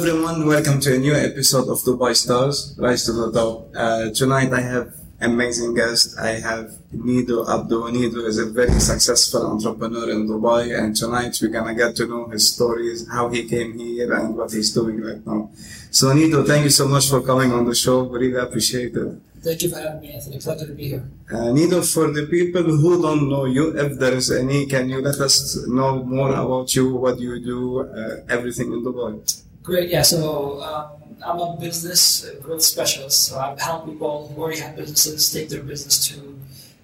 Hello 0.00 0.12
everyone, 0.16 0.46
welcome 0.46 0.80
to 0.80 0.94
a 0.94 0.98
new 0.98 1.12
episode 1.12 1.68
of 1.68 1.76
Dubai 1.84 2.16
Stars, 2.16 2.74
Rise 2.78 3.04
to 3.04 3.12
the 3.12 3.30
Top. 3.32 3.68
Uh, 3.76 4.08
tonight 4.08 4.50
I 4.50 4.62
have 4.62 4.94
amazing 5.20 5.74
guest. 5.74 6.16
I 6.18 6.40
have 6.40 6.72
Nido 6.90 7.44
Abdo. 7.44 7.92
Nido 7.92 8.24
is 8.24 8.38
a 8.38 8.46
very 8.46 8.80
successful 8.80 9.46
entrepreneur 9.46 10.08
in 10.10 10.26
Dubai 10.26 10.72
and 10.72 10.96
tonight 10.96 11.36
we're 11.42 11.48
gonna 11.52 11.74
get 11.74 11.96
to 11.96 12.06
know 12.06 12.28
his 12.28 12.50
stories, 12.50 13.06
how 13.12 13.28
he 13.28 13.46
came 13.46 13.76
here 13.78 14.10
and 14.14 14.38
what 14.38 14.50
he's 14.52 14.72
doing 14.72 15.02
right 15.02 15.20
now. 15.26 15.50
So 15.90 16.10
Nido, 16.14 16.44
thank 16.44 16.64
you 16.64 16.70
so 16.70 16.88
much 16.88 17.10
for 17.10 17.20
coming 17.20 17.52
on 17.52 17.66
the 17.66 17.74
show. 17.74 18.04
We 18.04 18.20
really 18.20 18.40
appreciate 18.40 18.96
it. 18.96 19.20
Thank 19.42 19.60
you 19.60 19.68
for 19.68 19.80
having 19.80 20.00
me, 20.00 20.12
Anthony. 20.12 20.38
Pleasure 20.38 20.66
to 20.66 20.72
be 20.72 20.88
here. 20.88 21.04
Uh, 21.30 21.52
Nido, 21.52 21.82
for 21.82 22.10
the 22.10 22.24
people 22.24 22.62
who 22.62 23.02
don't 23.02 23.28
know 23.28 23.44
you, 23.44 23.76
if 23.76 23.98
there 23.98 24.14
is 24.14 24.30
any, 24.30 24.64
can 24.64 24.88
you 24.88 25.02
let 25.02 25.20
us 25.20 25.58
know 25.66 26.02
more 26.02 26.30
about 26.32 26.74
you, 26.74 26.96
what 26.96 27.20
you 27.20 27.38
do, 27.44 27.80
uh, 27.80 28.24
everything 28.30 28.72
in 28.72 28.82
Dubai? 28.82 29.44
Great. 29.62 29.90
Yeah. 29.90 30.02
So 30.02 30.62
um, 30.62 31.16
I'm 31.24 31.38
a 31.38 31.56
business 31.60 32.28
growth 32.42 32.62
specialist. 32.62 33.26
So 33.26 33.38
I 33.38 33.56
help 33.60 33.86
people 33.86 34.28
who 34.28 34.42
already 34.42 34.60
have 34.60 34.76
businesses 34.76 35.30
take 35.32 35.48
their 35.50 35.62
business 35.62 36.06
to 36.08 36.38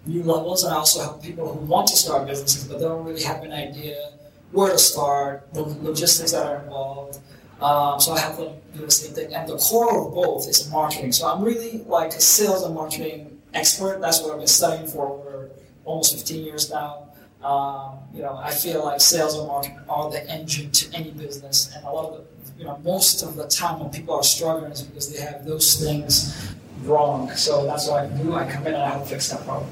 new 0.05 0.23
levels, 0.23 0.63
and 0.63 0.73
I 0.73 0.77
also 0.77 1.01
help 1.03 1.23
people 1.23 1.53
who 1.53 1.67
want 1.67 1.89
to 1.89 1.97
start 1.97 2.27
businesses 2.27 2.65
but 2.65 2.79
don't 2.81 3.05
really 3.05 3.23
have 3.23 3.43
an 3.43 3.53
idea 3.53 4.13
where 4.53 4.73
to 4.73 4.79
start, 4.79 5.53
the 5.53 5.63
logistics 5.63 6.33
that 6.33 6.47
are 6.47 6.63
involved. 6.63 7.19
Um, 7.61 7.99
so 7.99 8.13
I 8.13 8.21
help 8.21 8.37
them 8.37 8.53
do 8.75 8.85
the 8.85 8.91
same 8.91 9.15
thing. 9.15 9.35
And 9.35 9.49
the 9.49 9.57
core 9.57 10.07
of 10.07 10.15
both 10.15 10.49
is 10.49 10.71
marketing. 10.71 11.13
So 11.13 11.27
I'm 11.27 11.43
really 11.43 11.83
like 11.87 12.13
a 12.13 12.21
sales 12.21 12.63
and 12.63 12.75
marketing 12.75 13.41
expert. 13.55 14.01
That's 14.01 14.23
what 14.23 14.33
I've 14.33 14.39
been 14.39 14.47
studying 14.47 14.87
for 14.87 15.09
over 15.09 15.51
almost 15.85 16.15
15 16.15 16.45
years 16.45 16.71
now. 16.71 17.09
Um, 17.43 17.99
you 18.15 18.23
know, 18.23 18.37
I 18.37 18.51
feel 18.51 18.85
like 18.85 19.01
sales 19.01 19.37
and 19.39 19.47
marketing 19.47 19.81
are 19.89 20.11
the 20.11 20.29
engine 20.29 20.71
to 20.73 20.95
any 20.95 21.11
business, 21.13 21.73
and 21.75 21.85
a 21.85 21.91
lot 21.91 22.11
of 22.11 22.17
the, 22.19 22.25
you 22.59 22.65
know, 22.65 22.79
most 22.85 23.23
of 23.23 23.37
the 23.37 23.47
time 23.47 23.81
when 23.81 23.91
people 23.91 24.15
are 24.15 24.23
struggling 24.23 24.73
is 24.73 24.83
because 24.83 25.13
they 25.13 25.21
have 25.21 25.45
those 25.45 25.75
things 25.75 26.55
wrong. 26.85 27.31
So 27.33 27.67
that's 27.67 27.89
what 27.89 28.05
I 28.05 28.07
do. 28.23 28.35
I 28.35 28.51
come 28.51 28.67
in 28.67 28.75
and 28.75 28.83
I 28.83 28.91
help 28.91 29.07
fix 29.07 29.29
that 29.31 29.45
problem. 29.45 29.71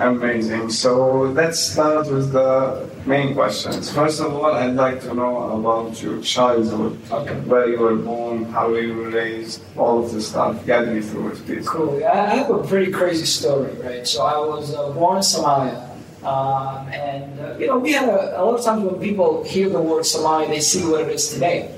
Amazing. 0.00 0.70
So 0.70 1.22
let's 1.22 1.58
start 1.58 2.06
with 2.08 2.30
the 2.32 2.88
main 3.04 3.34
questions. 3.34 3.90
First 3.90 4.20
of 4.20 4.32
all, 4.32 4.52
I'd 4.54 4.76
like 4.76 5.00
to 5.02 5.12
know 5.14 5.58
about 5.58 6.00
your 6.00 6.20
childhood, 6.20 6.96
Okay. 7.10 7.34
where 7.50 7.68
you 7.68 7.78
were 7.80 7.96
born, 7.96 8.44
how 8.44 8.72
you 8.74 8.94
were 8.94 9.10
raised, 9.10 9.60
all 9.76 10.04
of 10.04 10.12
the 10.12 10.20
stuff. 10.20 10.64
Guide 10.66 10.92
me 10.94 11.00
through 11.00 11.30
it, 11.30 11.44
please. 11.46 11.68
Cool. 11.68 11.98
Yeah, 11.98 12.12
I 12.12 12.26
have 12.36 12.50
a 12.50 12.62
pretty 12.62 12.92
crazy 12.92 13.26
story, 13.26 13.72
right? 13.82 14.06
So 14.06 14.22
I 14.22 14.38
was 14.38 14.72
uh, 14.72 14.92
born 14.92 15.16
in 15.16 15.22
Somalia, 15.22 15.82
um, 16.22 16.86
and 16.92 17.40
uh, 17.40 17.58
you 17.58 17.66
know 17.66 17.78
we 17.78 17.90
had 17.90 18.08
a, 18.08 18.40
a 18.40 18.42
lot 18.44 18.54
of 18.54 18.64
times 18.64 18.84
when 18.84 19.00
people 19.00 19.42
hear 19.42 19.68
the 19.68 19.80
word 19.80 20.04
Somalia, 20.04 20.46
they 20.46 20.60
see 20.60 20.86
what 20.86 21.00
it 21.00 21.08
is 21.08 21.32
today, 21.32 21.74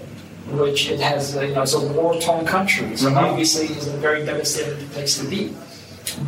which 0.53 0.91
it 0.91 1.01
has. 1.01 1.37
Uh, 1.37 1.43
you 1.43 1.55
know, 1.55 1.62
it's 1.62 1.75
a 1.75 1.81
war-torn 1.81 2.45
country. 2.47 2.97
So 2.97 3.09
Mhm. 3.11 3.17
obviously, 3.17 3.67
it's 3.67 3.87
a 3.87 3.91
very 3.91 4.25
devastating 4.25 4.89
place 4.89 5.19
to 5.19 5.25
be. 5.25 5.55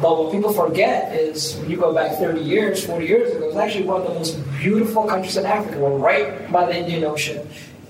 But 0.00 0.16
what 0.18 0.32
people 0.32 0.52
forget 0.52 1.12
is 1.14 1.56
when 1.56 1.70
you 1.70 1.76
go 1.76 1.92
back 1.92 2.18
30 2.18 2.40
years, 2.40 2.84
40 2.84 3.06
years 3.06 3.34
ago, 3.34 3.44
it 3.46 3.48
was 3.48 3.56
actually 3.56 3.84
one 3.84 4.00
of 4.02 4.06
the 4.08 4.14
most 4.14 4.36
beautiful 4.60 5.04
countries 5.04 5.36
in 5.36 5.46
Africa. 5.46 5.78
We're 5.78 5.96
right 5.96 6.50
by 6.52 6.66
the 6.66 6.76
Indian 6.76 7.04
Ocean, 7.04 7.40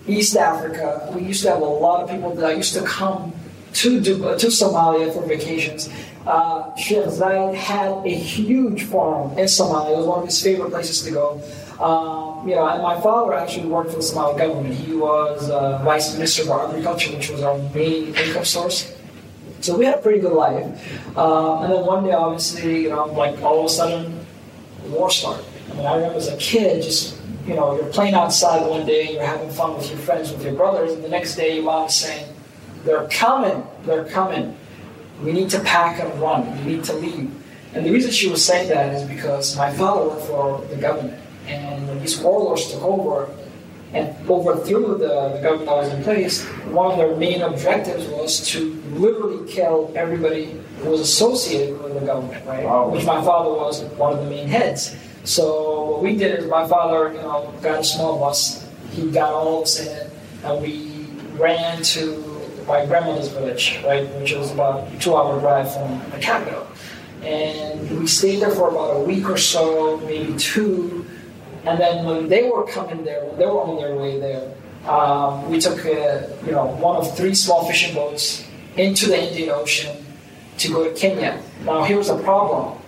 East 0.09 0.37
Africa. 0.37 1.09
We 1.15 1.23
used 1.23 1.43
to 1.43 1.51
have 1.51 1.61
a 1.61 1.65
lot 1.87 2.03
of 2.03 2.11
people 2.11 2.31
that 2.35 2.57
used 2.57 2.75
to 2.75 2.83
come 2.83 3.33
to 3.75 4.01
Dubai, 4.01 4.39
to 4.39 4.47
Somalia 4.49 5.13
for 5.13 5.23
vacations. 5.23 5.89
Uh, 6.27 6.75
Sheikh 6.77 7.05
Zayed 7.07 7.55
had 7.55 7.93
a 8.05 8.15
huge 8.15 8.85
farm 8.85 9.37
in 9.39 9.47
Somalia. 9.47 9.91
It 9.92 9.97
was 9.97 10.07
one 10.07 10.21
of 10.21 10.27
his 10.27 10.41
favorite 10.42 10.71
places 10.71 11.03
to 11.03 11.11
go. 11.11 11.41
Um, 11.83 12.48
you 12.48 12.55
know, 12.55 12.65
my 12.81 13.01
father 13.01 13.35
actually 13.35 13.67
worked 13.67 13.91
for 13.91 13.97
the 13.97 14.03
Somali 14.03 14.39
government. 14.39 14.75
He 14.75 14.95
was 14.95 15.51
uh, 15.51 15.79
vice 15.83 16.13
minister 16.15 16.45
for 16.45 16.69
agriculture, 16.69 17.13
which 17.15 17.29
was 17.31 17.43
our 17.43 17.59
main 17.75 18.15
income 18.15 18.45
source. 18.45 18.97
So 19.61 19.77
we 19.77 19.85
had 19.85 19.98
a 19.98 20.03
pretty 20.03 20.21
good 20.21 20.33
life. 20.33 20.65
Um, 21.17 21.65
and 21.65 21.73
then 21.73 21.85
one 21.85 22.05
day, 22.05 22.13
obviously, 22.13 22.85
you 22.85 22.91
know, 22.91 23.07
like 23.07 23.42
all 23.42 23.61
of 23.61 23.67
a 23.67 23.69
sudden, 23.69 24.25
war 24.87 25.11
started. 25.11 25.45
I 25.71 25.75
mean, 25.75 25.87
I 25.87 25.95
remember 25.97 26.19
as 26.19 26.29
a 26.29 26.37
kid, 26.37 26.83
just, 26.83 27.21
you 27.47 27.55
know, 27.55 27.77
you're 27.77 27.87
playing 27.87 28.15
outside 28.15 28.69
one 28.69 28.87
day, 28.87 29.15
you're 29.15 29.25
having 29.25 29.51
fun 29.51 29.77
with 29.77 29.89
your 29.89 29.98
friends, 29.98 30.31
with 30.33 30.45
your 30.45 30.55
brothers, 30.55 30.92
and 30.92 31.03
the 31.03 31.09
next 31.09 31.35
day 31.35 31.57
your 31.57 31.65
mom's 31.65 31.95
saying, 31.95 32.27
they're 32.85 33.09
coming, 33.09 33.65
they're 33.85 34.05
coming. 34.05 34.57
We 35.23 35.33
need 35.33 35.51
to 35.51 35.61
pack 35.61 36.01
and 36.01 36.21
run, 36.21 36.65
we 36.65 36.77
need 36.77 36.85
to 36.85 36.95
leave. 36.95 37.31
And 37.75 37.87
the 37.87 37.91
reason 37.91 38.11
she 38.11 38.29
was 38.29 38.45
saying 38.45 38.69
that 38.69 38.95
is 38.95 39.09
because 39.09 39.57
my 39.57 39.73
father 39.73 40.09
worked 40.09 40.27
for 40.27 40.61
the 40.67 40.77
government. 40.77 41.22
And 41.47 42.01
these 42.01 42.19
warlords 42.20 42.70
took 42.73 42.83
over, 42.83 43.29
and 43.92 44.17
overthrew 44.30 44.97
the, 44.97 45.35
the 45.35 45.41
government 45.42 45.67
that 45.67 45.77
was 45.77 45.92
in 45.92 46.03
place, 46.03 46.45
one 46.73 46.92
of 46.92 46.97
their 46.97 47.14
main 47.17 47.42
objectives 47.42 48.07
was 48.08 48.47
to 48.48 48.75
literally 48.95 49.47
kill 49.51 49.92
everybody 49.95 50.58
who 50.79 50.91
was 50.91 51.01
associated 51.01 51.83
with 51.83 51.95
the 51.95 52.01
government, 52.01 52.45
right? 52.47 52.64
Wow. 52.64 52.89
Which 52.89 53.05
my 53.05 53.23
father 53.23 53.51
was 53.51 53.83
one 53.97 54.14
of 54.14 54.25
the 54.25 54.30
main 54.30 54.48
heads. 54.48 54.97
So 55.25 55.91
what 55.91 56.03
we 56.03 56.17
did 56.17 56.39
is 56.39 56.47
my 56.47 56.67
father, 56.67 57.13
you 57.13 57.20
know, 57.20 57.53
got 57.61 57.80
a 57.80 57.85
small 57.85 58.19
bus. 58.19 58.67
He 58.92 59.11
got 59.11 59.33
all 59.33 59.59
of 59.59 59.63
us 59.64 59.80
in 59.80 59.89
it, 59.89 60.13
and 60.45 60.63
we 60.63 61.07
ran 61.39 61.83
to 61.83 62.41
my 62.67 62.86
grandmother's 62.86 63.29
village, 63.29 63.79
right, 63.85 64.09
which 64.20 64.33
was 64.33 64.53
about 64.53 64.91
a 64.91 64.98
two-hour 64.98 65.39
drive 65.41 65.73
from 65.73 66.01
the 66.11 66.19
capital. 66.19 66.67
And 67.23 68.01
we 68.01 68.07
stayed 68.07 68.41
there 68.41 68.51
for 68.51 68.70
about 68.70 68.97
a 68.97 69.01
week 69.01 69.29
or 69.29 69.36
so, 69.36 69.98
maybe 69.98 70.36
two. 70.39 71.02
And 71.64 71.78
then 71.78 72.05
when 72.05 72.28
they 72.28 72.42
were 72.48 72.67
coming 72.67 73.05
there, 73.05 73.24
when 73.24 73.39
they 73.39 73.46
were 73.46 73.62
on 73.62 73.77
their 73.77 73.95
way 73.95 74.18
there, 74.18 74.52
um, 74.89 75.48
we 75.48 75.61
took 75.61 75.78
uh, 75.86 76.27
you 76.45 76.52
know 76.52 76.67
one 76.80 76.96
of 76.96 77.17
three 77.17 77.34
small 77.34 77.64
fishing 77.67 77.95
boats 77.95 78.45
into 78.77 79.06
the 79.06 79.28
Indian 79.28 79.50
Ocean 79.50 79.96
to 80.58 80.68
go 80.68 80.84
to 80.84 80.95
Kenya. 80.98 81.40
Now 81.64 81.84
here's 81.84 82.08
the 82.08 82.18
problem: 82.18 82.78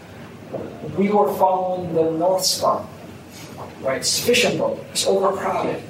we 0.98 1.08
were 1.08 1.32
following 1.34 1.94
the 1.94 2.10
North 2.10 2.44
Star, 2.44 2.84
right? 3.80 3.98
It's 3.98 4.18
a 4.18 4.22
fishing 4.22 4.58
boat. 4.58 4.84
It's 4.90 5.06
overcrowded. 5.06 5.80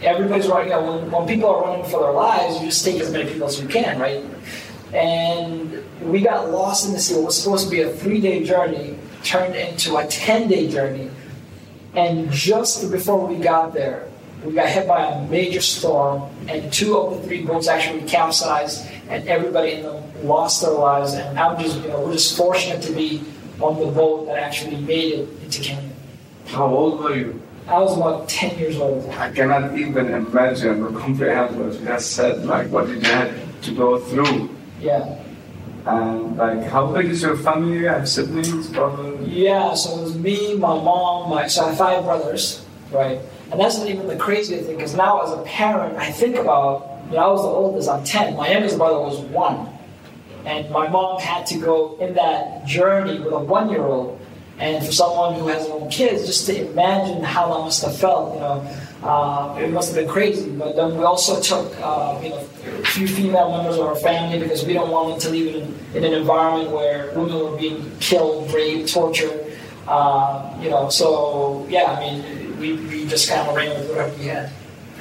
Everybody's 0.00 0.48
running. 0.48 0.70
Know, 0.70 0.96
when, 0.96 1.10
when 1.10 1.26
people 1.26 1.50
are 1.50 1.62
running 1.62 1.84
for 1.84 2.00
their 2.00 2.12
lives, 2.12 2.60
you 2.60 2.66
just 2.66 2.84
take 2.84 2.98
as 3.00 3.12
many 3.12 3.30
people 3.30 3.48
as 3.48 3.60
you 3.60 3.68
can, 3.68 3.98
right? 3.98 4.24
And 4.94 5.84
we 6.00 6.22
got 6.22 6.50
lost 6.50 6.86
in 6.86 6.94
the 6.94 7.00
sea. 7.00 7.16
It 7.16 7.24
was 7.24 7.36
supposed 7.36 7.66
to 7.66 7.70
be 7.70 7.82
a 7.82 7.92
three-day 7.92 8.44
journey 8.44 8.96
turned 9.24 9.54
into 9.54 9.98
a 9.98 10.06
ten-day 10.06 10.70
journey. 10.70 11.10
And 11.98 12.30
just 12.30 12.92
before 12.92 13.26
we 13.26 13.36
got 13.42 13.74
there, 13.74 14.08
we 14.44 14.52
got 14.52 14.68
hit 14.68 14.86
by 14.86 15.02
a 15.04 15.26
major 15.26 15.60
storm, 15.60 16.30
and 16.46 16.72
two 16.72 16.96
of 16.96 17.06
the 17.10 17.26
three 17.26 17.42
boats 17.44 17.66
actually 17.66 18.02
capsized, 18.02 18.86
and 19.08 19.26
everybody 19.26 19.72
in 19.72 19.82
them 19.82 20.00
lost 20.22 20.62
their 20.62 20.70
lives. 20.70 21.14
And 21.14 21.36
I'm 21.36 21.60
just, 21.60 21.82
you 21.82 21.88
know, 21.88 22.02
we're 22.02 22.12
just 22.12 22.36
fortunate 22.36 22.82
to 22.82 22.92
be 22.92 23.24
on 23.58 23.80
the 23.80 23.90
boat 23.90 24.26
that 24.26 24.38
actually 24.38 24.76
made 24.76 25.14
it 25.14 25.28
into 25.42 25.60
Kenya. 25.60 25.90
How 26.46 26.66
old 26.68 27.02
were 27.02 27.16
you? 27.16 27.42
I 27.66 27.80
was 27.80 27.96
about 27.96 28.28
10 28.28 28.60
years 28.60 28.76
old. 28.78 29.10
I 29.10 29.32
cannot 29.32 29.76
even 29.76 30.14
imagine 30.14 30.80
or 30.84 30.92
comprehend 30.92 31.58
what 31.58 31.74
you 31.74 31.84
just 31.84 32.12
said. 32.12 32.46
Like, 32.46 32.70
what 32.70 32.86
did 32.86 33.02
you 33.02 33.10
have 33.10 33.60
to 33.62 33.74
go 33.74 33.98
through? 33.98 34.48
Yeah. 34.80 35.18
And, 35.88 36.36
like, 36.36 36.64
how 36.64 36.92
big 36.92 37.06
is 37.06 37.22
your 37.22 37.36
family? 37.36 37.78
You 37.78 37.88
have 37.88 38.08
siblings, 38.08 38.68
brothers? 38.68 39.26
Yeah, 39.26 39.74
so 39.74 39.98
it 39.98 40.02
was 40.02 40.18
me, 40.18 40.54
my 40.54 40.74
mom, 40.74 41.30
my 41.30 41.46
so 41.46 41.64
I 41.64 41.68
have 41.68 41.78
five 41.78 42.04
brothers, 42.04 42.64
right? 42.92 43.18
And 43.50 43.58
that's 43.58 43.78
not 43.78 43.88
even 43.88 44.06
the 44.06 44.16
crazy 44.16 44.58
thing, 44.58 44.76
because 44.76 44.94
now 44.94 45.22
as 45.22 45.30
a 45.32 45.42
parent, 45.42 45.96
I 45.96 46.12
think 46.12 46.36
about, 46.36 47.02
know, 47.12 47.18
I 47.18 47.26
was 47.28 47.42
the 47.42 47.48
oldest, 47.48 47.88
I'm 47.88 48.04
10. 48.04 48.36
My 48.36 48.50
youngest 48.50 48.76
brother 48.76 48.98
was 48.98 49.18
one. 49.20 49.68
And 50.44 50.70
my 50.70 50.88
mom 50.88 51.20
had 51.20 51.46
to 51.46 51.58
go 51.58 51.96
in 52.00 52.14
that 52.14 52.66
journey 52.66 53.18
with 53.18 53.32
a 53.32 53.38
one 53.38 53.70
year 53.70 53.82
old. 53.82 54.20
And 54.58 54.84
for 54.84 54.92
someone 54.92 55.34
who 55.34 55.46
has 55.48 55.66
own 55.68 55.88
kids, 55.88 56.26
just 56.26 56.46
to 56.46 56.70
imagine 56.70 57.22
how 57.22 57.54
that 57.54 57.60
must 57.60 57.84
have 57.84 57.96
felt, 57.96 58.34
you 58.34 58.40
know, 58.40 58.60
uh, 59.02 59.56
it 59.60 59.70
must 59.70 59.88
have 59.94 59.96
been 60.04 60.08
crazy. 60.08 60.50
But 60.50 60.74
then 60.76 60.96
we 60.98 61.04
also 61.04 61.40
took, 61.40 61.72
uh, 61.80 62.18
you 62.22 62.30
know, 62.30 62.38
a 62.82 62.86
few 62.86 63.06
female 63.06 63.50
members 63.56 63.76
of 63.76 63.86
our 63.86 63.96
family 63.96 64.38
because 64.38 64.64
we 64.64 64.72
don't 64.72 64.90
want 64.90 65.10
them 65.10 65.20
to 65.20 65.28
live 65.38 65.54
in, 65.54 65.96
in 65.96 66.04
an 66.04 66.14
environment 66.14 66.70
where 66.70 67.12
women 67.14 67.38
were 67.38 67.56
being 67.56 67.90
killed, 68.00 68.52
raped, 68.52 68.92
tortured. 68.92 69.44
Uh, 69.86 70.56
you 70.60 70.68
know, 70.68 70.88
so 70.90 71.64
yeah, 71.70 71.84
I 71.92 72.00
mean, 72.00 72.58
we, 72.58 72.72
we 72.74 73.06
just 73.06 73.28
kind 73.30 73.48
of 73.48 73.54
ran 73.56 73.70
with 73.78 73.88
whatever 73.88 74.14
we 74.18 74.26
had. 74.26 74.50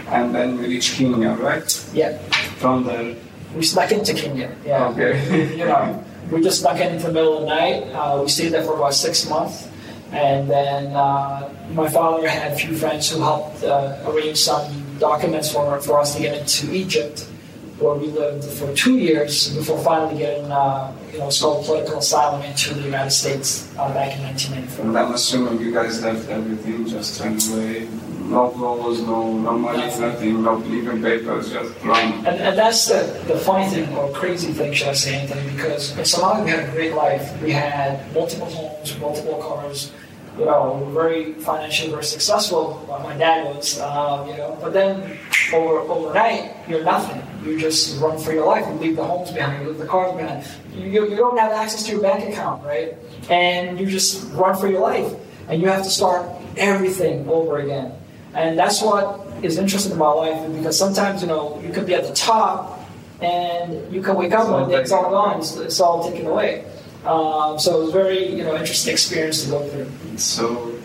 And 0.08 0.34
then 0.34 0.58
we 0.58 0.68
reached 0.68 0.94
Kenya, 0.96 1.32
right? 1.32 1.68
Yeah, 1.94 2.18
From 2.62 2.86
there. 2.86 3.16
we 3.56 3.64
snuck 3.64 3.92
into 3.92 4.14
Kenya. 4.14 4.56
Yeah, 4.64 4.88
Okay. 4.90 5.58
you 5.58 5.66
know, 5.66 6.02
we 6.32 6.42
just 6.42 6.62
snuck 6.62 6.80
in 6.80 6.94
into 6.94 7.08
the 7.08 7.14
middle 7.14 7.40
of 7.40 7.42
the 7.42 7.48
night. 7.50 7.84
Uh, 7.94 8.22
we 8.24 8.30
stayed 8.30 8.50
there 8.54 8.64
for 8.64 8.76
about 8.76 8.94
six 8.94 9.28
months. 9.30 9.68
And 10.12 10.50
then 10.50 10.95
uh, 10.95 11.50
my 11.71 11.89
father 11.89 12.27
had 12.27 12.54
a 12.54 12.56
few 12.56 12.75
friends 12.75 13.09
who 13.12 13.19
helped 13.19 13.63
uh, 13.63 13.98
arrange 14.07 14.38
some 14.38 14.71
documents 15.00 15.51
for, 15.51 15.80
for 15.81 16.00
us 16.00 16.15
to 16.15 16.21
get 16.21 16.38
into 16.39 16.74
Egypt, 16.74 17.27
where 17.80 17.95
we 17.95 18.07
lived 18.07 18.44
for 18.45 18.74
two 18.74 18.98
years 18.98 19.54
before 19.54 19.77
finally 19.83 20.18
getting, 20.18 20.50
uh, 20.51 20.94
you 21.12 21.19
know, 21.19 21.25
what's 21.25 21.42
called 21.42 21.65
political 21.65 22.00
asylum 22.00 22.42
into 22.44 22.74
the 22.74 22.81
United 22.81 23.12
States 23.12 23.69
uh, 23.77 23.94
back 23.94 24.15
in 24.15 24.24
1994. 24.24 24.86
And 24.86 24.98
I'm 24.98 25.13
assuming 25.13 25.59
you 25.59 25.74
guys 25.74 26.01
left 26.01 26.30
everything, 26.30 26.88
just 26.88 27.19
ran 27.21 27.38
away. 27.51 27.88
No 28.27 28.50
laws, 28.50 29.01
no, 29.01 29.38
no 29.38 29.57
money, 29.57 29.77
nothing, 29.77 30.44
no 30.44 30.56
leaving 30.57 31.01
papers, 31.01 31.51
just 31.51 31.74
run. 31.83 32.13
And, 32.25 32.39
and 32.41 32.57
that's 32.57 32.88
the, 32.88 33.24
the 33.27 33.38
funny 33.39 33.68
thing, 33.69 33.95
or 33.95 34.12
crazy 34.12 34.51
thing, 34.51 34.74
should 34.74 34.89
I 34.89 34.94
say, 34.94 35.15
Anthony, 35.15 35.50
because 35.51 35.97
in 35.97 36.03
Somalia 36.03 36.44
we 36.44 36.50
had 36.51 36.69
a 36.69 36.71
great 36.71 36.94
life. 36.94 37.41
We 37.41 37.51
had 37.51 38.13
multiple 38.13 38.47
homes, 38.47 38.97
multiple 39.00 39.41
cars, 39.41 39.91
you 40.38 40.45
know, 40.45 40.74
we 40.74 40.94
were 40.94 41.03
very 41.03 41.33
financially 41.33 41.89
very 41.89 42.03
successful. 42.03 42.85
Well, 42.88 43.00
my 43.00 43.18
dad 43.18 43.56
was, 43.56 43.79
um, 43.79 44.29
you 44.29 44.38
know. 44.38 44.56
But 44.62 44.71
then 44.71 45.18
over, 45.51 45.79
overnight, 45.79 46.56
you're 46.69 46.83
nothing. 46.83 47.24
You 47.44 47.59
just 47.59 48.00
run 48.00 48.19
for 48.19 48.33
your 48.33 48.45
life. 48.45 48.68
You 48.68 48.74
leave 48.74 48.95
the 48.97 49.03
homes 49.03 49.31
behind. 49.31 49.63
You 49.63 49.69
leave 49.69 49.79
the 49.79 49.88
cars 49.88 50.15
behind. 50.15 50.45
You, 50.75 51.09
you 51.09 51.15
don't 51.15 51.39
have 51.39 51.51
access 51.51 51.83
to 51.83 51.94
your 51.94 52.01
bank 52.01 52.29
account, 52.29 52.63
right? 52.63 52.95
And 53.31 53.79
you 53.79 53.88
just 53.88 54.31
run 54.33 54.56
for 54.56 54.68
your 54.68 54.81
life, 54.81 55.12
and 55.50 55.59
you 55.59 55.69
have 55.69 55.83
to 55.83 55.89
start 55.89 56.29
everything 56.56 57.27
over 57.27 57.57
again. 57.57 57.94
And 58.38 58.57
that's 58.62 58.80
what 58.81 59.25
is 59.42 59.57
interesting 59.57 59.94
about 59.94 60.18
life, 60.18 60.39
because 60.56 60.78
sometimes 60.78 61.22
you 61.24 61.28
know 61.28 61.60
you 61.66 61.72
could 61.74 61.88
be 61.92 61.95
at 61.95 62.06
the 62.10 62.13
top, 62.13 62.80
and 63.19 63.68
you 63.94 64.01
can 64.06 64.16
wake 64.16 64.34
up 64.39 64.45
one 64.48 64.69
day 64.69 64.75
it's 64.84 64.92
all 64.92 65.10
gone. 65.10 65.39
It's, 65.39 65.57
it's 65.57 65.80
all 65.80 65.98
taken 66.07 66.28
away. 66.28 66.51
Um, 67.06 67.57
so 67.57 67.68
it 67.81 67.84
was 67.86 67.94
very, 67.94 68.22
you 68.38 68.44
know, 68.44 68.56
interesting 68.56 68.92
experience 68.94 69.44
to 69.44 69.50
go 69.50 69.60
through. 69.69 69.89
So 70.18 70.44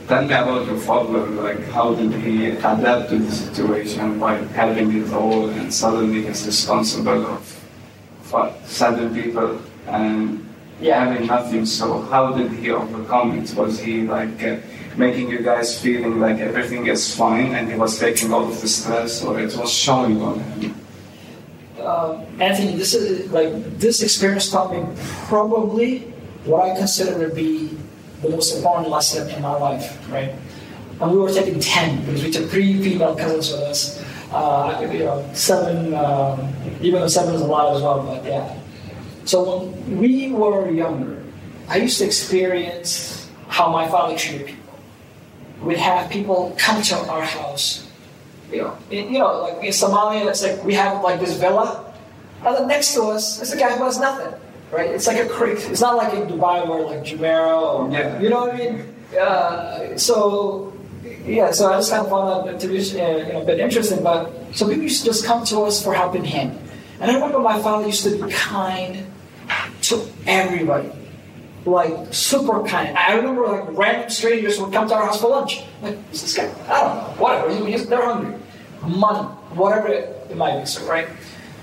tell 0.08 0.22
me 0.22 0.32
about 0.32 0.66
your 0.66 0.78
father. 0.78 1.26
Like, 1.46 1.62
how 1.76 1.94
did 1.94 2.12
he 2.24 2.34
adapt 2.50 3.10
to 3.10 3.18
the 3.18 3.30
situation 3.30 4.18
by 4.18 4.36
having 4.60 4.88
it 5.00 5.12
all, 5.12 5.48
and 5.50 5.68
suddenly 5.82 6.22
he's 6.26 6.46
responsible 6.46 7.26
of 7.26 7.42
for 8.22 8.44
seven 8.64 9.12
people 9.14 9.60
and 9.88 10.40
Yeah. 10.80 11.04
having 11.04 11.26
nothing. 11.26 11.66
So 11.66 11.86
how 12.12 12.32
did 12.32 12.50
he 12.60 12.70
overcome 12.70 13.28
it? 13.38 13.52
Was 13.54 13.78
he 13.86 13.94
like 14.16 14.42
uh, 14.42 14.56
making 14.96 15.30
you 15.30 15.40
guys 15.40 15.80
feeling 15.80 16.20
like 16.20 16.38
everything 16.38 16.86
is 16.86 17.14
fine, 17.14 17.54
and 17.54 17.70
he 17.70 17.76
was 17.76 17.98
taking 17.98 18.32
all 18.32 18.48
of 18.48 18.60
the 18.60 18.68
stress, 18.68 19.24
or 19.24 19.38
it 19.40 19.56
was 19.56 19.72
showing 19.72 20.20
on 20.20 20.40
him? 20.40 20.74
um, 21.84 22.24
Anthony, 22.40 22.76
this 22.76 22.94
is 22.94 23.30
like 23.32 23.52
this 23.78 24.02
experience 24.02 24.50
taught 24.50 24.72
me 24.72 24.84
probably 25.26 26.00
what 26.44 26.70
I 26.70 26.76
consider 26.76 27.28
to 27.28 27.34
be 27.34 27.76
the 28.22 28.30
most 28.30 28.54
important 28.56 28.88
lesson 28.88 29.28
in 29.30 29.42
my 29.42 29.52
life, 29.52 29.98
right? 30.10 30.34
And 31.00 31.10
we 31.10 31.18
were 31.18 31.32
taking 31.32 31.58
ten 31.60 32.04
because 32.04 32.22
we 32.22 32.30
took 32.30 32.50
three 32.50 32.80
female 32.82 33.16
cousins 33.16 33.50
with 33.50 33.60
us. 33.62 34.04
Uh, 34.32 34.88
you 34.90 35.00
know, 35.00 35.28
seven, 35.34 35.92
um, 35.92 36.54
even 36.80 37.00
though 37.00 37.08
seven 37.08 37.34
is 37.34 37.42
a 37.42 37.46
lot 37.46 37.76
as 37.76 37.82
well, 37.82 38.02
but 38.02 38.24
yeah. 38.24 38.58
So 39.24 39.64
when 39.64 39.98
we 39.98 40.32
were 40.32 40.70
younger, 40.70 41.22
I 41.68 41.76
used 41.76 41.98
to 41.98 42.06
experience 42.06 43.28
how 43.48 43.70
my 43.70 43.86
father 43.88 44.16
treated 44.16 44.46
people. 44.46 44.61
We'd 45.64 45.78
have 45.78 46.10
people 46.10 46.54
come 46.58 46.82
to 46.82 46.96
our 47.08 47.22
house 47.22 47.86
you 48.52 48.58
know, 48.62 48.76
in, 48.90 49.12
you 49.12 49.18
know, 49.18 49.42
like 49.42 49.64
in 49.64 49.70
Somalia, 49.70 50.28
it's 50.28 50.42
like 50.42 50.62
we 50.62 50.74
have 50.74 51.02
like 51.02 51.18
this 51.20 51.36
villa, 51.36 51.92
and 52.44 52.54
then 52.56 52.68
next 52.68 52.94
to 52.94 53.02
us 53.04 53.40
is 53.40 53.52
a 53.52 53.56
guy 53.56 53.76
who 53.76 53.84
has 53.84 53.98
nothing, 53.98 54.38
right? 54.70 54.90
It's 54.90 55.06
like 55.06 55.18
a 55.18 55.28
creek. 55.28 55.58
It's 55.70 55.80
not 55.80 55.96
like 55.96 56.12
in 56.12 56.28
Dubai 56.28 56.68
where 56.68 56.84
like 56.84 57.02
Jumeirah 57.04 57.62
or 57.62 57.90
Yeah. 57.90 58.20
you 58.20 58.28
know 58.28 58.40
what 58.46 58.54
I 58.54 58.58
mean. 58.58 58.94
Uh, 59.18 59.96
so 59.96 60.72
yeah, 61.24 61.50
so 61.50 61.72
I 61.72 61.76
just 61.78 61.90
kind 61.90 62.04
of 62.04 62.10
found 62.10 62.48
that 62.48 62.60
to 62.60 62.68
be 62.68 62.78
uh, 62.78 63.16
you 63.16 63.32
know, 63.32 63.42
a 63.42 63.44
bit 63.44 63.58
interesting. 63.58 64.02
But 64.02 64.30
so 64.52 64.68
people 64.68 64.82
used 64.82 65.00
to 65.00 65.06
just 65.06 65.24
come 65.24 65.44
to 65.46 65.62
us 65.62 65.82
for 65.82 65.94
helping 65.94 66.24
hand, 66.24 66.58
and 67.00 67.10
I 67.10 67.14
remember 67.14 67.38
my 67.38 67.58
father 67.60 67.86
used 67.86 68.04
to 68.04 68.22
be 68.22 68.30
kind 68.32 69.06
to 69.82 70.06
everybody 70.26 70.90
like 71.64 72.12
super 72.12 72.62
kind. 72.64 72.96
I 72.96 73.14
remember 73.14 73.46
like 73.46 73.64
random 73.70 74.10
strangers 74.10 74.60
would 74.60 74.72
come 74.72 74.88
to 74.88 74.94
our 74.94 75.06
house 75.06 75.20
for 75.20 75.28
lunch. 75.28 75.62
Like, 75.80 75.96
who's 76.08 76.22
this 76.22 76.36
guy? 76.36 76.52
I 76.68 76.80
don't 76.80 76.96
know. 76.96 77.14
Whatever. 77.18 77.84
They're 77.84 78.04
hungry. 78.04 78.38
Money, 78.82 79.28
whatever 79.54 79.88
it 79.88 80.36
might 80.36 80.60
be. 80.60 80.66
So 80.66 80.84
right. 80.88 81.08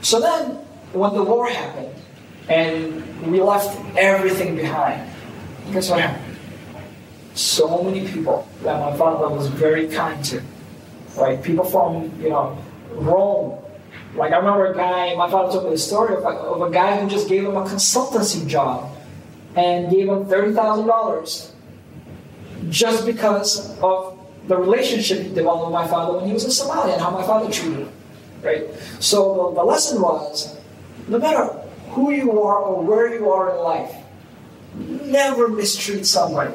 So 0.01 0.21
then, 0.21 0.51
when 0.93 1.13
the 1.13 1.23
war 1.23 1.49
happened, 1.49 1.93
and 2.47 3.31
we 3.31 3.41
left 3.41 3.77
everything 3.97 4.55
behind, 4.55 5.09
guess 5.73 5.89
what 5.89 5.99
happened? 5.99 6.37
So 7.35 7.83
many 7.83 8.07
people 8.07 8.47
that 8.63 8.79
my 8.79 8.97
father 8.97 9.27
was 9.27 9.47
very 9.47 9.87
kind 9.87 10.23
to, 10.25 10.41
right? 11.17 11.41
People 11.43 11.65
from 11.65 12.11
you 12.21 12.29
know 12.29 12.57
Rome. 12.91 13.59
Like 14.15 14.31
I 14.31 14.37
remember 14.37 14.67
a 14.67 14.75
guy. 14.75 15.13
My 15.15 15.29
father 15.29 15.51
told 15.51 15.65
me 15.65 15.71
the 15.71 15.77
story 15.77 16.15
of 16.15 16.23
of 16.23 16.61
a 16.61 16.71
guy 16.71 16.99
who 16.99 17.09
just 17.09 17.27
gave 17.27 17.43
him 17.43 17.57
a 17.57 17.63
consultancy 17.63 18.47
job 18.47 18.95
and 19.55 19.89
gave 19.89 20.07
him 20.07 20.25
thirty 20.25 20.53
thousand 20.53 20.87
dollars 20.87 21.53
just 22.69 23.05
because 23.05 23.77
of 23.79 24.19
the 24.47 24.57
relationship 24.57 25.19
he 25.19 25.29
developed 25.29 25.65
with 25.65 25.73
my 25.73 25.87
father 25.87 26.17
when 26.17 26.27
he 26.27 26.33
was 26.33 26.43
in 26.43 26.49
Somalia 26.49 26.93
and 26.93 27.01
how 27.01 27.11
my 27.11 27.23
father 27.23 27.51
treated 27.51 27.79
him. 27.79 27.91
Right. 28.41 28.65
So 28.99 29.51
the, 29.51 29.61
the 29.61 29.63
lesson 29.63 30.01
was, 30.01 30.57
no 31.07 31.19
matter 31.19 31.45
who 31.91 32.11
you 32.11 32.41
are 32.41 32.57
or 32.57 32.83
where 32.83 33.13
you 33.13 33.29
are 33.29 33.55
in 33.55 33.63
life, 33.63 33.95
never 34.75 35.47
mistreat 35.47 36.05
somebody. 36.05 36.53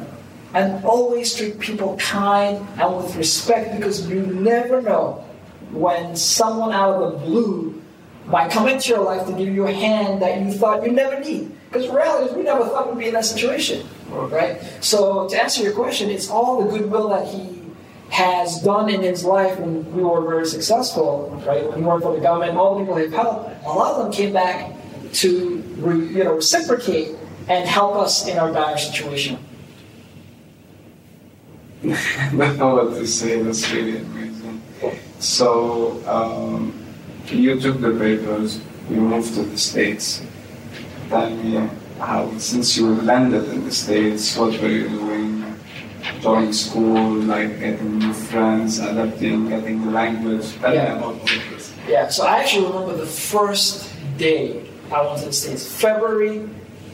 And 0.55 0.85
always 0.85 1.35
treat 1.35 1.59
people 1.59 1.97
kind 1.97 2.67
and 2.81 2.97
with 2.97 3.17
respect 3.17 3.77
because 3.77 4.09
you 4.09 4.23
never 4.23 4.81
know 4.81 5.25
when 5.73 6.15
someone 6.15 6.73
out 6.73 6.95
of 6.95 7.13
the 7.13 7.19
blue 7.19 7.83
might 8.27 8.51
come 8.51 8.69
into 8.69 8.91
your 8.91 9.03
life 9.03 9.27
to 9.27 9.33
give 9.33 9.53
you 9.53 9.67
a 9.67 9.73
hand 9.73 10.23
that 10.23 10.41
you 10.41 10.53
thought 10.53 10.85
you 10.87 10.93
never 10.93 11.19
need. 11.21 11.54
Because 11.75 11.91
reality 11.91 12.31
is 12.31 12.37
we 12.37 12.45
never 12.45 12.65
thought 12.67 12.95
we'd 12.95 13.01
be 13.01 13.09
in 13.09 13.15
that 13.15 13.25
situation. 13.25 13.85
Right? 14.09 14.63
So 14.81 15.29
to 15.29 15.43
answer 15.43 15.61
your 15.61 15.73
question, 15.73 16.09
it's 16.09 16.31
all 16.31 16.63
the 16.63 16.71
goodwill 16.71 17.09
that 17.09 17.27
he 17.27 17.61
has 18.11 18.63
done 18.63 18.89
in 18.89 19.03
his 19.03 19.25
life 19.25 19.59
when 19.59 19.93
we 19.93 20.05
were 20.05 20.21
very 20.21 20.47
successful, 20.47 21.43
right? 21.45 21.69
When 21.69 21.81
he 21.81 21.85
worked 21.85 22.05
for 22.05 22.15
the 22.15 22.21
government, 22.21 22.57
all 22.57 22.79
the 22.79 22.83
people 22.83 22.95
they've 22.95 23.13
helped, 23.13 23.51
a 23.67 23.69
lot 23.69 23.97
of 23.97 24.05
them 24.05 24.13
came 24.13 24.33
back 24.33 24.73
to 25.15 25.57
re, 25.79 25.99
you 25.99 26.23
know 26.23 26.35
reciprocate 26.35 27.17
and 27.49 27.69
help 27.69 27.97
us 27.97 28.29
in 28.29 28.39
our 28.39 28.53
dire 28.53 28.79
situation. 28.79 29.37
I 31.85 32.31
don't 32.37 32.57
know 32.57 32.75
what 32.77 32.95
to 32.95 33.07
say. 33.07 33.43
That's 33.43 33.69
really 33.73 33.99
amazing. 33.99 34.63
So 35.19 36.01
um, 36.07 36.73
you 37.27 37.59
took 37.59 37.81
the 37.81 37.91
papers. 37.91 38.61
You 38.89 39.01
moved 39.01 39.35
to 39.35 39.43
the 39.43 39.59
states. 39.59 40.23
Tell 41.09 41.31
me 41.31 41.69
how, 41.99 42.37
since 42.39 42.77
you 42.77 42.95
landed 43.03 43.49
in 43.51 43.65
the 43.65 43.73
states, 43.73 44.37
what 44.37 44.61
were 44.61 44.69
you 44.69 44.89
doing? 44.89 45.45
Joining 46.21 46.53
school, 46.53 47.13
like 47.23 47.59
getting 47.61 47.99
new 47.99 48.13
friends, 48.13 48.79
adapting, 48.79 49.49
getting 49.49 49.85
the 49.85 49.91
language. 49.91 50.53
Tell 50.61 50.71
me 50.71 50.77
Yeah. 50.77 50.93
about 50.97 51.05
all 51.05 51.11
of 51.13 51.25
this. 51.51 51.73
Yeah, 51.89 52.09
so 52.09 52.25
I 52.27 52.39
actually 52.39 52.67
remember 52.67 52.97
the 52.97 53.07
first 53.07 53.91
day 54.19 54.61
I 54.93 55.03
went 55.07 55.21
to 55.21 55.27
the 55.27 55.33
States, 55.33 55.67
February 55.67 56.49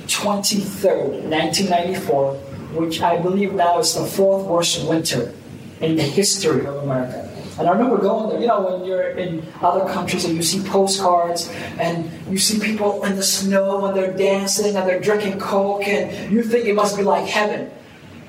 23rd, 0.07 1.25
1994, 1.29 2.35
which 2.75 3.01
I 3.03 3.17
believe 3.19 3.53
now 3.55 3.79
is 3.79 3.95
the 3.95 4.05
fourth 4.05 4.47
worst 4.47 4.87
winter 4.89 5.33
in 5.81 5.97
the 5.97 6.03
history 6.03 6.67
of 6.67 6.77
America. 6.83 7.30
And 7.61 7.69
I 7.69 7.73
remember 7.73 7.99
going 7.99 8.31
there, 8.31 8.41
you 8.41 8.47
know, 8.47 8.63
when 8.63 8.87
you're 8.89 9.11
in 9.11 9.47
other 9.61 9.85
countries 9.93 10.25
and 10.25 10.35
you 10.35 10.43
see 10.43 10.67
postcards 10.67 11.51
and 11.79 12.11
you 12.31 12.39
see 12.39 12.59
people 12.59 13.05
in 13.05 13.17
the 13.17 13.23
snow 13.23 13.85
and 13.85 13.95
they're 13.95 14.17
dancing 14.17 14.75
and 14.77 14.89
they're 14.89 14.99
drinking 14.99 15.39
Coke 15.39 15.87
and 15.87 16.33
you 16.33 16.43
think 16.43 16.65
it 16.65 16.75
must 16.75 16.97
be 16.97 17.03
like 17.03 17.27
heaven. 17.27 17.71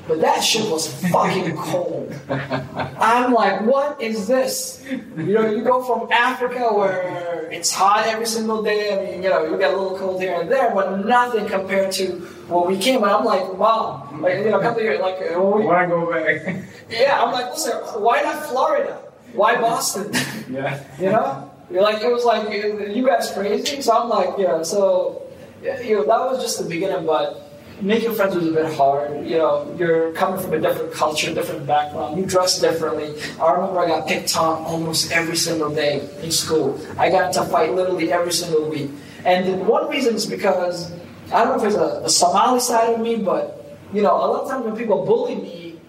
But 0.05 0.19
that 0.19 0.43
shit 0.43 0.69
was 0.69 0.91
fucking 1.09 1.55
cold. 1.71 2.13
I'm 2.29 3.31
like, 3.31 3.61
what 3.61 4.01
is 4.01 4.27
this? 4.27 4.83
You 5.15 5.33
know, 5.35 5.49
you 5.49 5.63
go 5.63 5.81
from 5.81 6.11
Africa 6.11 6.73
where 6.73 7.47
it's 7.51 7.73
hot 7.73 8.07
every 8.07 8.25
single 8.25 8.61
day. 8.61 8.91
I 8.91 9.11
mean, 9.13 9.23
you 9.23 9.29
know, 9.29 9.45
you 9.45 9.57
get 9.57 9.73
a 9.73 9.77
little 9.77 9.97
cold 9.97 10.21
here 10.21 10.41
and 10.41 10.51
there, 10.51 10.75
but 10.75 11.05
nothing 11.05 11.45
compared 11.47 11.93
to 11.93 12.07
what 12.49 12.67
we 12.67 12.77
came. 12.77 13.01
And 13.03 13.11
I'm 13.13 13.23
like, 13.23 13.57
mom, 13.57 14.21
like, 14.21 14.39
you 14.39 14.49
know, 14.49 14.59
a 14.59 14.61
couple 14.61 14.81
years, 14.81 14.99
like, 14.99 15.21
when 15.21 15.51
we- 15.59 15.65
Wanna 15.65 15.87
go 15.87 16.11
back? 16.11 16.65
yeah, 16.89 17.23
I'm 17.23 17.31
like, 17.31 17.51
listen, 17.51 17.77
why 18.01 18.21
not 18.23 18.45
Florida? 18.47 18.99
Why 19.33 19.59
Boston? 19.59 20.11
yeah. 20.49 20.83
you 20.99 21.09
know, 21.09 21.51
you're 21.69 21.81
like, 21.81 22.01
it 22.01 22.11
was 22.11 22.25
like, 22.25 22.51
you 22.51 23.05
guys 23.05 23.31
crazy? 23.31 23.81
So 23.81 23.93
I'm 23.93 24.09
like, 24.09 24.37
you 24.37 24.45
know, 24.45 24.63
so, 24.63 25.23
you 25.61 25.95
know, 25.95 26.03
that 26.03 26.19
was 26.31 26.41
just 26.41 26.61
the 26.61 26.67
beginning, 26.67 27.05
but 27.05 27.51
making 27.81 28.13
friends 28.13 28.35
was 28.35 28.47
a 28.47 28.51
bit 28.51 28.73
hard. 28.73 29.25
You 29.25 29.37
know, 29.37 29.75
you're 29.77 30.11
coming 30.13 30.41
from 30.41 30.53
a 30.53 30.59
different 30.59 30.93
culture, 30.93 31.33
different 31.33 31.65
background. 31.65 32.17
You 32.17 32.25
dress 32.25 32.59
differently. 32.59 33.19
I 33.41 33.51
remember 33.53 33.79
I 33.79 33.87
got 33.87 34.07
picked 34.07 34.35
on 34.37 34.63
almost 34.63 35.11
every 35.11 35.35
single 35.35 35.73
day 35.73 36.07
in 36.21 36.31
school. 36.31 36.79
I 36.97 37.09
got 37.09 37.27
into 37.27 37.49
fight 37.49 37.73
literally 37.73 38.11
every 38.11 38.33
single 38.33 38.69
week. 38.69 38.91
And 39.25 39.47
the 39.47 39.63
one 39.63 39.89
reason 39.89 40.15
is 40.15 40.25
because 40.25 40.91
I 41.31 41.43
don't 41.43 41.57
know 41.57 41.63
if 41.63 41.73
it's 41.73 41.75
a, 41.75 42.01
a 42.05 42.09
Somali 42.09 42.59
side 42.59 42.93
of 42.93 42.99
me, 42.99 43.17
but 43.17 43.77
you 43.93 44.01
know, 44.01 44.15
a 44.15 44.25
lot 44.27 44.43
of 44.43 44.49
times 44.49 44.65
when 44.65 44.75
people 44.75 45.05
bully 45.05 45.35
me, 45.35 45.79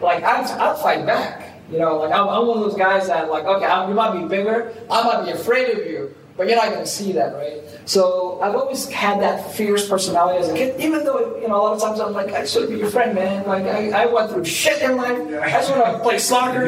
like 0.00 0.22
I'd, 0.22 0.46
I'd 0.46 0.78
fight 0.78 1.06
back. 1.06 1.47
You 1.70 1.78
know, 1.78 1.98
like 1.98 2.12
I'm, 2.12 2.28
I'm 2.28 2.46
one 2.46 2.58
of 2.58 2.64
those 2.64 2.76
guys 2.76 3.08
that 3.08 3.30
like, 3.30 3.44
okay, 3.44 3.66
I'm, 3.66 3.90
you 3.90 3.94
might 3.94 4.18
be 4.20 4.26
bigger, 4.26 4.72
I 4.90 5.02
might 5.02 5.26
be 5.26 5.32
afraid 5.32 5.78
of 5.78 5.86
you, 5.86 6.14
but 6.36 6.46
you're 6.46 6.56
not 6.56 6.68
going 6.70 6.80
to 6.80 6.86
see 6.86 7.12
that, 7.12 7.34
right? 7.34 7.60
So 7.84 8.40
I've 8.40 8.54
always 8.54 8.88
had 8.88 9.20
that 9.20 9.52
fierce 9.52 9.86
personality 9.88 10.38
as 10.38 10.48
a 10.48 10.54
kid, 10.54 10.80
even 10.80 11.04
though, 11.04 11.36
you 11.40 11.48
know, 11.48 11.56
a 11.56 11.62
lot 11.62 11.72
of 11.74 11.82
times 11.82 12.00
I'm 12.00 12.12
like, 12.14 12.32
I 12.32 12.46
should 12.46 12.70
be 12.70 12.76
your 12.76 12.90
friend, 12.90 13.14
man. 13.14 13.46
Like, 13.46 13.64
I, 13.64 13.90
I 14.04 14.06
went 14.06 14.30
through 14.30 14.44
shit 14.46 14.80
in 14.82 14.96
life. 14.96 15.18
I 15.42 15.50
just 15.50 15.70
want 15.70 15.96
to 15.96 15.98
play 16.02 16.18
soccer. 16.32 16.66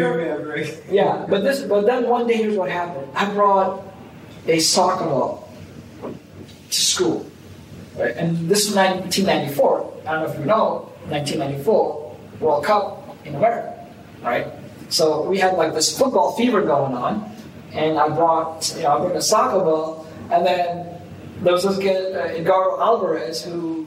Yeah, 0.90 1.24
but 1.30 1.42
this, 1.44 1.62
but 1.62 1.86
then 1.86 2.06
one 2.08 2.26
day, 2.26 2.36
here's 2.36 2.56
what 2.56 2.70
happened. 2.70 3.06
I 3.14 3.30
brought 3.32 3.82
a 4.46 4.58
soccer 4.58 5.04
ball 5.04 5.48
to 6.02 6.80
school, 6.80 7.24
right? 7.96 8.14
And 8.16 8.48
this 8.50 8.68
is 8.68 8.74
1994. 8.76 10.02
I 10.06 10.12
don't 10.12 10.24
know 10.24 10.30
if 10.32 10.38
you 10.38 10.44
know, 10.44 10.92
1994 11.08 12.16
World 12.40 12.64
Cup 12.64 13.16
in 13.24 13.34
America, 13.34 13.86
right? 14.22 14.46
So 14.90 15.22
we 15.22 15.38
had 15.38 15.54
like 15.54 15.72
this 15.72 15.96
football 15.96 16.36
fever 16.36 16.62
going 16.62 16.94
on, 16.94 17.34
and 17.72 17.98
I 17.98 18.08
brought, 18.08 18.72
you 18.76 18.82
know, 18.82 18.96
I 18.96 18.98
brought 18.98 19.16
a 19.16 19.22
soccer 19.22 19.60
ball, 19.60 20.06
and 20.30 20.44
then 20.44 21.00
there 21.42 21.52
was 21.52 21.62
this 21.62 21.78
kid, 21.78 22.16
uh, 22.16 22.36
Edgardo 22.36 22.80
Alvarez, 22.80 23.42
who, 23.42 23.86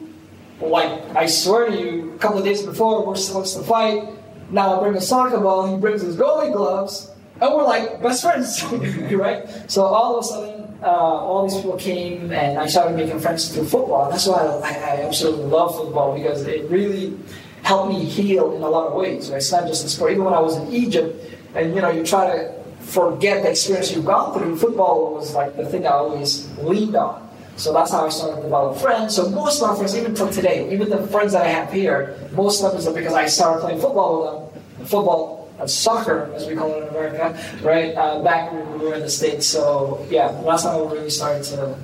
like, 0.62 0.90
I 1.16 1.26
swear 1.26 1.70
to 1.70 1.78
you, 1.78 2.14
a 2.14 2.18
couple 2.18 2.40
of 2.40 2.46
days 2.46 2.64
before 2.64 3.06
we're 3.06 3.16
supposed 3.16 3.56
to 3.58 3.64
fight, 3.64 4.08
now 4.50 4.80
I 4.80 4.84
bring 4.84 4.96
a 4.96 5.02
soccer 5.02 5.40
ball, 5.40 5.68
he 5.68 5.80
brings 5.80 6.02
his 6.02 6.16
goalie 6.16 6.54
gloves, 6.54 7.12
and 7.42 7.54
we're 7.54 7.64
like 7.64 8.02
best 8.02 8.24
friends, 8.24 8.64
right? 9.12 9.48
So 9.70 9.84
all 9.84 10.18
of 10.18 10.24
a 10.24 10.28
sudden, 10.28 10.78
uh, 10.82 10.88
all 10.88 11.48
these 11.48 11.58
people 11.58 11.78
came, 11.78 12.32
and 12.32 12.58
I 12.58 12.68
started 12.68 12.96
making 12.96 13.20
friends 13.20 13.54
through 13.54 13.66
football. 13.66 14.10
That's 14.10 14.28
why 14.28 14.38
I, 14.38 14.70
I 14.70 15.02
absolutely 15.04 15.46
love 15.46 15.76
football 15.76 16.16
because 16.16 16.44
it 16.44 16.70
really 16.70 17.18
helped 17.64 17.94
me 17.94 18.04
heal 18.06 18.56
in 18.56 18.62
a 18.62 18.70
lot 18.70 18.88
of 18.88 18.94
ways. 18.94 19.30
Right? 19.30 19.38
It's 19.38 19.52
not 19.52 19.68
just 19.68 19.84
in 19.84 19.90
sport. 19.90 20.12
Even 20.12 20.26
when 20.26 20.34
I 20.34 20.40
was 20.40 20.58
in 20.58 20.72
Egypt, 20.72 21.16
and 21.56 21.74
you 21.76 21.82
know, 21.82 21.90
you 21.90 22.06
try 22.06 22.28
to 22.28 22.54
forget 22.80 23.44
the 23.44 23.50
experience 23.50 23.92
you've 23.94 24.06
gone 24.06 24.38
through. 24.38 24.58
Football 24.58 25.16
was 25.16 25.34
like 25.34 25.56
the 25.56 25.66
thing 25.66 25.86
I 25.86 25.92
always 25.92 26.50
leaned 26.60 26.96
on. 26.96 27.24
So 27.56 27.72
that's 27.72 27.92
how 27.92 28.06
I 28.06 28.10
started 28.10 28.38
to 28.38 28.42
develop 28.44 28.78
friends. 28.78 29.16
So 29.16 29.30
most 29.30 29.62
of 29.62 29.70
my 29.70 29.76
friends, 29.76 29.96
even 29.96 30.16
till 30.16 30.30
today, 30.30 30.72
even 30.74 30.90
the 30.90 31.06
friends 31.08 31.34
that 31.34 31.46
I 31.46 31.50
have 31.50 31.72
here, 31.72 32.18
most 32.34 32.64
of 32.64 32.72
them 32.72 32.80
is 32.80 32.88
because 32.88 33.14
I 33.14 33.28
started 33.28 33.62
playing 33.62 33.80
football 33.80 34.22
with 34.22 34.54
them. 34.80 34.88
Football, 34.88 35.44
and 35.60 35.70
soccer, 35.70 36.32
as 36.34 36.48
we 36.48 36.56
call 36.56 36.72
it 36.74 36.84
in 36.84 36.90
America, 36.90 37.40
right? 37.62 37.96
Uh, 37.96 38.24
back 38.24 38.52
when 38.52 38.80
we 38.80 38.88
were 38.88 38.96
in 38.96 39.02
the 39.02 39.10
States. 39.10 39.46
So 39.46 40.06
yeah, 40.10 40.32
that's 40.44 40.64
how 40.64 40.84
I 40.84 40.92
really 40.92 41.10
started 41.10 41.44
to 41.56 41.78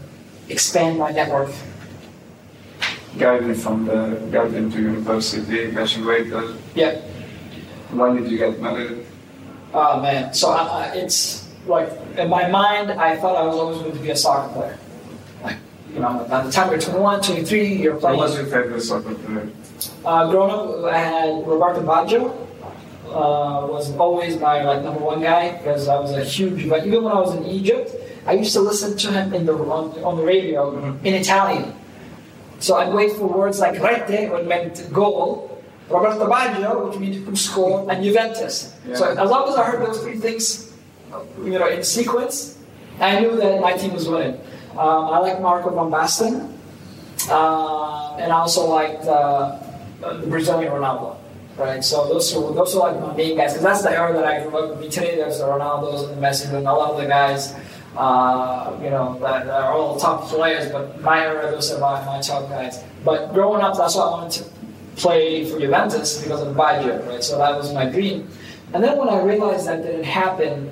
expand 0.49 0.97
my 0.97 1.11
network. 1.11 1.51
Guided 3.19 3.57
from 3.57 3.85
the 3.85 4.15
guided 4.31 4.71
to 4.71 4.81
university, 4.81 5.71
graduated. 5.71 6.55
Yeah. 6.73 7.01
When 7.91 8.15
did 8.15 8.31
you 8.31 8.37
get 8.37 8.61
married? 8.61 9.05
Oh 9.73 9.99
man, 9.99 10.33
so 10.33 10.51
I, 10.51 10.63
I, 10.63 10.85
it's 10.95 11.47
like 11.67 11.91
in 12.17 12.29
my 12.29 12.47
mind, 12.47 12.91
I 12.91 13.17
thought 13.17 13.35
I 13.35 13.45
was 13.45 13.55
always 13.55 13.79
going 13.79 13.91
to 13.91 13.99
be 13.99 14.09
a 14.11 14.15
soccer 14.15 14.53
player. 14.53 14.77
Like, 15.43 15.57
you 15.93 15.99
know, 15.99 16.25
by 16.29 16.43
the 16.43 16.51
time 16.51 16.69
you're 16.71 16.79
21, 16.79 17.21
23, 17.21 17.73
you're 17.75 17.95
playing. 17.97 18.17
What 18.17 18.29
was 18.29 18.37
your 18.37 18.45
favorite 18.45 18.81
soccer 18.81 19.13
player? 19.13 19.49
Uh, 20.05 20.31
growing 20.31 20.51
up, 20.51 20.93
I 20.93 20.97
had 20.97 21.47
Roberto 21.47 21.81
Baggio. 21.81 22.47
Uh, 23.05 23.65
was 23.67 23.95
always 23.97 24.39
my 24.39 24.63
like 24.63 24.83
number 24.83 24.99
one 24.99 25.19
guy 25.19 25.57
because 25.57 25.87
I 25.87 25.99
was 25.99 26.11
a 26.11 26.23
huge. 26.23 26.69
But 26.69 26.85
even 26.85 27.03
when 27.03 27.11
I 27.11 27.19
was 27.19 27.35
in 27.35 27.43
Egypt, 27.45 27.91
I 28.25 28.33
used 28.33 28.53
to 28.53 28.59
listen 28.59 28.95
to 28.97 29.11
him 29.11 29.33
in 29.33 29.45
the 29.45 29.53
on, 29.53 29.91
on 30.03 30.15
the 30.15 30.23
radio 30.23 30.71
mm-hmm. 30.71 31.05
in 31.05 31.15
Italian. 31.15 31.73
So 32.59 32.75
I'd 32.75 32.93
wait 32.93 33.13
for 33.13 33.27
words 33.27 33.59
like 33.59 33.81
rete, 33.81 34.31
which 34.31 34.45
meant 34.45 34.91
goal, 34.93 35.63
Roberto 35.89 36.29
Baggio, 36.29 36.89
which 36.89 36.99
means 36.99 37.25
who 37.25 37.35
scored, 37.35 37.89
and 37.89 38.03
Juventus. 38.03 38.75
Yeah. 38.85 38.95
So 38.95 39.05
as 39.11 39.29
long 39.29 39.49
as 39.49 39.55
I 39.55 39.63
heard 39.65 39.85
those 39.87 40.01
three 40.01 40.17
things, 40.17 40.73
you 41.43 41.57
know, 41.57 41.67
in 41.67 41.83
sequence, 41.83 42.57
I 42.99 43.19
knew 43.19 43.37
that 43.37 43.61
my 43.61 43.73
team 43.73 43.93
was 43.93 44.07
winning. 44.07 44.39
Um, 44.71 45.05
I 45.11 45.19
like 45.19 45.41
Marco 45.41 45.69
van 45.71 45.89
Basten, 45.91 46.53
uh, 47.29 48.15
and 48.17 48.31
I 48.31 48.37
also 48.37 48.67
liked 48.67 49.05
uh, 49.05 49.59
the 50.01 50.27
Brazilian 50.27 50.71
Ronaldo. 50.71 51.15
Right, 51.57 51.83
so 51.83 52.07
those 52.07 52.33
are 52.33 52.53
those 52.53 52.73
are 52.73 52.79
like 52.79 53.01
my 53.01 53.13
main 53.17 53.35
guys 53.35 53.51
because 53.51 53.63
that's 53.63 53.81
the 53.81 53.91
era 53.91 54.13
that 54.13 54.23
I 54.23 54.47
grew 54.47 54.57
up. 54.57 54.79
Today 54.79 55.17
there's 55.17 55.39
the 55.39 55.43
Ronaldos 55.43 56.07
and 56.07 56.15
the 56.15 56.25
Messi 56.25 56.47
and 56.53 56.65
a 56.65 56.71
lot 56.71 56.91
of 56.91 57.01
the 57.01 57.05
guys, 57.05 57.53
uh, 57.97 58.77
you 58.81 58.89
know, 58.89 59.19
are 59.23 59.73
all 59.73 59.99
top 59.99 60.27
players. 60.27 60.71
But 60.71 61.01
my 61.01 61.25
era, 61.25 61.51
those 61.51 61.71
are 61.71 61.79
my, 61.79 62.03
my 62.05 62.21
top 62.21 62.49
guys. 62.49 62.83
But 63.03 63.33
growing 63.33 63.61
up, 63.61 63.77
that's 63.77 63.95
what 63.95 64.07
I 64.07 64.11
wanted 64.11 64.43
to 64.43 64.49
play 64.95 65.49
for 65.49 65.59
Juventus 65.59 66.21
because 66.21 66.41
of 66.41 66.55
Baggio, 66.55 67.05
right? 67.07 67.23
So 67.23 67.37
that 67.37 67.55
was 67.55 67.73
my 67.73 67.85
dream. 67.85 68.27
And 68.73 68.83
then 68.83 68.97
when 68.97 69.09
I 69.09 69.21
realized 69.21 69.67
that 69.67 69.81
didn't 69.81 70.03
happen, 70.03 70.71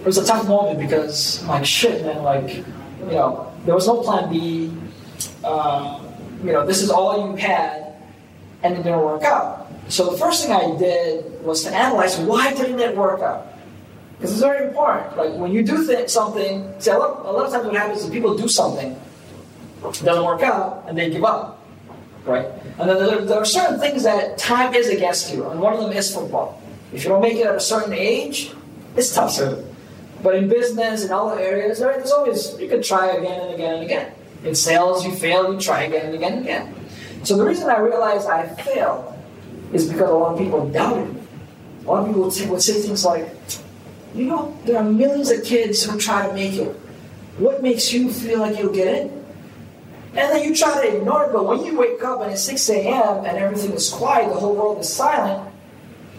it 0.00 0.06
was 0.06 0.18
a 0.18 0.26
tough 0.26 0.48
moment 0.48 0.80
because 0.80 1.44
like 1.46 1.64
shit, 1.64 2.04
man, 2.04 2.22
like 2.22 2.56
you 2.56 3.12
know, 3.12 3.52
there 3.64 3.74
was 3.74 3.86
no 3.86 4.02
plan 4.02 4.30
B. 4.30 4.72
Uh, 5.44 6.00
you 6.42 6.52
know, 6.52 6.66
this 6.66 6.82
is 6.82 6.90
all 6.90 7.30
you 7.30 7.36
had, 7.36 7.94
and 8.64 8.74
it 8.74 8.82
didn't 8.82 9.00
work 9.00 9.22
out. 9.22 9.70
So 9.88 10.10
the 10.10 10.18
first 10.18 10.44
thing 10.44 10.52
I 10.52 10.76
did 10.76 11.44
was 11.44 11.62
to 11.64 11.70
analyze 11.70 12.18
why 12.18 12.52
didn't 12.54 12.80
it 12.80 12.96
work 12.96 13.20
out? 13.20 13.51
Because 14.22 14.38
it's 14.38 14.40
very 14.40 14.68
important. 14.68 15.16
Like 15.16 15.34
when 15.34 15.50
you 15.50 15.64
do 15.64 15.84
th- 15.84 16.08
something, 16.08 16.72
see, 16.78 16.92
a 16.92 16.96
lot, 16.96 17.26
a 17.26 17.32
lot 17.32 17.46
of 17.46 17.50
times 17.50 17.66
what 17.66 17.74
happens 17.74 18.04
is 18.04 18.10
people 18.10 18.38
do 18.38 18.46
something, 18.46 18.92
it 18.92 19.82
doesn't 19.82 20.24
work 20.24 20.42
out, 20.42 20.84
and 20.86 20.96
they 20.96 21.10
give 21.10 21.24
up 21.24 21.58
right? 22.24 22.46
And 22.78 22.88
then 22.88 22.98
there, 22.98 23.20
there, 23.24 23.38
are 23.38 23.44
certain 23.44 23.80
things 23.80 24.04
that 24.04 24.38
time 24.38 24.74
is 24.74 24.88
against 24.88 25.32
you, 25.34 25.48
and 25.48 25.60
one 25.60 25.74
of 25.74 25.80
them 25.80 25.92
is 25.92 26.14
football. 26.14 26.60
If 26.92 27.04
you 27.04 27.10
don't 27.10 27.22
make 27.22 27.36
it 27.36 27.46
at 27.46 27.54
a 27.54 27.60
certain 27.60 27.92
age, 27.92 28.52
it's 28.96 29.14
tough. 29.14 29.38
But 30.22 30.36
in 30.36 30.48
business 30.48 31.02
and 31.02 31.10
other 31.10 31.40
areas, 31.40 31.80
right, 31.80 31.96
there's 31.96 32.12
always 32.12 32.58
you 32.60 32.68
can 32.68 32.82
try 32.82 33.12
again 33.12 33.40
and 33.40 33.54
again 33.54 33.74
and 33.74 33.84
again. 33.84 34.14
In 34.44 34.54
sales, 34.54 35.04
you 35.04 35.12
fail, 35.12 35.52
you 35.52 35.58
try 35.58 35.82
again 35.82 36.06
and 36.06 36.14
again 36.14 36.34
and 36.34 36.44
again. 36.44 36.74
So 37.24 37.36
the 37.36 37.44
reason 37.44 37.68
I 37.68 37.78
realized 37.78 38.28
I 38.28 38.46
failed 38.46 39.14
is 39.72 39.88
because 39.88 40.10
a 40.10 40.14
lot 40.14 40.34
of 40.34 40.38
people 40.38 40.68
doubted 40.68 41.14
me. 41.14 41.20
A 41.84 41.86
lot 41.86 42.00
of 42.00 42.06
people 42.06 42.22
would 42.22 42.32
say, 42.32 42.48
would 42.48 42.62
say 42.62 42.80
things 42.80 43.04
like, 43.04 43.28
you 44.14 44.26
know, 44.26 44.56
there 44.64 44.78
are 44.78 44.84
millions 44.84 45.30
of 45.30 45.44
kids 45.44 45.82
who 45.84 45.98
try 45.98 46.26
to 46.26 46.32
make 46.34 46.54
it. 46.54 46.74
What 47.38 47.62
makes 47.62 47.92
you 47.92 48.12
feel 48.12 48.40
like 48.40 48.58
you'll 48.58 48.72
get 48.72 48.88
it? 48.88 49.12
And 50.14 50.30
then 50.30 50.44
you 50.44 50.54
try 50.54 50.74
to 50.74 50.96
ignore 50.96 51.24
it, 51.24 51.32
but 51.32 51.46
when 51.46 51.64
you 51.64 51.78
wake 51.78 52.02
up 52.04 52.20
and 52.20 52.32
it's 52.32 52.42
6 52.42 52.68
a.m. 52.70 53.24
and 53.24 53.38
everything 53.38 53.72
is 53.72 53.88
quiet, 53.88 54.28
the 54.28 54.38
whole 54.38 54.54
world 54.54 54.80
is 54.80 54.92
silent, 54.92 55.50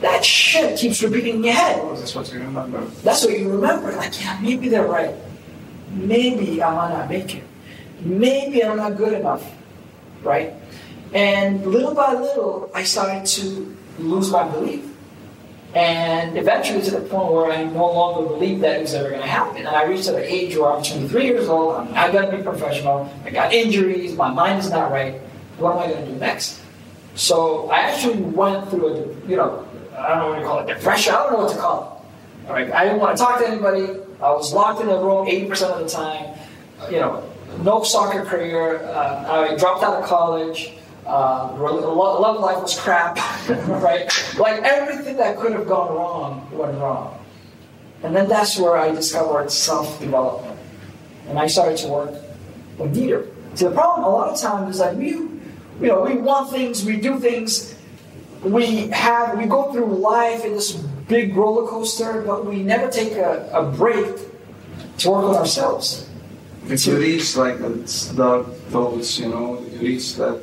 that 0.02 0.26
shit 0.26 0.80
keeps 0.80 1.04
repeating 1.04 1.36
in 1.36 1.44
your 1.44 1.54
head. 1.54 1.80
Oh, 1.82 1.96
that's 1.96 2.16
what 2.16 2.32
you 2.34 2.40
remember. 2.40 2.84
That's 3.04 3.24
what 3.24 3.38
you 3.38 3.52
remember. 3.52 3.92
Like, 3.94 4.20
yeah, 4.20 4.40
maybe 4.42 4.68
they're 4.68 4.88
right. 4.88 5.14
Maybe 5.92 6.64
I 6.64 6.74
might 6.74 6.90
not 6.90 7.10
make 7.10 7.36
it. 7.36 7.44
Maybe 8.02 8.64
I'm 8.64 8.78
not 8.78 8.98
good 8.98 9.14
enough. 9.14 9.50
Right? 10.24 10.54
And 11.14 11.66
little 11.66 11.94
by 11.94 12.14
little, 12.14 12.72
I 12.74 12.84
started 12.84 13.28
to 13.28 13.78
lose 14.00 14.32
my 14.32 14.48
belief. 14.50 14.93
And 15.76 16.38
eventually 16.38 16.82
to 16.84 16.92
the 16.92 17.00
point 17.00 17.34
where 17.34 17.52
I 17.52 17.64
no 17.64 17.92
longer 17.92 18.30
believed 18.30 18.62
that 18.62 18.78
it 18.78 18.82
was 18.82 18.94
ever 18.94 19.10
going 19.10 19.22
to 19.22 19.28
happen. 19.28 19.58
And 19.58 19.68
I 19.68 19.86
reached 19.86 20.08
an 20.08 20.18
age 20.18 20.56
where 20.56 20.72
I'm 20.72 20.84
23 20.84 21.26
years 21.26 21.48
old, 21.48 21.88
I 21.90 22.12
got 22.12 22.30
to 22.30 22.38
be 22.38 22.44
professional, 22.44 23.12
I 23.26 23.32
got 23.32 23.52
injuries, 23.54 24.16
my 24.16 24.32
mind 24.32 24.60
is 24.60 24.70
not 24.70 24.92
right. 24.92 25.20
What 25.58 25.76
am 25.76 25.80
I 25.80 25.88
going 25.88 26.06
to 26.06 26.12
do 26.12 26.20
next? 26.20 26.62
So 27.16 27.70
I 27.70 27.80
actually 27.80 28.22
went 28.22 28.70
through 28.70 28.88
a, 28.88 29.28
you 29.28 29.36
know, 29.36 29.68
I 29.98 30.10
don't 30.10 30.20
know 30.20 30.30
what 30.30 30.40
you 30.40 30.46
call 30.46 30.60
it, 30.60 30.68
depression, 30.68 31.14
I 31.16 31.18
don't 31.24 31.34
know 31.34 31.40
what 31.46 31.54
to 31.54 31.60
call 31.60 32.06
it. 32.46 32.48
All 32.50 32.54
right, 32.54 32.72
I 32.72 32.84
didn't 32.84 33.00
want 33.00 33.18
to 33.18 33.24
talk 33.24 33.40
to 33.40 33.48
anybody. 33.48 34.00
I 34.22 34.32
was 34.32 34.54
locked 34.54 34.82
in 34.82 34.90
a 34.90 34.98
room 34.98 35.28
80% 35.28 35.72
of 35.72 35.80
the 35.80 35.90
time. 35.90 36.38
You 36.92 37.00
know, 37.00 37.30
no 37.64 37.84
soccer 37.84 38.26
career. 38.26 38.84
Uh, 38.84 39.52
I 39.52 39.56
dropped 39.56 39.84
out 39.84 40.02
of 40.02 40.06
college. 40.06 40.74
Uh, 41.06 41.54
love 41.58 42.40
life 42.40 42.62
was 42.62 42.80
crap, 42.80 43.18
right? 43.50 44.10
Like 44.38 44.64
everything 44.64 45.18
that 45.18 45.38
could 45.38 45.52
have 45.52 45.68
gone 45.68 45.94
wrong 45.94 46.50
went 46.52 46.78
wrong. 46.78 47.20
And 48.04 48.16
then 48.16 48.28
that's 48.28 48.58
where 48.58 48.78
I 48.78 48.92
discovered 48.92 49.52
self 49.52 50.00
development. 50.00 50.60
And 51.28 51.40
I 51.40 51.48
started 51.48 51.78
to 51.80 51.88
work 51.88 52.12
with 52.78 52.96
Dieter. 52.96 53.28
See, 53.56 53.66
the 53.66 53.72
problem 53.72 54.06
a 54.06 54.10
lot 54.10 54.30
of 54.30 54.40
times 54.40 54.76
is 54.76 54.82
that 54.82 54.96
we, 54.96 55.10
you 55.10 55.40
know, 55.82 56.02
we 56.02 56.16
want 56.16 56.52
things, 56.52 56.86
we 56.86 56.98
do 56.98 57.20
things, 57.20 57.76
we 58.44 58.88
have, 58.88 59.38
we 59.38 59.46
go 59.46 59.72
through 59.72 59.86
life 59.86 60.44
in 60.44 60.54
this 60.54 60.72
big 61.08 61.36
roller 61.36 61.68
coaster, 61.68 62.24
but 62.26 62.46
we 62.46 62.62
never 62.62 62.90
take 62.90 63.14
a, 63.14 63.50
a 63.54 63.64
break 63.72 64.16
to 65.00 65.12
work 65.12 65.26
on 65.26 65.36
ourselves. 65.36 66.10
You 66.68 66.98
reach 66.98 67.36
like 67.36 67.60
the 67.60 68.44
thoughts, 68.70 69.20
you 69.20 69.28
know, 69.30 69.62
you 69.62 69.80
reach 69.80 70.16
that 70.16 70.42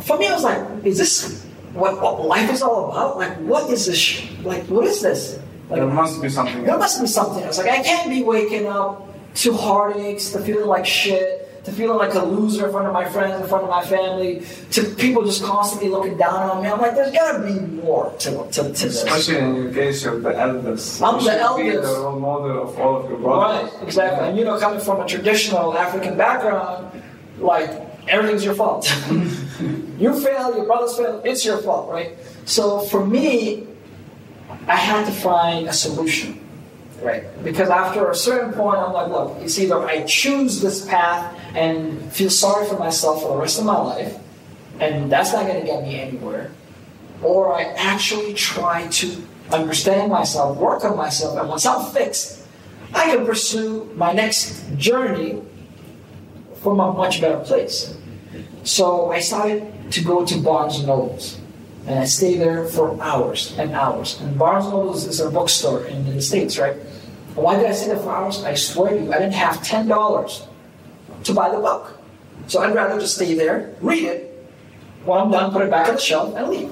for 0.00 0.18
me, 0.18 0.26
I 0.28 0.32
was 0.32 0.44
like, 0.44 0.84
is 0.84 0.98
this 0.98 1.46
what, 1.72 2.00
what 2.00 2.24
life 2.26 2.50
is 2.50 2.62
all 2.62 2.90
about? 2.90 3.18
Like, 3.18 3.36
what 3.38 3.70
is 3.70 3.86
this? 3.86 3.98
Sh- 3.98 4.30
like, 4.42 4.64
what 4.64 4.84
is 4.84 5.02
this? 5.02 5.38
Like, 5.68 5.80
there 5.80 5.86
must 5.88 6.22
be 6.22 6.28
something. 6.28 6.64
There 6.64 6.78
must 6.78 7.00
be 7.00 7.06
something 7.06 7.44
I 7.44 7.48
was 7.48 7.58
Like, 7.58 7.70
I 7.70 7.82
can't 7.82 8.08
be 8.08 8.22
waking 8.22 8.66
up 8.66 9.08
to 9.36 9.52
heartaches, 9.52 10.32
to 10.32 10.40
feeling 10.40 10.66
like 10.66 10.86
shit, 10.86 11.64
to 11.64 11.72
feeling 11.72 11.98
like 11.98 12.14
a 12.14 12.20
loser 12.24 12.66
in 12.66 12.72
front 12.72 12.86
of 12.86 12.92
my 12.94 13.04
friends, 13.04 13.40
in 13.42 13.48
front 13.48 13.64
of 13.64 13.70
my 13.70 13.84
family, 13.84 14.46
to 14.70 14.84
people 14.94 15.24
just 15.24 15.42
constantly 15.42 15.88
looking 15.88 16.16
down 16.16 16.48
on 16.50 16.62
me. 16.62 16.68
I'm 16.68 16.80
like, 16.80 16.94
there's 16.94 17.12
gotta 17.12 17.44
be 17.44 17.58
more 17.82 18.14
to, 18.20 18.30
to, 18.30 18.62
to 18.62 18.62
this. 18.62 19.02
Especially 19.02 19.38
in 19.38 19.54
your 19.56 19.74
case, 19.74 20.04
you're 20.04 20.20
the 20.20 20.38
eldest. 20.38 21.02
I'm 21.02 21.18
You 21.18 21.24
the 21.26 21.38
eldest. 21.40 21.82
the 21.82 21.98
role 22.00 22.20
model 22.20 22.62
of 22.70 22.78
all 22.78 22.96
of 23.02 23.10
your 23.10 23.18
brothers. 23.18 23.72
Right, 23.74 23.82
exactly. 23.82 24.28
And 24.28 24.38
you 24.38 24.44
know, 24.44 24.58
coming 24.58 24.80
from 24.80 25.00
a 25.00 25.06
traditional 25.06 25.76
African 25.76 26.16
background, 26.16 27.02
like 27.40 27.85
everything's 28.08 28.44
your 28.44 28.54
fault. 28.54 28.86
you 29.98 30.20
fail, 30.20 30.56
your 30.56 30.66
brothers 30.66 30.96
fail, 30.96 31.20
it's 31.24 31.44
your 31.44 31.58
fault, 31.58 31.90
right? 31.90 32.16
So 32.44 32.80
for 32.80 33.04
me, 33.04 33.66
I 34.68 34.76
had 34.76 35.06
to 35.06 35.12
find 35.12 35.68
a 35.68 35.72
solution, 35.72 36.40
right? 37.02 37.24
Because 37.44 37.70
after 37.70 38.10
a 38.10 38.14
certain 38.14 38.52
point, 38.52 38.78
I'm 38.78 38.92
like, 38.92 39.08
look, 39.08 39.36
it's 39.40 39.58
either 39.58 39.78
I 39.78 40.02
choose 40.04 40.60
this 40.60 40.84
path 40.86 41.38
and 41.54 42.12
feel 42.12 42.30
sorry 42.30 42.66
for 42.66 42.78
myself 42.78 43.22
for 43.22 43.28
the 43.30 43.36
rest 43.36 43.58
of 43.58 43.64
my 43.64 43.78
life, 43.78 44.16
and 44.80 45.10
that's 45.10 45.32
not 45.32 45.46
going 45.46 45.60
to 45.60 45.66
get 45.66 45.82
me 45.82 46.00
anywhere, 46.00 46.50
or 47.22 47.54
I 47.54 47.62
actually 47.76 48.34
try 48.34 48.86
to 48.88 49.22
understand 49.52 50.10
myself, 50.10 50.56
work 50.58 50.84
on 50.84 50.96
myself, 50.96 51.38
and 51.38 51.48
once 51.48 51.64
I'm 51.64 51.92
fixed, 51.92 52.42
I 52.94 53.14
can 53.14 53.26
pursue 53.26 53.90
my 53.96 54.12
next 54.12 54.76
journey 54.76 55.42
from 56.66 56.80
a 56.80 56.92
much 56.92 57.20
better 57.20 57.38
place. 57.38 57.94
So 58.64 59.12
I 59.12 59.20
started 59.20 59.62
to 59.92 60.02
go 60.02 60.26
to 60.26 60.36
Barnes 60.40 60.78
and 60.78 60.88
Nobles. 60.88 61.38
And 61.86 61.96
I 62.00 62.06
stayed 62.06 62.40
there 62.40 62.66
for 62.66 63.00
hours 63.00 63.54
and 63.56 63.70
hours. 63.70 64.20
And 64.20 64.36
Barnes 64.36 64.64
and 64.64 64.74
Nobles 64.74 65.06
is 65.06 65.20
a 65.20 65.30
bookstore 65.30 65.86
in 65.86 66.04
the 66.12 66.20
States, 66.20 66.58
right? 66.58 66.74
And 66.74 67.36
why 67.36 67.54
did 67.54 67.66
I 67.66 67.72
stay 67.72 67.86
there 67.86 68.02
for 68.02 68.10
hours? 68.10 68.42
I 68.42 68.54
swear 68.54 68.98
to 68.98 69.00
you, 69.00 69.12
I 69.12 69.18
didn't 69.20 69.34
have 69.34 69.58
$10 69.58 70.46
to 71.22 71.32
buy 71.32 71.50
the 71.50 71.58
book. 71.58 72.00
So 72.48 72.60
I'd 72.60 72.74
rather 72.74 72.98
just 72.98 73.14
stay 73.14 73.34
there, 73.34 73.72
read 73.80 74.02
it. 74.02 74.50
When 75.04 75.20
I'm 75.20 75.30
done, 75.30 75.52
put 75.52 75.62
it 75.62 75.70
back 75.70 75.86
on 75.86 75.94
the 75.94 76.00
shelf 76.00 76.34
and 76.34 76.50
leave. 76.50 76.70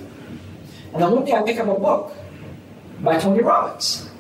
And 0.93 1.01
then 1.01 1.13
one 1.13 1.25
day 1.25 1.35
I 1.35 1.43
pick 1.43 1.61
up 1.61 1.69
a 1.69 1.79
book 1.79 2.17
by 2.99 3.21
Tony 3.21 3.43
Robbins. 3.45 4.11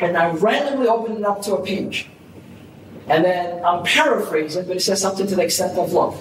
And 0.00 0.18
I 0.18 0.32
randomly 0.32 0.86
open 0.86 1.16
it 1.16 1.24
up 1.24 1.40
to 1.48 1.54
a 1.54 1.64
page. 1.64 2.10
And 3.08 3.24
then 3.24 3.64
I'm 3.64 3.84
paraphrasing, 3.84 4.66
but 4.66 4.76
it 4.76 4.80
says 4.80 5.00
something 5.00 5.26
to 5.26 5.36
the 5.36 5.42
extent 5.42 5.78
of 5.78 5.92
love. 5.92 6.20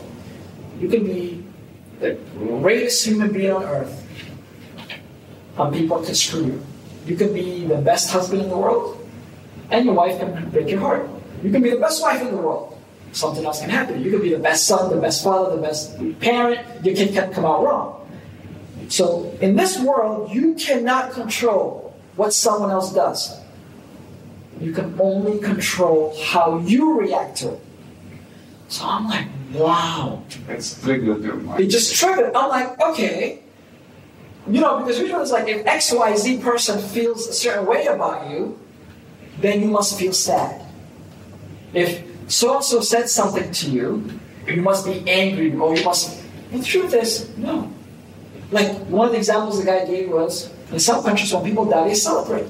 you 0.79 0.89
can 0.89 1.05
be 1.05 1.43
the 1.99 2.17
greatest 2.37 3.05
human 3.05 3.31
being 3.31 3.51
on 3.51 3.63
earth, 3.63 4.03
and 5.57 5.73
people 5.73 6.03
can 6.03 6.13
screw 6.13 6.45
you. 6.45 6.65
You 7.05 7.15
can 7.15 7.33
be 7.33 7.65
the 7.65 7.77
best 7.77 8.11
husband 8.11 8.41
in 8.41 8.49
the 8.49 8.57
world, 8.57 9.07
and 9.71 9.85
your 9.85 9.93
wife 9.93 10.19
can 10.19 10.49
break 10.49 10.69
your 10.69 10.79
heart. 10.79 11.09
You 11.43 11.51
can 11.51 11.61
be 11.61 11.69
the 11.69 11.77
best 11.79 12.01
wife 12.01 12.21
in 12.21 12.31
the 12.31 12.37
world. 12.37 12.77
Something 13.13 13.45
else 13.45 13.61
can 13.61 13.69
happen. 13.69 14.03
You 14.03 14.11
can 14.11 14.21
be 14.21 14.29
the 14.29 14.39
best 14.39 14.67
son, 14.67 14.89
the 14.93 14.99
best 14.99 15.23
father, 15.23 15.55
the 15.55 15.61
best 15.61 15.95
parent. 16.19 16.59
Your 16.83 16.95
kid 16.95 17.13
can 17.13 17.31
come 17.31 17.45
out 17.45 17.63
wrong. 17.63 18.05
So 18.89 19.31
in 19.39 19.55
this 19.55 19.79
world, 19.79 20.33
you 20.33 20.55
cannot 20.55 21.13
control 21.13 21.95
what 22.17 22.33
someone 22.33 22.71
else 22.71 22.93
does. 22.93 23.39
You 24.59 24.71
can 24.71 24.95
only 24.99 25.39
control 25.39 26.15
how 26.23 26.59
you 26.59 26.99
react 26.99 27.37
to 27.37 27.53
it. 27.53 27.61
So 28.67 28.85
I'm 28.85 29.07
like, 29.07 29.27
wow. 29.53 30.23
It's 30.49 30.81
triggered 30.81 31.21
to 31.21 31.23
your 31.23 31.59
It 31.59 31.67
just 31.67 31.95
triggered. 31.95 32.35
I'm 32.35 32.49
like, 32.49 32.81
okay. 32.81 33.43
You 34.47 34.61
know, 34.61 34.79
because 34.79 34.99
usually 34.99 35.21
it's 35.21 35.31
like 35.31 35.47
if 35.47 35.65
XYZ 35.65 36.41
person 36.41 36.79
feels 36.79 37.27
a 37.27 37.33
certain 37.33 37.65
way 37.65 37.85
about 37.85 38.29
you, 38.29 38.59
then 39.39 39.61
you 39.61 39.67
must 39.67 39.99
feel 39.99 40.13
sad. 40.13 40.61
If 41.73 42.03
so 42.27 42.55
and 42.55 42.63
so 42.63 42.81
said 42.81 43.09
something 43.09 43.51
to 43.51 43.69
you, 43.69 44.19
you 44.47 44.61
must 44.61 44.85
be 44.85 45.03
angry 45.09 45.53
or 45.55 45.75
you 45.75 45.83
must. 45.83 46.21
The 46.51 46.63
truth 46.63 46.93
is, 46.93 47.35
no. 47.37 47.71
Like 48.51 48.71
one 48.87 49.07
of 49.07 49.11
the 49.13 49.17
examples 49.17 49.59
the 49.59 49.65
guy 49.65 49.85
gave 49.85 50.09
was 50.09 50.51
in 50.71 50.79
some 50.79 51.03
countries 51.03 51.33
when 51.33 51.43
people 51.43 51.65
die, 51.65 51.89
they 51.89 51.95
celebrate. 51.95 52.45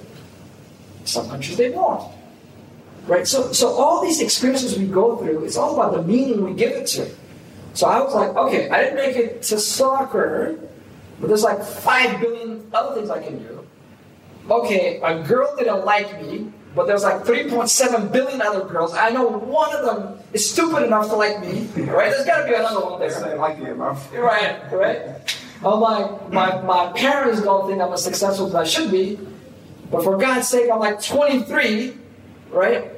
Some 1.05 1.29
countries 1.29 1.57
they 1.57 1.71
don't. 1.71 2.11
Right? 3.07 3.27
So, 3.27 3.53
so 3.53 3.69
all 3.69 4.01
these 4.01 4.19
experiences 4.19 4.77
we 4.77 4.87
go 4.87 5.17
through, 5.17 5.45
it's 5.45 5.57
all 5.57 5.79
about 5.79 5.93
the 5.93 6.03
meaning 6.03 6.43
we 6.43 6.53
give 6.53 6.71
it 6.71 6.87
to. 6.87 7.09
So 7.73 7.87
I 7.87 8.01
was 8.01 8.15
like, 8.15 8.35
okay, 8.35 8.69
I 8.69 8.83
didn't 8.83 8.95
make 8.95 9.15
it 9.15 9.43
to 9.43 9.59
soccer, 9.59 10.57
but 11.19 11.27
there's 11.27 11.43
like 11.43 11.63
five 11.63 12.19
billion 12.19 12.69
other 12.73 12.95
things 12.95 13.09
I 13.09 13.21
can 13.21 13.37
do. 13.39 13.65
Okay, 14.49 14.99
a 15.03 15.23
girl 15.23 15.55
didn't 15.57 15.85
like 15.85 16.21
me, 16.21 16.51
but 16.75 16.87
there's 16.87 17.03
like 17.03 17.23
3.7 17.23 18.11
billion 18.11 18.41
other 18.41 18.65
girls. 18.65 18.93
I 18.93 19.09
know 19.09 19.27
one 19.27 19.75
of 19.75 19.85
them 19.85 20.19
is 20.33 20.49
stupid 20.49 20.83
enough 20.83 21.09
to 21.09 21.15
like 21.15 21.41
me, 21.41 21.67
right? 21.83 22.11
There's 22.11 22.25
got 22.25 22.41
to 22.41 22.47
be 22.47 22.53
another 22.53 22.85
one 22.85 22.99
there. 22.99 23.09
not 23.21 23.37
lucky 23.37 23.63
enough. 23.63 24.13
Right, 24.13 24.71
right. 24.71 25.37
Oh 25.63 25.79
my, 25.79 26.29
my, 26.29 26.61
my 26.61 26.91
parents 26.93 27.41
don't 27.41 27.67
think 27.67 27.81
I'm 27.81 27.91
as 27.91 28.03
successful 28.03 28.47
as 28.47 28.55
I 28.55 28.63
should 28.63 28.91
be, 28.91 29.19
but 29.95 30.03
for 30.03 30.17
God's 30.17 30.49
sake, 30.49 30.69
I'm 30.69 30.79
like 30.79 31.01
23, 31.01 31.93
right? 32.51 32.91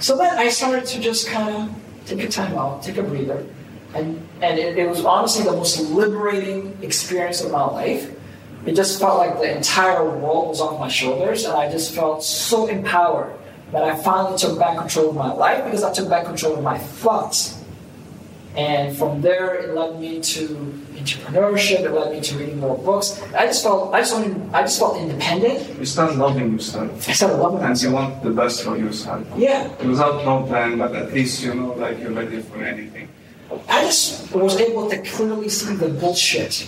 So 0.00 0.18
then 0.18 0.38
I 0.38 0.50
started 0.50 0.84
to 0.84 1.00
just 1.00 1.26
kind 1.26 1.56
of 1.56 1.74
take 2.04 2.22
a 2.22 2.28
time 2.28 2.58
out, 2.58 2.82
take 2.82 2.98
a 2.98 3.02
breather, 3.02 3.46
and 3.94 4.28
and 4.42 4.58
it, 4.58 4.76
it 4.76 4.86
was 4.86 5.02
honestly 5.02 5.44
the 5.44 5.52
most 5.52 5.80
liberating 5.80 6.76
experience 6.82 7.40
of 7.40 7.52
my 7.52 7.64
life. 7.64 8.14
It 8.66 8.74
just 8.74 9.00
felt 9.00 9.16
like 9.16 9.38
the 9.38 9.56
entire 9.56 10.04
world 10.04 10.48
was 10.48 10.60
off 10.60 10.78
my 10.78 10.88
shoulders, 10.88 11.46
and 11.46 11.54
I 11.54 11.72
just 11.72 11.94
felt 11.94 12.22
so 12.22 12.66
empowered 12.66 13.32
that 13.70 13.82
I 13.82 13.96
finally 13.96 14.36
took 14.36 14.58
back 14.58 14.76
control 14.76 15.08
of 15.08 15.16
my 15.16 15.32
life 15.32 15.64
because 15.64 15.82
I 15.82 15.90
took 15.90 16.10
back 16.10 16.26
control 16.26 16.56
of 16.56 16.62
my 16.62 16.76
thoughts. 16.76 17.64
And 18.56 18.94
from 18.94 19.22
there, 19.22 19.54
it 19.54 19.74
led 19.74 19.98
me 19.98 20.20
to 20.20 20.81
entrepreneurship. 21.02 21.80
It 21.80 21.90
led 21.90 22.12
me 22.12 22.20
to 22.20 22.38
reading 22.38 22.60
more 22.60 22.78
books. 22.78 23.20
I 23.34 23.46
just 23.46 23.62
felt, 23.62 23.94
I 23.94 24.00
just 24.00 24.14
wanted, 24.14 24.54
I 24.54 24.62
just 24.62 24.78
felt 24.78 24.96
independent. 24.96 25.78
You 25.78 25.84
start 25.84 26.16
loving 26.16 26.52
yourself. 26.52 27.08
I 27.08 27.12
started 27.12 27.36
loving 27.38 27.60
And 27.62 27.82
you 27.82 27.92
want 27.92 28.22
the 28.22 28.30
best 28.30 28.62
for 28.62 28.76
yourself. 28.76 29.26
Yeah, 29.36 29.68
Without 29.84 30.24
no 30.24 30.44
plan, 30.46 30.78
but 30.78 30.94
at 30.94 31.12
least 31.12 31.42
you 31.42 31.54
know 31.54 31.72
like 31.74 31.98
you're 31.98 32.12
ready 32.12 32.40
for 32.40 32.62
anything. 32.62 33.08
I 33.68 33.84
just 33.84 34.34
was 34.34 34.58
able 34.60 34.88
to 34.88 35.02
clearly 35.02 35.48
see 35.48 35.74
the 35.74 35.88
bullshit 35.88 36.66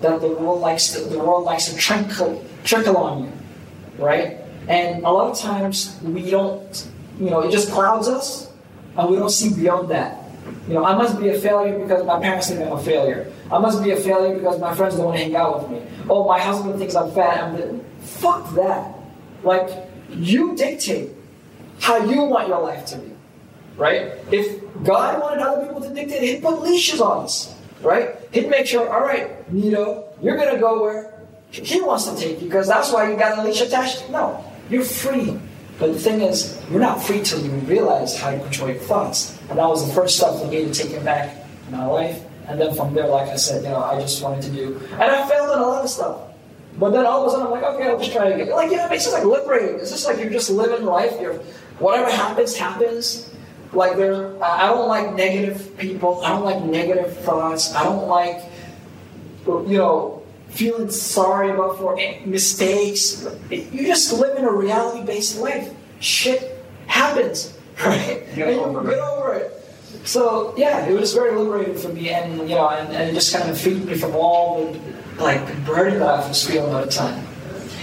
that 0.00 0.20
the 0.20 0.28
world 0.28 0.60
likes 0.60 0.92
to, 0.92 1.00
the 1.00 1.18
world 1.18 1.44
likes 1.44 1.68
to 1.68 1.76
trickle, 1.76 2.44
trickle 2.62 2.96
on 2.96 3.24
you, 3.24 3.32
right? 3.98 4.38
And 4.68 5.04
a 5.04 5.10
lot 5.10 5.30
of 5.32 5.38
times 5.38 5.98
we 6.02 6.30
don't, 6.30 6.88
you 7.18 7.30
know, 7.30 7.40
it 7.40 7.50
just 7.50 7.70
clouds 7.72 8.06
us, 8.08 8.50
and 8.96 9.10
we 9.10 9.16
don't 9.16 9.30
see 9.30 9.52
beyond 9.54 9.88
that. 9.90 10.23
You 10.68 10.74
know, 10.74 10.84
I 10.84 10.94
must 10.94 11.18
be 11.18 11.28
a 11.28 11.38
failure 11.38 11.78
because 11.78 12.04
my 12.04 12.20
parents 12.20 12.48
think 12.48 12.60
I'm 12.60 12.72
a 12.72 12.82
failure. 12.82 13.32
I 13.50 13.58
must 13.58 13.82
be 13.82 13.90
a 13.90 13.96
failure 13.96 14.34
because 14.36 14.58
my 14.60 14.74
friends 14.74 14.96
don't 14.96 15.06
want 15.06 15.18
to 15.18 15.24
hang 15.24 15.36
out 15.36 15.68
with 15.68 15.82
me. 15.82 15.90
Oh, 16.08 16.26
my 16.26 16.40
husband 16.40 16.78
thinks 16.78 16.94
I'm 16.94 17.10
fat. 17.12 17.44
I'm 17.44 17.56
the, 17.56 17.84
fuck 18.00 18.54
that. 18.54 18.94
Like 19.42 19.70
you 20.10 20.56
dictate 20.56 21.10
how 21.80 21.98
you 22.04 22.22
want 22.22 22.48
your 22.48 22.62
life 22.62 22.86
to 22.86 22.98
be 22.98 23.14
right? 23.76 24.12
If 24.30 24.62
God 24.82 25.20
wanted 25.20 25.42
other 25.42 25.66
people 25.66 25.80
to 25.80 25.90
dictate, 25.90 26.22
He'd 26.22 26.42
put 26.42 26.60
leashes 26.60 27.00
on 27.00 27.24
us, 27.24 27.54
right? 27.82 28.16
He'd 28.32 28.48
make 28.48 28.66
sure, 28.66 28.92
all 28.92 29.02
right, 29.02 29.50
Nido, 29.52 30.08
you're 30.22 30.36
gonna 30.36 30.58
go 30.58 30.82
where 30.82 31.14
He 31.50 31.80
wants 31.80 32.06
to 32.06 32.16
take 32.16 32.40
you, 32.40 32.46
because 32.46 32.66
that's 32.66 32.92
why 32.92 33.10
you 33.10 33.16
got 33.16 33.38
a 33.38 33.42
leash 33.42 33.60
attached. 33.60 34.08
No, 34.10 34.44
you're 34.70 34.84
free. 34.84 35.38
But 35.78 35.92
the 35.92 35.98
thing 35.98 36.20
is, 36.20 36.60
you're 36.70 36.80
not 36.80 37.02
free 37.02 37.20
till 37.22 37.40
you 37.44 37.50
realize 37.50 38.16
how 38.16 38.30
to 38.30 38.38
control 38.38 38.70
your 38.70 38.78
thoughts. 38.78 39.38
And 39.50 39.58
that 39.58 39.68
was 39.68 39.86
the 39.86 39.92
first 39.92 40.16
step 40.16 40.38
for 40.40 40.46
me 40.46 40.64
to 40.64 40.72
take 40.72 40.92
it 40.92 41.04
back 41.04 41.36
in 41.66 41.72
my 41.72 41.86
life. 41.86 42.22
And 42.46 42.60
then 42.60 42.74
from 42.74 42.94
there, 42.94 43.08
like 43.08 43.28
I 43.28 43.36
said, 43.36 43.64
you 43.64 43.70
know, 43.70 43.82
I 43.82 44.00
just 44.00 44.22
wanted 44.22 44.42
to 44.42 44.50
do, 44.50 44.80
and 44.92 45.02
I 45.02 45.26
failed 45.28 45.50
at 45.50 45.58
a 45.58 45.62
lot 45.62 45.82
of 45.82 45.90
stuff. 45.90 46.20
But 46.78 46.90
then 46.90 47.06
all 47.06 47.22
of 47.22 47.28
a 47.28 47.30
sudden, 47.30 47.46
I'm 47.46 47.52
like, 47.52 47.62
okay, 47.62 47.88
I'll 47.88 47.98
just 47.98 48.12
try 48.12 48.26
again. 48.26 48.50
Like, 48.50 48.70
you 48.70 48.76
know, 48.76 48.86
it's 48.90 49.04
just 49.04 49.14
like 49.14 49.24
liberating. 49.24 49.76
It's 49.76 49.90
just 49.90 50.06
like 50.06 50.18
you're 50.18 50.30
just 50.30 50.50
living 50.50 50.84
life. 50.84 51.12
You're, 51.20 51.34
whatever 51.78 52.10
happens, 52.10 52.56
happens. 52.56 53.30
Like 53.72 53.96
there, 53.96 54.42
I 54.44 54.66
don't 54.66 54.88
like 54.88 55.14
negative 55.14 55.76
people. 55.78 56.20
I 56.22 56.30
don't 56.30 56.44
like 56.44 56.62
negative 56.62 57.16
thoughts. 57.18 57.74
I 57.74 57.84
don't 57.84 58.08
like, 58.08 58.42
you 59.46 59.78
know, 59.78 60.23
feeling 60.54 60.90
sorry 60.90 61.50
about 61.50 61.78
for 61.78 61.96
mistakes. 62.24 63.26
You 63.50 63.86
just 63.86 64.12
live 64.12 64.38
in 64.38 64.44
a 64.44 64.52
reality-based 64.52 65.40
life. 65.40 65.74
Shit 66.00 66.64
happens, 66.86 67.56
right? 67.84 68.22
Get 68.34 68.48
over 68.54 68.82
get 68.82 68.92
it. 68.94 69.00
over 69.00 69.34
it. 69.34 69.50
So 70.04 70.54
yeah, 70.56 70.86
it 70.86 70.92
was 70.92 71.14
very 71.14 71.36
liberating 71.36 71.76
for 71.76 71.88
me, 71.88 72.10
and 72.10 72.38
you 72.48 72.56
know, 72.56 72.68
and, 72.68 72.92
and 72.94 73.10
it 73.10 73.14
just 73.14 73.34
kind 73.34 73.48
of 73.50 73.58
freed 73.58 73.84
me 73.84 73.94
from 73.96 74.14
all 74.14 74.72
the 74.72 75.22
like 75.22 75.44
burden 75.64 76.00
that 76.00 76.08
I 76.08 76.28
was 76.28 76.46
feeling 76.46 76.74
at 76.74 76.84
the 76.84 76.90
time. 76.90 77.24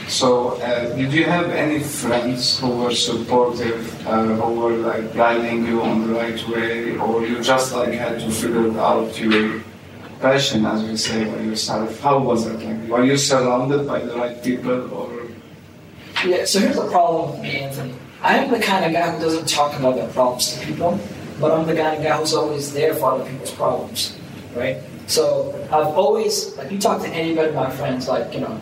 So, 0.08 0.60
uh, 0.62 0.94
did 0.96 1.14
you 1.14 1.24
have 1.24 1.50
any 1.52 1.80
friends 1.80 2.60
who 2.60 2.70
were 2.70 2.94
supportive, 2.94 3.80
uh, 4.06 4.26
who 4.26 4.60
were 4.60 4.76
like 4.76 5.16
guiding 5.16 5.66
you 5.66 5.82
on 5.82 6.06
the 6.06 6.14
right 6.14 6.48
way, 6.50 6.98
or 6.98 7.26
you 7.26 7.42
just 7.42 7.74
like 7.74 7.94
had 7.94 8.20
to 8.20 8.30
figure 8.30 8.68
it 8.68 8.76
out 8.76 9.18
your 9.18 9.62
passion, 10.22 10.66
as 10.66 10.84
we 10.84 10.96
say, 10.96 11.26
by 11.26 11.42
yourself? 11.42 12.00
How 12.00 12.20
was 12.20 12.46
it? 12.46 12.60
Like, 12.62 12.90
were 12.90 13.06
you 13.06 13.18
surrounded 13.18 13.88
by 13.88 14.00
the 14.00 14.16
right 14.16 14.42
people, 14.44 14.94
or 14.94 15.10
Yeah, 16.26 16.46
so 16.46 16.60
here's 16.60 16.76
the 16.76 16.90
problem 16.90 17.32
with 17.32 17.42
me, 17.42 17.60
Anthony. 17.62 17.94
I 18.22 18.38
am 18.38 18.52
the 18.52 18.60
kind 18.60 18.86
of 18.86 18.92
guy 18.94 19.10
who 19.12 19.20
doesn't 19.20 19.50
talk 19.50 19.78
about 19.80 19.96
their 19.96 20.10
problems 20.10 20.54
to 20.54 20.66
people. 20.66 21.00
but 21.42 21.52
I'm 21.52 21.66
the 21.66 21.76
kind 21.76 21.98
of 21.98 22.04
guy 22.04 22.16
who's 22.18 22.34
always 22.36 22.72
there 22.72 22.94
for 22.94 23.14
other 23.14 23.26
people's 23.30 23.52
problems, 23.52 24.16
right? 24.56 24.78
So 25.08 25.54
I've 25.72 25.98
always, 25.98 26.56
like, 26.56 26.72
you 26.72 26.80
talk 26.80 27.02
to 27.02 27.10
anybody 27.10 27.52
my 27.52 27.70
friends, 27.72 28.08
like, 28.08 28.34
you 28.34 28.42
know, 28.42 28.56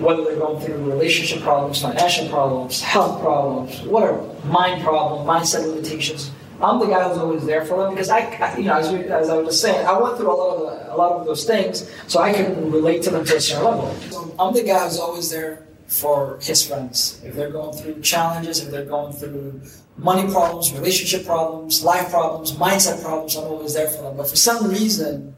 whether 0.00 0.24
they're 0.24 0.36
going 0.36 0.58
through 0.64 0.90
relationship 0.90 1.42
problems, 1.42 1.82
financial 1.82 2.28
problems, 2.28 2.80
health 2.80 3.20
problems, 3.20 3.82
whatever, 3.82 4.22
mind 4.46 4.82
problem, 4.82 5.26
mindset 5.26 5.68
limitations. 5.68 6.30
I'm 6.62 6.78
the 6.78 6.86
guy 6.86 7.08
who's 7.08 7.18
always 7.18 7.44
there 7.44 7.64
for 7.64 7.78
them 7.78 7.90
because 7.94 8.10
I, 8.10 8.20
I 8.20 8.56
you 8.56 8.64
know, 8.64 8.78
as, 8.78 8.90
we, 8.90 9.00
as, 9.04 9.28
I 9.28 9.36
was 9.36 9.46
just 9.48 9.62
saying, 9.62 9.86
I 9.86 9.98
went 9.98 10.16
through 10.16 10.32
a 10.32 10.34
lot 10.34 10.56
of 10.56 10.60
the, 10.60 10.94
a 10.94 10.96
lot 10.96 11.12
of 11.12 11.26
those 11.26 11.44
things, 11.44 11.90
so 12.06 12.20
I 12.20 12.32
can 12.32 12.70
relate 12.70 13.02
to 13.04 13.10
them 13.10 13.24
to 13.24 13.36
a 13.36 13.40
certain 13.40 13.64
level. 13.64 13.92
So 14.10 14.34
I'm 14.38 14.54
the 14.54 14.62
guy 14.62 14.84
who's 14.84 14.98
always 14.98 15.30
there 15.30 15.66
for 15.86 16.38
his 16.40 16.66
friends 16.66 17.20
if 17.24 17.34
they're 17.34 17.50
going 17.50 17.76
through 17.76 18.00
challenges, 18.00 18.60
if 18.60 18.70
they're 18.70 18.84
going 18.86 19.12
through 19.12 19.60
money 19.96 20.30
problems, 20.32 20.72
relationship 20.72 21.26
problems, 21.26 21.84
life 21.84 22.10
problems, 22.10 22.52
mindset 22.52 23.02
problems. 23.02 23.36
I'm 23.36 23.44
always 23.44 23.74
there 23.74 23.88
for 23.88 24.02
them. 24.02 24.16
But 24.16 24.28
for 24.28 24.36
some 24.36 24.68
reason, 24.68 25.36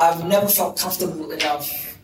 I've 0.00 0.24
never 0.26 0.48
felt 0.48 0.78
comfortable 0.78 1.30
enough 1.30 1.98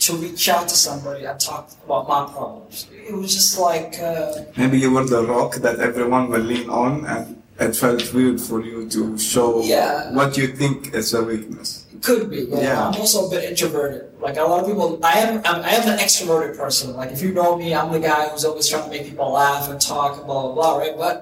to 0.00 0.16
reach 0.16 0.48
out 0.48 0.66
to 0.68 0.74
somebody 0.74 1.24
and 1.24 1.38
talk 1.38 1.70
about 1.84 2.08
my 2.08 2.24
problems. 2.32 2.88
It 2.92 3.12
was 3.12 3.34
just 3.34 3.58
like 3.58 3.98
uh, 4.00 4.44
maybe 4.56 4.78
you 4.78 4.90
were 4.90 5.04
the 5.04 5.24
rock 5.24 5.56
that 5.56 5.78
everyone 5.78 6.30
will 6.30 6.40
lean 6.40 6.70
on, 6.70 7.04
and 7.04 7.39
it 7.60 7.76
felt 7.76 8.02
weird 8.14 8.40
for 8.40 8.60
you 8.64 8.88
to 8.88 9.18
show 9.18 9.62
Yeah. 9.62 10.12
what 10.14 10.36
you 10.36 10.46
think 10.48 10.94
is 10.94 11.12
a 11.14 11.22
weakness. 11.22 11.84
It 11.94 12.02
could 12.02 12.30
be. 12.30 12.42
Yeah. 12.48 12.60
Yeah. 12.60 12.88
I'm 12.88 12.96
also 13.00 13.26
a 13.26 13.30
bit 13.30 13.44
introverted. 13.44 14.02
Like 14.20 14.36
a 14.38 14.42
lot 14.42 14.60
of 14.62 14.66
people, 14.66 14.98
I 15.04 15.12
am. 15.20 15.42
I'm, 15.44 15.62
I 15.62 15.70
am 15.78 15.88
an 15.88 15.98
extroverted 15.98 16.56
person. 16.56 16.96
Like 16.96 17.10
if 17.12 17.20
you 17.22 17.32
know 17.32 17.56
me, 17.56 17.74
I'm 17.74 17.92
the 17.92 18.00
guy 18.00 18.28
who's 18.28 18.44
always 18.44 18.66
trying 18.68 18.84
to 18.84 18.90
make 18.90 19.04
people 19.10 19.30
laugh 19.32 19.68
and 19.70 19.80
talk, 19.80 20.16
and 20.18 20.26
blah 20.26 20.42
blah 20.42 20.54
blah. 20.54 20.78
Right, 20.78 20.96
but 20.96 21.18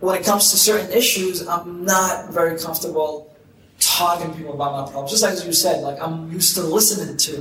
when 0.00 0.14
it 0.20 0.24
comes 0.24 0.50
to 0.52 0.56
certain 0.56 0.90
issues, 0.92 1.46
I'm 1.46 1.84
not 1.84 2.30
very 2.32 2.58
comfortable 2.58 3.34
talking 3.78 4.30
to 4.30 4.36
people 4.36 4.54
about 4.54 4.72
my 4.72 4.82
problems. 4.90 5.10
Just 5.10 5.22
like 5.22 5.44
you 5.46 5.52
said, 5.52 5.82
like 5.82 5.98
I'm 6.00 6.30
used 6.32 6.54
to 6.56 6.62
listening 6.62 7.16
to 7.28 7.32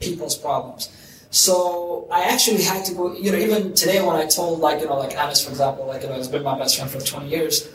people's 0.00 0.36
problems. 0.36 0.88
So 1.30 2.08
I 2.10 2.24
actually 2.24 2.62
had 2.62 2.84
to 2.86 2.94
go. 2.94 3.14
You 3.14 3.32
know, 3.32 3.38
even 3.38 3.74
today 3.74 4.02
when 4.02 4.16
I 4.16 4.26
told 4.26 4.58
like 4.58 4.80
you 4.80 4.88
know 4.88 4.98
like 4.98 5.16
Anis 5.16 5.44
for 5.44 5.50
example, 5.50 5.86
like 5.86 6.02
you 6.02 6.08
know, 6.08 6.16
he's 6.16 6.28
been 6.28 6.42
my 6.42 6.58
best 6.58 6.76
friend 6.76 6.90
for 6.90 7.00
20 7.00 7.28
years. 7.28 7.68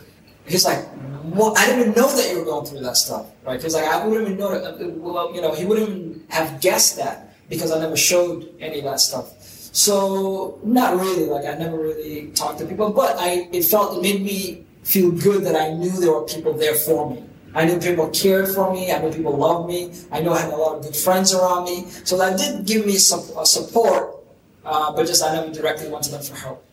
He's 0.45 0.65
like, 0.65 0.85
what? 1.23 1.57
I 1.57 1.65
didn't 1.65 1.81
even 1.81 1.93
know 1.93 2.15
that 2.15 2.29
you 2.29 2.39
were 2.39 2.45
going 2.45 2.65
through 2.65 2.81
that 2.81 2.97
stuff, 2.97 3.25
right? 3.45 3.61
He's 3.61 3.73
like 3.73 3.85
I 3.85 4.05
wouldn't 4.05 4.27
even 4.27 4.37
know 4.37 4.49
Well, 4.97 5.33
you 5.33 5.41
know, 5.41 5.53
he 5.53 5.65
wouldn't 5.65 6.29
have 6.29 6.59
guessed 6.59 6.97
that 6.97 7.33
because 7.49 7.71
I 7.71 7.79
never 7.79 7.95
showed 7.95 8.53
any 8.59 8.79
of 8.79 8.85
that 8.85 8.99
stuff. 8.99 9.31
So 9.39 10.59
not 10.63 10.99
really. 10.99 11.25
Like 11.25 11.45
I 11.45 11.55
never 11.55 11.77
really 11.77 12.31
talked 12.35 12.59
to 12.59 12.65
people, 12.65 12.91
but 12.91 13.15
I 13.17 13.47
it 13.53 13.63
felt 13.63 13.97
it 13.97 14.01
made 14.01 14.21
me 14.21 14.65
feel 14.83 15.11
good 15.11 15.43
that 15.45 15.55
I 15.55 15.71
knew 15.73 15.91
there 15.91 16.11
were 16.11 16.23
people 16.23 16.53
there 16.53 16.75
for 16.75 17.09
me. 17.09 17.23
I 17.55 17.63
knew 17.65 17.79
people 17.79 18.09
cared 18.09 18.49
for 18.49 18.71
me. 18.73 18.91
I 18.91 18.99
knew 18.99 19.11
people 19.11 19.35
loved 19.35 19.69
me. 19.69 19.93
I 20.11 20.19
knew 20.19 20.31
I 20.31 20.41
had 20.41 20.51
a 20.51 20.57
lot 20.57 20.75
of 20.77 20.83
good 20.83 20.95
friends 20.95 21.33
around 21.33 21.63
me. 21.63 21.85
So 22.03 22.17
that 22.17 22.37
did 22.37 22.65
give 22.65 22.85
me 22.85 22.97
some 22.97 23.23
uh, 23.35 23.45
support, 23.45 24.17
uh, 24.65 24.91
but 24.93 25.07
just 25.07 25.23
I 25.23 25.33
never 25.33 25.51
directly 25.51 25.87
went 25.89 26.03
to 26.03 26.11
them 26.11 26.21
for 26.21 26.35
help. 26.35 26.65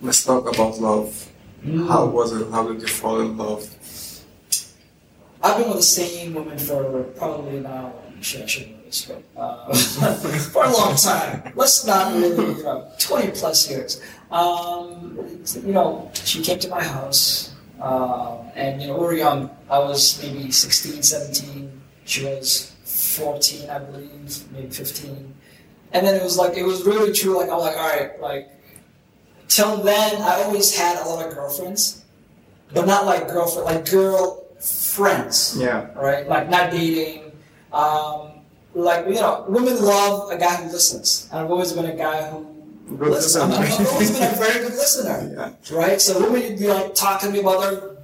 Let's 0.00 0.24
talk 0.24 0.48
about 0.52 0.80
love. 0.80 1.30
How 1.88 2.06
was 2.06 2.32
it? 2.32 2.50
How 2.50 2.66
did 2.68 2.80
you 2.80 2.88
fall 2.88 3.20
in 3.20 3.36
love? 3.36 3.68
I've 5.42 5.58
been 5.58 5.68
with 5.68 5.76
the 5.76 5.82
same 5.82 6.34
woman 6.34 6.58
for 6.58 7.04
probably 7.18 7.60
now, 7.60 7.92
shit, 8.22 8.42
I 8.42 8.46
should 8.46 8.70
know 8.70 8.76
this, 8.86 9.04
but 9.04 9.22
uh, 9.36 9.74
for 10.52 10.64
a 10.64 10.72
long 10.72 10.96
time. 10.96 11.52
Let's 11.54 11.84
not 11.86 12.14
really, 12.14 12.56
you 12.56 12.62
know, 12.62 12.90
20 12.98 13.30
plus 13.32 13.68
years. 13.70 14.00
Um, 14.30 15.18
you 15.64 15.72
know, 15.72 16.10
she 16.14 16.42
came 16.42 16.58
to 16.60 16.68
my 16.68 16.82
house, 16.82 17.53
uh, 17.84 18.42
and, 18.54 18.80
you 18.80 18.88
know, 18.88 18.94
we 18.96 19.04
were 19.04 19.14
young. 19.14 19.50
I 19.68 19.78
was 19.78 20.22
maybe 20.22 20.50
16, 20.50 21.02
17. 21.02 21.80
She 22.04 22.24
was 22.24 22.72
14, 22.84 23.68
I 23.70 23.78
believe, 23.78 24.52
maybe 24.52 24.68
15. 24.70 25.34
And 25.92 26.06
then 26.06 26.14
it 26.14 26.22
was 26.22 26.36
like, 26.38 26.56
it 26.56 26.64
was 26.64 26.84
really 26.84 27.12
true. 27.12 27.36
Like, 27.38 27.50
I'm 27.50 27.58
like, 27.58 27.76
all 27.76 27.88
right, 27.88 28.20
like, 28.20 28.50
till 29.48 29.76
then, 29.78 30.20
I 30.22 30.42
always 30.42 30.76
had 30.76 30.96
a 31.02 31.04
lot 31.08 31.24
of 31.26 31.34
girlfriends, 31.34 32.04
but 32.72 32.86
not 32.86 33.06
like 33.06 33.28
girlfriend, 33.28 33.66
like 33.66 33.90
girl 33.90 34.44
friends 34.58 35.56
Yeah. 35.60 35.86
right? 35.94 36.26
Like 36.26 36.48
not 36.48 36.70
dating. 36.70 37.30
Um, 37.72 38.40
like 38.74 39.06
you 39.06 39.14
know, 39.14 39.44
women 39.48 39.76
love 39.84 40.30
a 40.32 40.38
guy 40.38 40.56
who 40.56 40.70
listens, 40.72 41.28
and 41.30 41.40
I've 41.40 41.50
always 41.50 41.72
been 41.72 41.86
a 41.86 41.94
guy 41.94 42.28
who 42.30 42.46
Good 42.88 43.00
listener. 43.00 43.46
Been 43.48 44.22
a 44.22 44.36
very 44.36 44.60
good 44.68 44.72
listener, 44.74 45.54
Yeah. 45.70 45.76
right? 45.76 46.00
So 46.00 46.20
women 46.20 46.42
would 46.42 46.58
be 46.58 46.68
like 46.68 46.94
talking 46.94 47.28
to 47.28 47.32
me 47.32 47.40
about 47.40 47.60
their 47.62 47.96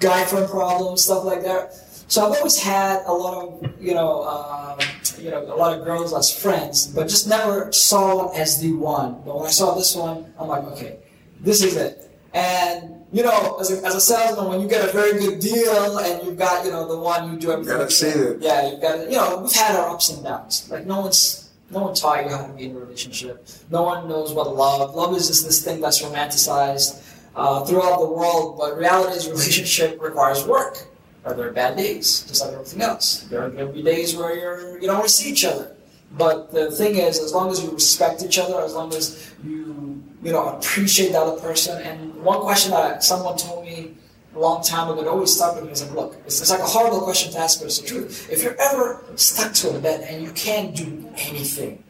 guy 0.00 0.24
friend 0.24 0.48
problems, 0.48 1.04
stuff 1.04 1.24
like 1.24 1.42
that. 1.44 1.74
So 2.08 2.26
I've 2.26 2.36
always 2.38 2.58
had 2.58 3.02
a 3.06 3.12
lot 3.12 3.44
of 3.62 3.80
you 3.80 3.94
know, 3.94 4.24
um, 4.24 4.78
you 5.18 5.30
know, 5.30 5.42
a 5.42 5.54
lot 5.56 5.78
of 5.78 5.84
girls 5.84 6.12
as 6.14 6.32
friends, 6.36 6.86
but 6.88 7.04
just 7.08 7.28
never 7.28 7.70
saw 7.72 8.26
one 8.26 8.36
as 8.36 8.60
the 8.60 8.72
one. 8.72 9.20
But 9.24 9.36
when 9.36 9.46
I 9.46 9.50
saw 9.50 9.74
this 9.74 9.94
one, 9.94 10.32
I'm 10.38 10.48
like, 10.48 10.64
okay, 10.64 10.98
this 11.40 11.62
is 11.62 11.76
it. 11.76 12.10
And 12.34 13.04
you 13.12 13.22
know, 13.22 13.56
as 13.60 13.70
a, 13.70 13.84
as 13.86 13.94
a 13.94 14.00
salesman, 14.00 14.48
when 14.48 14.60
you 14.60 14.68
get 14.68 14.86
a 14.88 14.92
very 14.92 15.18
good 15.18 15.38
deal 15.40 15.98
and 15.98 16.26
you've 16.26 16.36
got 16.38 16.64
you 16.64 16.70
know 16.72 16.88
the 16.88 16.98
one 16.98 17.32
you 17.32 17.38
do 17.38 17.52
everything. 17.52 17.76
Gotta 17.76 17.90
see 17.90 18.08
it. 18.08 18.40
Yeah, 18.40 18.68
you've 18.70 18.80
got 18.82 18.98
you 19.10 19.16
know 19.16 19.40
we've 19.42 19.52
had 19.52 19.76
our 19.76 19.90
ups 19.90 20.10
and 20.10 20.24
downs. 20.24 20.68
Like 20.70 20.86
no 20.86 21.00
one's 21.02 21.47
no 21.70 21.80
one 21.82 21.94
taught 21.94 22.24
you 22.24 22.30
how 22.30 22.46
to 22.46 22.52
be 22.52 22.64
in 22.64 22.76
a 22.76 22.78
relationship. 22.78 23.46
No 23.70 23.82
one 23.82 24.08
knows 24.08 24.32
what 24.32 24.54
love. 24.54 24.94
Love 24.94 25.14
is 25.16 25.28
just 25.28 25.44
this 25.44 25.62
thing 25.64 25.80
that's 25.80 26.02
romanticized 26.02 27.02
uh, 27.36 27.64
throughout 27.64 28.00
the 28.00 28.08
world, 28.08 28.56
but 28.58 28.76
reality 28.76 29.16
is 29.16 29.28
relationship 29.36 30.00
requires 30.00 30.46
work. 30.46 30.86
Are 31.24 31.34
there 31.34 31.52
bad 31.52 31.76
days, 31.76 32.24
just 32.26 32.42
like 32.42 32.54
everything 32.54 32.80
else? 32.80 33.24
There 33.24 33.42
are 33.42 33.50
going 33.50 33.66
to 33.66 33.72
be 33.72 33.82
days 33.82 34.16
where 34.16 34.34
you're 34.34 34.80
you 34.80 34.86
don't 34.86 35.10
see 35.10 35.30
each 35.30 35.44
other. 35.44 35.74
But 36.12 36.52
the 36.52 36.70
thing 36.70 36.96
is, 36.96 37.18
as 37.18 37.34
long 37.34 37.50
as 37.50 37.62
you 37.62 37.70
respect 37.70 38.22
each 38.22 38.38
other, 38.38 38.62
as 38.62 38.72
long 38.72 38.94
as 38.94 39.30
you 39.44 40.02
you 40.22 40.32
know 40.32 40.48
appreciate 40.56 41.12
the 41.12 41.20
other 41.20 41.38
person. 41.40 41.82
And 41.82 42.14
one 42.22 42.40
question 42.40 42.70
that 42.72 43.04
someone 43.04 43.36
told 43.36 43.64
me 43.64 43.94
a 44.38 44.40
long 44.40 44.62
time 44.62 44.88
ago 44.88 45.02
that 45.02 45.10
always 45.10 45.34
stuck 45.34 45.56
with 45.56 45.64
me 45.64 45.72
is 45.72 45.82
like, 45.82 45.94
look, 45.94 46.16
it's, 46.24 46.40
it's 46.40 46.50
like 46.50 46.60
a 46.60 46.70
horrible 46.76 47.00
question 47.00 47.32
to 47.32 47.38
ask, 47.38 47.58
but 47.58 47.66
it's 47.66 47.80
the 47.80 47.88
truth. 47.88 48.30
If 48.30 48.42
you're 48.42 48.56
ever 48.60 49.02
stuck 49.16 49.52
to 49.54 49.76
a 49.76 49.80
bed 49.80 50.06
and 50.08 50.22
you 50.22 50.30
can't 50.30 50.74
do 50.76 51.10
anything, 51.16 51.82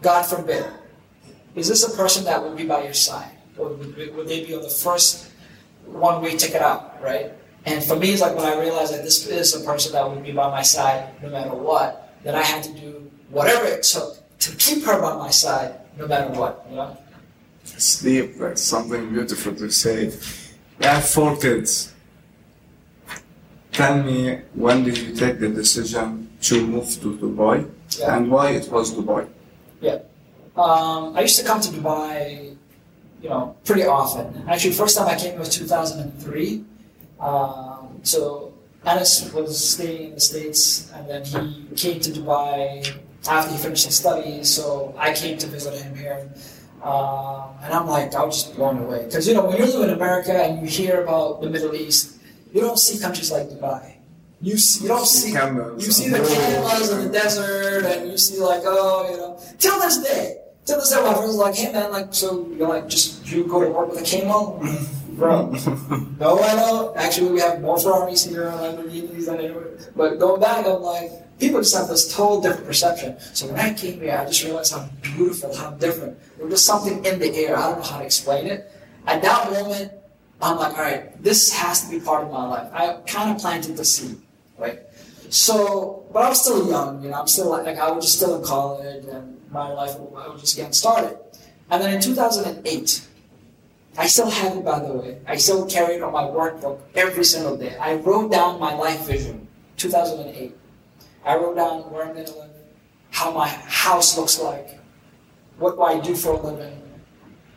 God 0.00 0.22
forbid, 0.22 0.64
is 1.56 1.68
this 1.68 1.82
a 1.82 1.96
person 1.96 2.24
that 2.24 2.40
would 2.42 2.56
be 2.56 2.64
by 2.64 2.84
your 2.84 2.94
side, 2.94 3.36
or 3.58 3.70
would, 3.70 4.14
would 4.14 4.28
they 4.28 4.46
be 4.46 4.54
on 4.54 4.62
the 4.62 4.70
first 4.70 5.30
one-way 5.86 6.36
ticket 6.36 6.62
out, 6.62 7.02
right? 7.02 7.32
And 7.66 7.82
for 7.82 7.96
me, 7.96 8.12
it's 8.12 8.22
like 8.22 8.36
when 8.36 8.46
I 8.46 8.58
realized 8.58 8.94
that 8.94 9.02
this 9.02 9.26
is 9.26 9.54
a 9.60 9.64
person 9.66 9.92
that 9.92 10.08
would 10.08 10.22
be 10.22 10.32
by 10.32 10.48
my 10.50 10.62
side 10.62 11.20
no 11.20 11.30
matter 11.30 11.54
what, 11.54 12.16
then 12.22 12.36
I 12.36 12.42
had 12.42 12.62
to 12.62 12.72
do 12.72 13.10
whatever 13.28 13.66
it 13.66 13.82
took 13.82 14.16
to 14.38 14.56
keep 14.56 14.84
her 14.84 15.00
by 15.00 15.16
my 15.16 15.30
side 15.30 15.74
no 15.98 16.06
matter 16.06 16.30
what, 16.38 16.64
you 16.70 16.76
know? 16.76 16.96
Sleep, 17.64 18.36
that's 18.38 18.62
something 18.62 19.10
beautiful 19.12 19.54
to 19.56 19.70
say. 19.70 20.12
I 20.80 20.86
have 20.86 21.08
four 21.08 21.36
kids. 21.36 21.92
Tell 23.72 24.02
me, 24.02 24.40
when 24.54 24.84
did 24.84 24.98
you 24.98 25.14
take 25.14 25.38
the 25.38 25.48
decision 25.48 26.28
to 26.42 26.66
move 26.66 26.88
to 27.00 27.16
Dubai 27.16 27.68
Yeah. 27.98 28.16
and 28.16 28.30
why 28.30 28.50
it 28.50 28.70
was 28.70 28.92
Dubai? 28.92 29.28
Yeah. 29.80 29.98
Um, 30.56 31.16
I 31.16 31.20
used 31.22 31.38
to 31.38 31.44
come 31.44 31.60
to 31.60 31.68
Dubai, 31.70 32.56
you 33.22 33.28
know, 33.28 33.56
pretty 33.64 33.84
often. 33.84 34.44
Actually, 34.48 34.72
first 34.72 34.96
time 34.96 35.06
I 35.08 35.16
came 35.16 35.38
was 35.38 35.48
2003. 35.50 36.64
Um, 37.20 38.00
so 38.02 38.52
Anis 38.84 39.30
was 39.32 39.52
staying 39.74 40.08
in 40.08 40.14
the 40.14 40.20
States, 40.20 40.90
and 40.94 41.08
then 41.08 41.24
he 41.24 41.66
came 41.76 42.00
to 42.00 42.10
Dubai 42.10 42.96
after 43.28 43.52
he 43.52 43.58
finished 43.58 43.86
his 43.86 43.96
studies. 43.96 44.48
So 44.48 44.94
I 44.98 45.12
came 45.12 45.36
to 45.38 45.46
visit 45.46 45.74
him 45.80 45.94
here. 45.94 46.28
Um, 46.82 47.50
and 47.62 47.74
I'm 47.74 47.86
like, 47.86 48.14
I 48.14 48.24
was 48.24 48.42
just 48.42 48.56
blown 48.56 48.78
away. 48.78 49.04
Because, 49.04 49.28
you 49.28 49.34
know, 49.34 49.44
when 49.44 49.58
you 49.58 49.66
live 49.66 49.88
in 49.88 49.94
America 49.94 50.32
and 50.32 50.62
you 50.62 50.66
hear 50.66 51.02
about 51.02 51.42
the 51.42 51.50
Middle 51.50 51.74
East, 51.74 52.18
you 52.52 52.60
don't 52.60 52.78
see 52.78 52.98
countries 52.98 53.30
like 53.30 53.48
Dubai. 53.48 53.96
You, 54.42 54.56
see, 54.56 54.84
you 54.84 54.88
don't 54.88 55.04
see 55.04 55.32
you 55.32 55.92
see 55.92 56.08
the 56.08 56.18
camels 56.18 56.90
in 56.90 57.04
the 57.04 57.12
desert, 57.12 57.84
and 57.84 58.10
you 58.10 58.16
see 58.16 58.40
like, 58.40 58.62
oh, 58.64 59.10
you 59.10 59.16
know, 59.18 59.38
till 59.58 59.78
this 59.80 59.98
day, 59.98 60.38
till 60.64 60.78
this 60.78 60.88
day, 60.90 61.02
my 61.02 61.12
friends 61.12 61.34
like, 61.36 61.54
hey 61.54 61.70
man, 61.70 61.92
like, 61.92 62.14
so 62.14 62.48
you're 62.56 62.66
like, 62.66 62.88
just 62.88 63.30
you 63.30 63.46
go 63.46 63.62
to 63.62 63.68
work 63.68 63.90
with 63.90 64.00
a 64.00 64.04
camel, 64.04 64.58
bro? 65.20 65.46
no, 66.18 66.38
I 66.40 66.56
don't. 66.56 66.96
Actually, 66.96 67.32
we 67.32 67.40
have 67.40 67.60
more 67.60 67.78
Ferraris 67.78 68.24
here 68.24 68.48
and 68.48 68.58
Lamborghinis 68.58 69.26
than 69.26 69.38
anywhere. 69.38 69.68
But 69.94 70.18
going 70.18 70.40
back, 70.40 70.66
I'm 70.66 70.82
like, 70.82 71.38
people 71.38 71.60
just 71.60 71.76
have 71.76 71.88
this 71.88 72.12
total 72.12 72.40
different 72.40 72.66
perception. 72.66 73.20
So 73.34 73.46
when 73.46 73.60
I 73.60 73.72
came 73.74 74.00
here, 74.00 74.16
I 74.16 74.24
just 74.24 74.42
realized 74.42 74.72
how 74.72 74.88
beautiful, 75.02 75.54
how 75.54 75.70
different. 75.72 76.18
There 76.38 76.46
was 76.46 76.64
something 76.64 77.04
in 77.04 77.20
the 77.20 77.30
air. 77.36 77.56
I 77.56 77.70
don't 77.70 77.78
know 77.78 77.84
how 77.84 77.98
to 77.98 78.04
explain 78.04 78.46
it. 78.46 78.72
At 79.06 79.22
that 79.22 79.52
moment, 79.52 79.92
I'm 80.42 80.56
like, 80.56 80.76
all 80.76 80.82
right, 80.82 81.22
this 81.22 81.52
has 81.52 81.84
to 81.84 81.90
be 81.90 82.00
part 82.00 82.24
of 82.24 82.32
my 82.32 82.46
life. 82.48 82.70
I 82.72 82.94
kind 83.06 83.30
of 83.30 83.38
planted 83.38 83.76
the 83.76 83.84
seed, 83.84 84.16
right? 84.58 84.80
So, 85.28 86.06
but 86.12 86.24
I 86.24 86.28
was 86.30 86.40
still 86.40 86.68
young, 86.68 87.02
you 87.04 87.10
know, 87.10 87.20
I'm 87.20 87.28
still 87.28 87.50
like, 87.50 87.64
like 87.64 87.78
I 87.78 87.90
was 87.90 88.04
just 88.04 88.16
still 88.16 88.36
in 88.40 88.44
college 88.44 89.04
and 89.04 89.40
my 89.52 89.68
life, 89.72 89.94
I 89.94 90.28
was 90.28 90.40
just 90.40 90.56
getting 90.56 90.72
started. 90.72 91.16
And 91.70 91.82
then 91.82 91.94
in 91.94 92.00
2008, 92.00 93.06
I 93.98 94.06
still 94.06 94.30
have 94.30 94.56
it, 94.56 94.64
by 94.64 94.78
the 94.78 94.92
way. 94.92 95.18
I 95.26 95.36
still 95.36 95.66
carry 95.66 95.96
it 95.96 96.02
on 96.02 96.12
my 96.12 96.22
workbook 96.22 96.80
every 96.94 97.24
single 97.24 97.56
day. 97.56 97.76
I 97.76 97.94
wrote 97.94 98.30
down 98.30 98.60
my 98.60 98.74
life 98.74 99.06
vision, 99.06 99.48
2008. 99.76 100.56
I 101.24 101.36
wrote 101.36 101.56
down 101.56 101.90
where 101.90 102.06
I'm 102.06 102.14
going 102.14 102.26
to 102.26 102.32
live, 102.34 102.50
how 103.10 103.30
my 103.32 103.48
house 103.48 104.16
looks 104.16 104.38
like, 104.38 104.78
what 105.58 105.74
do 105.76 105.82
I 105.82 106.00
do 106.00 106.14
for 106.14 106.32
a 106.32 106.40
living. 106.40 106.80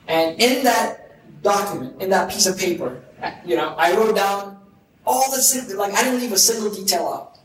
And 0.07 0.39
in 0.41 0.63
that 0.65 1.41
document, 1.41 2.01
in 2.01 2.09
that 2.09 2.29
piece 2.29 2.45
of 2.45 2.57
paper, 2.57 3.01
you 3.45 3.55
know, 3.55 3.75
I 3.77 3.95
wrote 3.95 4.15
down 4.15 4.59
all 5.05 5.31
the, 5.31 5.75
like, 5.77 5.93
I 5.93 6.03
didn't 6.03 6.19
leave 6.19 6.33
a 6.33 6.37
single 6.37 6.73
detail 6.73 7.07
out 7.07 7.39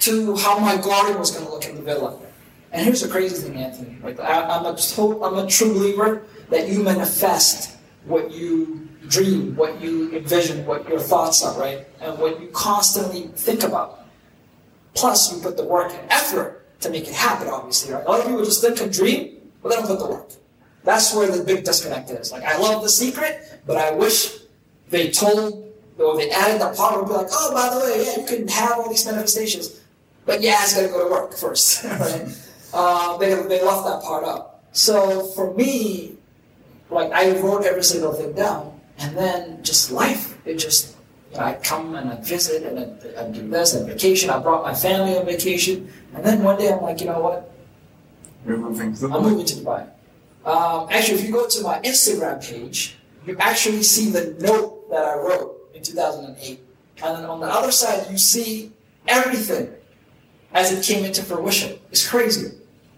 to 0.00 0.36
how 0.36 0.58
my 0.58 0.76
garden 0.76 1.18
was 1.18 1.30
going 1.30 1.46
to 1.46 1.50
look 1.50 1.66
in 1.66 1.76
the 1.76 1.82
villa. 1.82 2.18
And 2.72 2.84
here's 2.84 3.00
the 3.00 3.08
crazy 3.08 3.36
thing, 3.36 3.56
Anthony. 3.56 3.96
Like, 4.02 4.20
I'm, 4.20 4.66
a, 4.66 4.76
I'm 5.22 5.38
a 5.38 5.46
true 5.46 5.72
believer 5.72 6.24
that 6.50 6.68
you 6.68 6.82
manifest 6.82 7.75
what 8.06 8.30
you 8.30 8.88
dream, 9.08 9.54
what 9.56 9.80
you 9.80 10.12
envision, 10.16 10.64
what 10.66 10.88
your 10.88 11.00
thoughts 11.00 11.44
are, 11.44 11.58
right? 11.58 11.86
And 12.00 12.18
what 12.18 12.40
you 12.40 12.48
constantly 12.48 13.28
think 13.34 13.62
about. 13.62 14.00
Plus, 14.94 15.32
you 15.32 15.42
put 15.42 15.56
the 15.56 15.64
work 15.64 15.92
and 15.92 16.10
effort 16.10 16.66
to 16.80 16.90
make 16.90 17.06
it 17.06 17.14
happen, 17.14 17.48
obviously, 17.48 17.92
right? 17.92 18.04
A 18.04 18.08
lot 18.08 18.20
of 18.20 18.26
people 18.26 18.44
just 18.44 18.62
think 18.62 18.80
and 18.80 18.92
dream, 18.92 19.36
but 19.62 19.70
they 19.70 19.76
don't 19.76 19.86
put 19.86 19.98
the 19.98 20.08
work. 20.08 20.30
That's 20.84 21.14
where 21.14 21.30
the 21.30 21.44
big 21.44 21.64
disconnect 21.64 22.10
is. 22.10 22.32
Like, 22.32 22.44
I 22.44 22.58
love 22.58 22.82
the 22.82 22.88
secret, 22.88 23.60
but 23.66 23.76
I 23.76 23.90
wish 23.92 24.38
they 24.88 25.10
told 25.10 25.66
or 25.98 26.16
they 26.16 26.30
added 26.30 26.60
the 26.60 26.74
part 26.76 26.98
would 26.98 27.08
be 27.08 27.14
like, 27.14 27.28
oh, 27.30 27.52
by 27.52 27.74
the 27.74 27.80
way, 27.80 28.04
yeah, 28.04 28.20
you 28.20 28.26
can 28.26 28.48
have 28.48 28.78
all 28.78 28.88
these 28.88 29.06
manifestations, 29.06 29.80
but 30.24 30.42
yeah, 30.42 30.62
it's 30.62 30.74
got 30.74 30.82
to 30.82 30.88
go 30.88 31.04
to 31.04 31.10
work 31.10 31.32
first, 31.34 31.84
right? 31.84 32.26
Uh, 32.72 33.16
they, 33.16 33.34
they 33.34 33.62
left 33.64 33.84
that 33.84 34.02
part 34.02 34.24
up. 34.24 34.64
So 34.72 35.26
for 35.28 35.54
me, 35.54 36.15
like 36.90 37.12
I 37.12 37.38
wrote 37.40 37.64
every 37.64 37.82
single 37.82 38.12
thing 38.12 38.32
down, 38.32 38.80
and 38.98 39.16
then 39.16 39.62
just 39.62 39.90
life, 39.90 40.38
it 40.46 40.56
just 40.56 40.96
you 41.32 41.38
know, 41.38 41.44
I 41.44 41.54
come 41.54 41.94
and 41.96 42.10
I 42.10 42.16
visit 42.20 42.62
and 42.62 42.78
I, 42.78 43.22
I 43.22 43.28
do 43.30 43.48
this 43.48 43.74
and 43.74 43.86
vacation. 43.86 44.30
I 44.30 44.38
brought 44.38 44.62
my 44.62 44.74
family 44.74 45.16
on 45.16 45.26
vacation, 45.26 45.92
and 46.14 46.24
then 46.24 46.42
one 46.42 46.58
day 46.58 46.72
I'm 46.72 46.82
like, 46.82 47.00
you 47.00 47.06
know 47.06 47.20
what? 47.20 47.52
You're 48.46 48.58
moving 48.58 48.94
to 48.94 49.06
I'm 49.06 49.22
moving 49.22 49.44
to 49.46 49.54
Dubai. 49.56 49.88
Um, 50.44 50.86
actually, 50.90 51.18
if 51.18 51.24
you 51.24 51.32
go 51.32 51.48
to 51.48 51.62
my 51.62 51.80
Instagram 51.80 52.40
page, 52.40 52.96
you 53.26 53.36
actually 53.38 53.82
see 53.82 54.10
the 54.10 54.36
note 54.40 54.88
that 54.90 55.04
I 55.04 55.16
wrote 55.16 55.70
in 55.74 55.82
2008, 55.82 56.60
and 57.02 57.16
then 57.16 57.24
on 57.24 57.40
the 57.40 57.46
other 57.46 57.72
side 57.72 58.06
you 58.10 58.18
see 58.18 58.72
everything 59.08 59.72
as 60.52 60.72
it 60.72 60.84
came 60.84 61.04
into 61.04 61.22
fruition. 61.22 61.78
It's 61.90 62.08
crazy, 62.08 62.52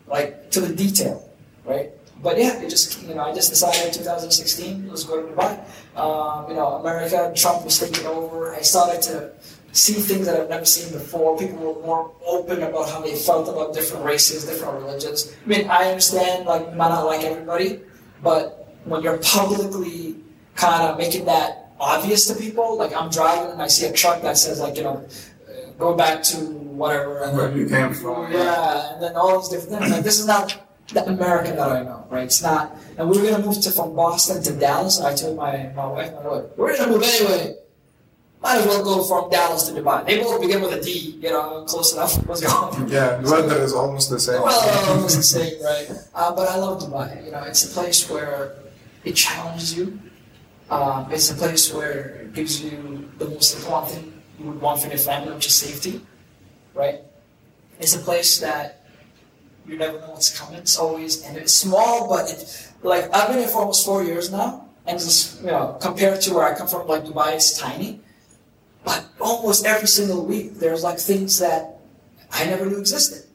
like 0.07 0.51
to 0.51 0.61
the 0.61 0.75
detail, 0.75 1.29
right? 1.65 1.91
But 2.23 2.39
yeah, 2.39 2.61
it 2.61 2.71
just 2.71 3.03
you 3.07 3.15
know 3.15 3.23
I 3.23 3.35
just 3.35 3.51
decided 3.51 3.87
in 3.87 3.93
2016 3.93 4.89
let's 4.89 5.05
go 5.05 5.23
to 5.23 5.33
Dubai. 5.33 5.59
Um, 5.97 6.49
you 6.49 6.57
know, 6.57 6.75
America, 6.83 7.33
Trump 7.35 7.65
was 7.65 7.79
taking 7.79 8.07
over. 8.07 8.55
I 8.55 8.61
started 8.61 9.03
to 9.03 9.33
see 9.73 9.95
things 9.95 10.27
that 10.27 10.41
I've 10.41 10.49
never 10.49 10.65
seen 10.65 10.93
before. 10.93 11.39
People 11.39 11.59
were 11.59 11.87
more 11.87 12.13
open 12.27 12.63
about 12.63 12.89
how 12.89 13.01
they 13.01 13.15
felt 13.15 13.49
about 13.49 13.75
different 13.75 14.05
races, 14.05 14.45
different 14.45 14.75
religions. 14.83 15.35
I 15.45 15.49
mean, 15.49 15.71
I 15.71 15.89
understand 15.91 16.47
like 16.47 16.75
might 16.75 16.89
not 16.89 17.05
like 17.07 17.23
everybody, 17.25 17.81
but 18.23 18.75
when 18.85 19.03
you're 19.03 19.19
publicly 19.19 20.17
kind 20.57 20.83
of 20.85 20.99
making 20.99 21.27
that 21.27 21.71
obvious 21.79 22.27
to 22.27 22.35
people, 22.35 22.77
like 22.79 22.95
I'm 22.95 23.11
driving 23.11 23.53
and 23.53 23.63
I 23.63 23.69
see 23.69 23.87
a 23.87 23.93
truck 23.93 24.23
that 24.23 24.37
says 24.37 24.61
like 24.61 24.77
you 24.77 24.83
know, 24.83 25.07
go 25.79 25.95
back 25.95 26.23
to 26.25 26.37
whatever, 26.37 27.23
and 27.23 27.37
where 27.37 27.57
you 27.57 27.69
came 27.69 27.95
from, 27.95 28.33
yeah, 28.33 28.95
and 28.95 29.03
then 29.03 29.15
all 29.15 29.39
these 29.39 29.49
different 29.49 29.81
things. 29.81 29.93
Like 29.93 30.05
this 30.05 30.19
is 30.19 30.27
not 30.27 30.68
the 30.93 31.07
American 31.07 31.57
that 31.57 31.69
I 31.69 31.83
know, 31.83 32.07
right? 32.11 32.25
It's 32.25 32.43
not, 32.43 32.77
and 32.97 33.09
we 33.11 33.19
are 33.19 33.31
gonna 33.31 33.45
move 33.45 33.61
to 33.61 33.71
from 33.71 33.95
Boston 33.95 34.43
to 34.43 34.53
Dallas. 34.53 35.01
I 35.01 35.15
told 35.15 35.37
my, 35.37 35.71
my 35.77 35.87
wife, 35.87 36.13
my 36.15 36.27
wife, 36.27 36.45
we're 36.57 36.77
gonna 36.77 36.93
move 36.93 37.03
anyway. 37.03 37.57
Might 38.41 38.59
as 38.59 38.67
well 38.67 38.85
go 38.85 39.03
from 39.05 39.31
Dallas 39.31 39.69
to 39.69 39.73
Dubai. 39.75 40.07
They 40.07 40.19
both 40.23 40.41
begin 40.41 40.63
with 40.63 40.73
a 40.73 40.81
D, 40.81 41.19
you 41.21 41.31
know, 41.31 41.65
close 41.65 41.93
enough. 41.93 42.15
What's 42.27 42.41
going 42.41 42.89
Yeah, 42.89 43.17
the 43.17 43.31
weather 43.31 43.61
is 43.63 43.73
almost 43.73 44.11
the 44.11 44.21
same. 44.21 44.41
Well, 44.41 44.89
almost 44.95 45.17
the 45.17 45.23
same, 45.25 45.61
right? 45.63 45.91
Uh, 46.15 46.35
but 46.35 46.49
I 46.49 46.57
love 46.57 46.81
Dubai. 46.81 47.25
You 47.27 47.33
know, 47.33 47.43
it's 47.43 47.65
a 47.69 47.75
place 47.75 48.09
where 48.09 48.55
it 49.05 49.17
challenges 49.17 49.77
you. 49.77 49.99
Um, 50.71 51.11
it's 51.11 51.31
a 51.31 51.35
place 51.35 51.75
where 51.75 52.21
it 52.23 52.33
gives 52.33 52.63
you 52.63 53.09
the 53.19 53.25
most 53.25 53.57
important 53.57 53.93
thing 53.93 54.23
you 54.39 54.47
would 54.47 54.61
want 54.61 54.83
for 54.83 54.89
your 54.89 54.99
family, 54.99 55.35
which 55.35 55.47
is 55.47 55.55
safety, 55.55 56.01
right? 56.75 57.01
It's 57.81 57.97
a 57.97 57.99
place 57.99 58.39
that 58.39 58.78
you 59.69 59.77
never 59.77 60.01
know 60.01 60.11
what's 60.11 60.37
coming. 60.37 60.59
It's 60.59 60.79
always 60.79 61.23
and 61.23 61.37
it's 61.37 61.53
small, 61.53 62.09
but 62.09 62.31
it 62.31 62.69
like 62.83 63.15
I've 63.15 63.29
been 63.29 63.39
here 63.39 63.49
for 63.49 63.59
almost 63.59 63.85
four 63.85 64.03
years 64.03 64.33
now, 64.33 64.67
and 64.87 64.99
just 64.99 65.41
you 65.41 65.49
know 65.49 65.77
compared 65.81 66.21
to 66.23 66.35
where 66.35 66.45
I 66.45 66.57
come 66.57 66.69
from, 66.69 66.87
like 66.89 67.05
Dubai, 67.05 67.35
it's 67.35 67.59
tiny. 67.59 68.01
But 68.85 69.05
almost 69.21 69.67
every 69.67 69.89
single 69.89 70.25
week, 70.25 70.55
there's 70.55 70.83
like 70.83 70.99
things 70.99 71.39
that 71.41 71.81
I 72.33 72.45
never 72.47 72.65
knew 72.65 72.79
existed, 72.79 73.29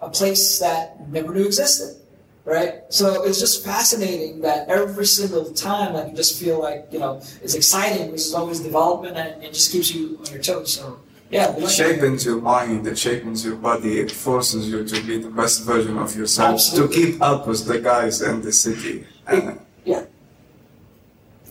a 0.00 0.08
place 0.08 0.58
that 0.60 1.08
never 1.08 1.34
knew 1.34 1.46
existed, 1.46 2.00
right? 2.44 2.82
So 2.90 3.24
it's 3.24 3.40
just 3.40 3.64
fascinating 3.64 4.40
that 4.42 4.68
every 4.68 5.06
single 5.06 5.52
time, 5.52 5.94
like 5.94 6.10
you 6.10 6.16
just 6.16 6.40
feel 6.40 6.60
like 6.60 6.86
you 6.92 7.00
know 7.00 7.20
it's 7.42 7.54
exciting. 7.54 8.08
There's 8.08 8.32
always 8.32 8.60
development, 8.60 9.16
and 9.16 9.42
it 9.42 9.52
just 9.52 9.72
keeps 9.72 9.92
you 9.92 10.18
on 10.20 10.32
your 10.32 10.42
toes. 10.42 10.74
So 10.74 11.00
yeah, 11.30 11.56
it 11.56 11.68
shapes 11.68 12.24
your 12.24 12.40
mind, 12.40 12.86
it 12.86 12.98
shapes 12.98 13.44
your 13.44 13.56
body, 13.56 13.98
it 13.98 14.10
forces 14.10 14.68
you 14.68 14.84
to 14.84 15.02
be 15.02 15.18
the 15.18 15.30
best 15.30 15.64
version 15.64 15.98
of 15.98 16.14
yourself, 16.16 16.54
Absolutely. 16.54 16.96
to 16.96 17.12
keep 17.12 17.22
up 17.22 17.46
with 17.46 17.66
the 17.66 17.80
guys 17.80 18.22
in 18.22 18.42
the 18.42 18.52
city. 18.52 19.06
yeah. 19.30 19.56
Yeah, 19.84 20.04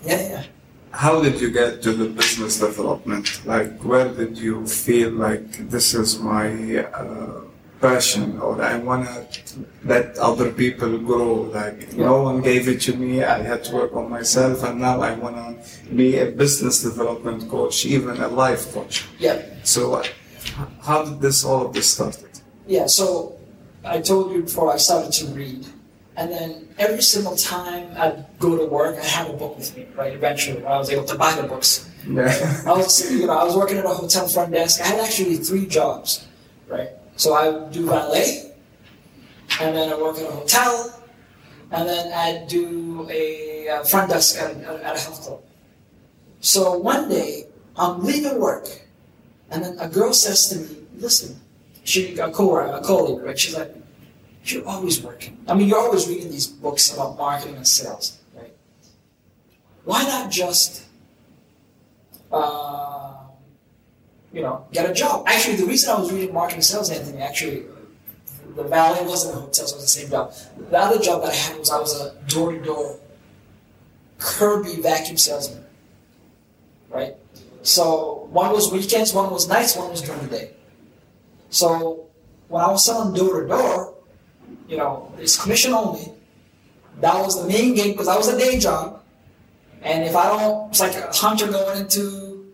yeah. 0.03 0.43
How 0.91 1.21
did 1.21 1.41
you 1.41 1.49
get 1.49 1.81
to 1.83 1.93
the 1.93 2.07
business 2.09 2.59
development? 2.59 3.41
Like, 3.45 3.81
where 3.83 4.09
did 4.13 4.37
you 4.37 4.67
feel 4.67 5.11
like 5.11 5.69
this 5.69 5.93
is 5.93 6.19
my 6.19 6.77
uh, 6.77 7.41
passion 7.87 8.39
or 8.39 8.53
I 8.61 8.77
want 8.77 9.03
to 9.07 9.39
let 9.83 10.17
other 10.29 10.49
people 10.61 10.91
grow. 11.09 11.33
Like 11.59 11.79
yeah. 11.91 12.05
no 12.11 12.15
one 12.23 12.37
gave 12.41 12.63
it 12.73 12.79
to 12.87 12.91
me. 13.01 13.11
I 13.23 13.39
had 13.51 13.61
to 13.65 13.71
work 13.79 13.93
on 13.99 14.09
myself 14.17 14.63
and 14.63 14.75
now 14.87 15.01
I 15.09 15.11
want 15.23 15.35
to 15.37 15.53
be 16.01 16.17
a 16.25 16.27
business 16.43 16.75
development 16.89 17.41
coach, 17.49 17.85
even 17.85 18.15
a 18.27 18.29
life 18.43 18.63
coach. 18.73 18.95
Yeah. 19.19 19.37
So 19.63 19.81
uh, 19.95 20.03
how 20.87 20.99
did 21.05 21.19
this, 21.25 21.43
all 21.43 21.67
of 21.67 21.73
this 21.75 21.87
started? 21.95 22.33
Yeah. 22.75 22.87
So 22.87 23.37
I 23.83 23.99
told 23.99 24.31
you 24.33 24.41
before 24.43 24.71
I 24.73 24.77
started 24.77 25.11
to 25.19 25.25
read. 25.41 25.65
And 26.15 26.31
then 26.31 26.49
every 26.77 27.01
single 27.01 27.35
time 27.35 27.85
I'd 27.97 28.25
go 28.39 28.55
to 28.55 28.65
work, 28.65 28.95
I 28.97 29.05
had 29.17 29.27
a 29.29 29.33
book 29.33 29.57
with 29.57 29.75
me, 29.75 29.87
right? 29.95 30.13
Eventually, 30.13 30.63
I 30.63 30.77
was 30.77 30.89
able 30.93 31.05
to 31.05 31.17
buy 31.17 31.33
the 31.33 31.47
books. 31.53 31.89
Yeah. 32.07 32.61
I 32.67 32.73
was, 32.73 33.11
you 33.11 33.25
know, 33.25 33.37
I 33.43 33.43
was 33.43 33.55
working 33.55 33.77
at 33.77 33.85
a 33.85 33.95
hotel 34.01 34.27
front 34.27 34.51
desk. 34.53 34.79
I 34.79 34.87
had 34.93 34.99
actually 34.99 35.37
three 35.37 35.65
jobs, 35.65 36.27
right? 36.67 36.91
So 37.15 37.33
I 37.33 37.69
do 37.69 37.85
valet, 37.85 38.51
and 39.59 39.75
then 39.75 39.93
I 39.93 40.01
work 40.01 40.17
at 40.17 40.27
a 40.27 40.31
hotel, 40.31 41.01
and 41.71 41.87
then 41.87 42.11
I 42.13 42.45
do 42.47 43.07
a 43.09 43.83
front 43.89 44.09
desk 44.09 44.39
at, 44.39 44.55
at 44.57 44.95
a 44.95 44.99
health 44.99 45.21
club. 45.21 45.41
So 46.39 46.77
one 46.77 47.09
day, 47.09 47.47
I'm 47.77 48.03
leaving 48.03 48.39
work, 48.39 48.67
and 49.49 49.63
then 49.63 49.77
a 49.79 49.87
girl 49.87 50.13
says 50.13 50.49
to 50.49 50.59
me, 50.59 50.83
listen, 50.97 51.39
she, 51.83 52.17
a, 52.17 52.29
co 52.31 52.55
a 52.57 52.81
colleague, 52.83 53.23
right? 53.23 53.37
She's 53.37 53.55
like, 53.55 53.73
you're 54.45 54.67
always 54.67 55.01
working. 55.01 55.37
I 55.47 55.53
mean, 55.53 55.69
you're 55.69 55.79
always 55.79 56.07
reading 56.07 56.29
these 56.29 56.47
books 56.47 56.93
about 56.93 57.17
marketing 57.17 57.55
and 57.55 57.67
sales, 57.67 58.19
right? 58.35 58.53
Why 59.85 60.03
not 60.03 60.31
just 60.31 60.83
uh, 62.31 62.92
you 64.33 64.41
know, 64.41 64.65
get 64.73 64.89
a 64.89 64.93
job. 64.93 65.25
Actually, 65.27 65.57
the 65.57 65.65
reason 65.65 65.91
I 65.91 65.99
was 65.99 66.11
reading 66.11 66.33
marketing 66.33 66.63
sales, 66.63 66.89
Anthony, 66.89 67.21
actually, 67.21 67.63
the 68.55 68.63
valet 68.63 69.05
wasn't 69.05 69.35
a 69.35 69.39
hotel, 69.39 69.67
so 69.67 69.75
it 69.75 69.79
was 69.79 69.93
the 69.93 70.01
same 70.01 70.09
job. 70.09 70.33
The 70.69 70.77
other 70.77 70.99
job 70.99 71.21
that 71.21 71.31
I 71.31 71.35
had 71.35 71.59
was 71.59 71.69
I 71.69 71.79
was 71.79 72.01
a 72.01 72.15
door-to-door 72.27 72.99
Kirby 74.17 74.81
vacuum 74.81 75.17
salesman, 75.17 75.63
right? 76.89 77.15
So 77.61 78.27
one 78.31 78.51
was 78.51 78.71
weekends, 78.71 79.13
one 79.13 79.31
was 79.31 79.47
nights, 79.47 79.75
one 79.75 79.89
was 79.89 80.01
during 80.01 80.21
the 80.21 80.27
day. 80.27 80.51
So 81.49 82.07
when 82.47 82.63
I 82.63 82.69
was 82.71 82.85
selling 82.85 83.13
door-to-door, 83.13 83.95
you 84.67 84.77
know, 84.77 85.11
it's 85.19 85.41
commission 85.41 85.73
only. 85.73 86.11
That 87.01 87.23
was 87.23 87.41
the 87.41 87.47
main 87.47 87.75
game 87.75 87.91
because 87.91 88.07
that 88.07 88.17
was 88.17 88.27
a 88.27 88.37
day 88.37 88.59
job. 88.59 89.01
And 89.81 90.03
if 90.03 90.15
I 90.15 90.27
don't, 90.29 90.69
it's 90.69 90.79
like 90.79 90.95
a 90.95 91.11
hunter 91.11 91.47
going 91.47 91.81
into, 91.81 92.45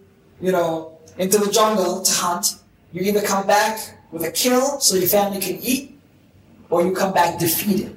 you 0.42 0.52
know, 0.52 0.99
into 1.20 1.38
the 1.38 1.52
jungle 1.52 2.02
to 2.02 2.12
hunt, 2.12 2.56
you 2.92 3.02
either 3.04 3.22
come 3.22 3.46
back 3.46 3.78
with 4.12 4.24
a 4.24 4.32
kill 4.32 4.80
so 4.80 4.96
your 4.96 5.08
family 5.08 5.40
can 5.40 5.60
eat, 5.62 6.00
or 6.72 6.84
you 6.84 6.94
come 6.94 7.14
back 7.14 7.38
defeated. 7.38 7.96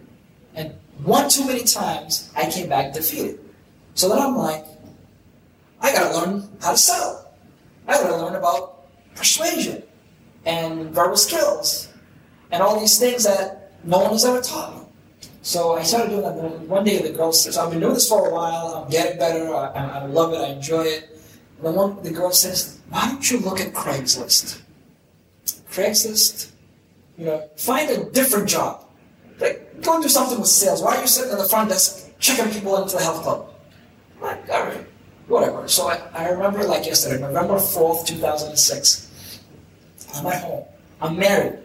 And 0.54 0.74
one 1.04 1.30
too 1.30 1.46
many 1.46 1.62
times, 1.64 2.30
I 2.36 2.50
came 2.50 2.68
back 2.68 2.92
defeated. 2.92 3.38
So 3.94 4.08
then 4.08 4.18
I'm 4.18 4.36
like, 4.36 4.66
I 5.80 5.92
gotta 5.92 6.18
learn 6.18 6.48
how 6.60 6.72
to 6.72 6.76
sell. 6.76 7.32
I 7.86 7.94
gotta 7.94 8.16
learn 8.16 8.34
about 8.34 8.84
persuasion 9.14 9.82
and 10.44 10.90
verbal 10.90 11.16
skills 11.16 11.88
and 12.50 12.62
all 12.62 12.78
these 12.78 12.98
things 12.98 13.24
that 13.24 13.72
no 13.84 13.98
one 13.98 14.10
has 14.12 14.24
ever 14.24 14.40
taught 14.40 14.76
me. 14.76 14.82
So 15.42 15.76
I 15.76 15.82
started 15.82 16.10
doing 16.10 16.22
that. 16.22 16.34
One 16.68 16.84
day 16.84 17.02
the 17.02 17.10
girl 17.10 17.32
says, 17.32 17.58
I've 17.58 17.70
been 17.70 17.80
doing 17.80 17.94
this 17.94 18.08
for 18.08 18.28
a 18.28 18.32
while. 18.32 18.84
I'm 18.84 18.90
getting 18.90 19.18
better. 19.18 19.54
I, 19.54 19.68
I 19.70 19.98
I 20.00 20.06
love 20.06 20.32
it. 20.32 20.36
I 20.36 20.48
enjoy 20.54 20.82
it. 20.82 21.10
And 21.58 21.66
then 21.66 21.74
one, 21.74 22.02
the 22.02 22.10
girl 22.10 22.30
says, 22.30 22.78
why 22.92 23.08
don't 23.08 23.30
you 23.30 23.38
look 23.38 23.58
at 23.58 23.72
Craigslist? 23.72 24.60
Craigslist, 25.70 26.50
you 27.16 27.24
know, 27.24 27.48
find 27.56 27.88
a 27.90 28.04
different 28.10 28.46
job. 28.46 28.84
Like, 29.40 29.82
go 29.82 29.94
and 29.94 30.02
do 30.02 30.10
something 30.10 30.38
with 30.38 30.48
sales. 30.48 30.82
Why 30.82 30.96
are 30.96 31.00
you 31.00 31.06
sitting 31.06 31.32
at 31.32 31.38
the 31.38 31.48
front 31.48 31.70
desk 31.70 32.10
checking 32.18 32.52
people 32.52 32.76
into 32.82 32.96
the 32.96 33.02
health 33.02 33.22
club? 33.22 33.48
I'm 34.16 34.22
like, 34.22 34.50
all 34.50 34.64
right, 34.64 34.86
whatever. 35.26 35.66
So 35.68 35.88
I, 35.88 36.02
I 36.12 36.28
remember 36.28 36.64
like 36.64 36.84
yesterday, 36.84 37.18
November 37.18 37.54
4th, 37.54 38.06
2006. 38.06 39.40
I'm 40.14 40.26
at 40.26 40.42
home. 40.42 40.64
I'm 41.00 41.16
married 41.16 41.60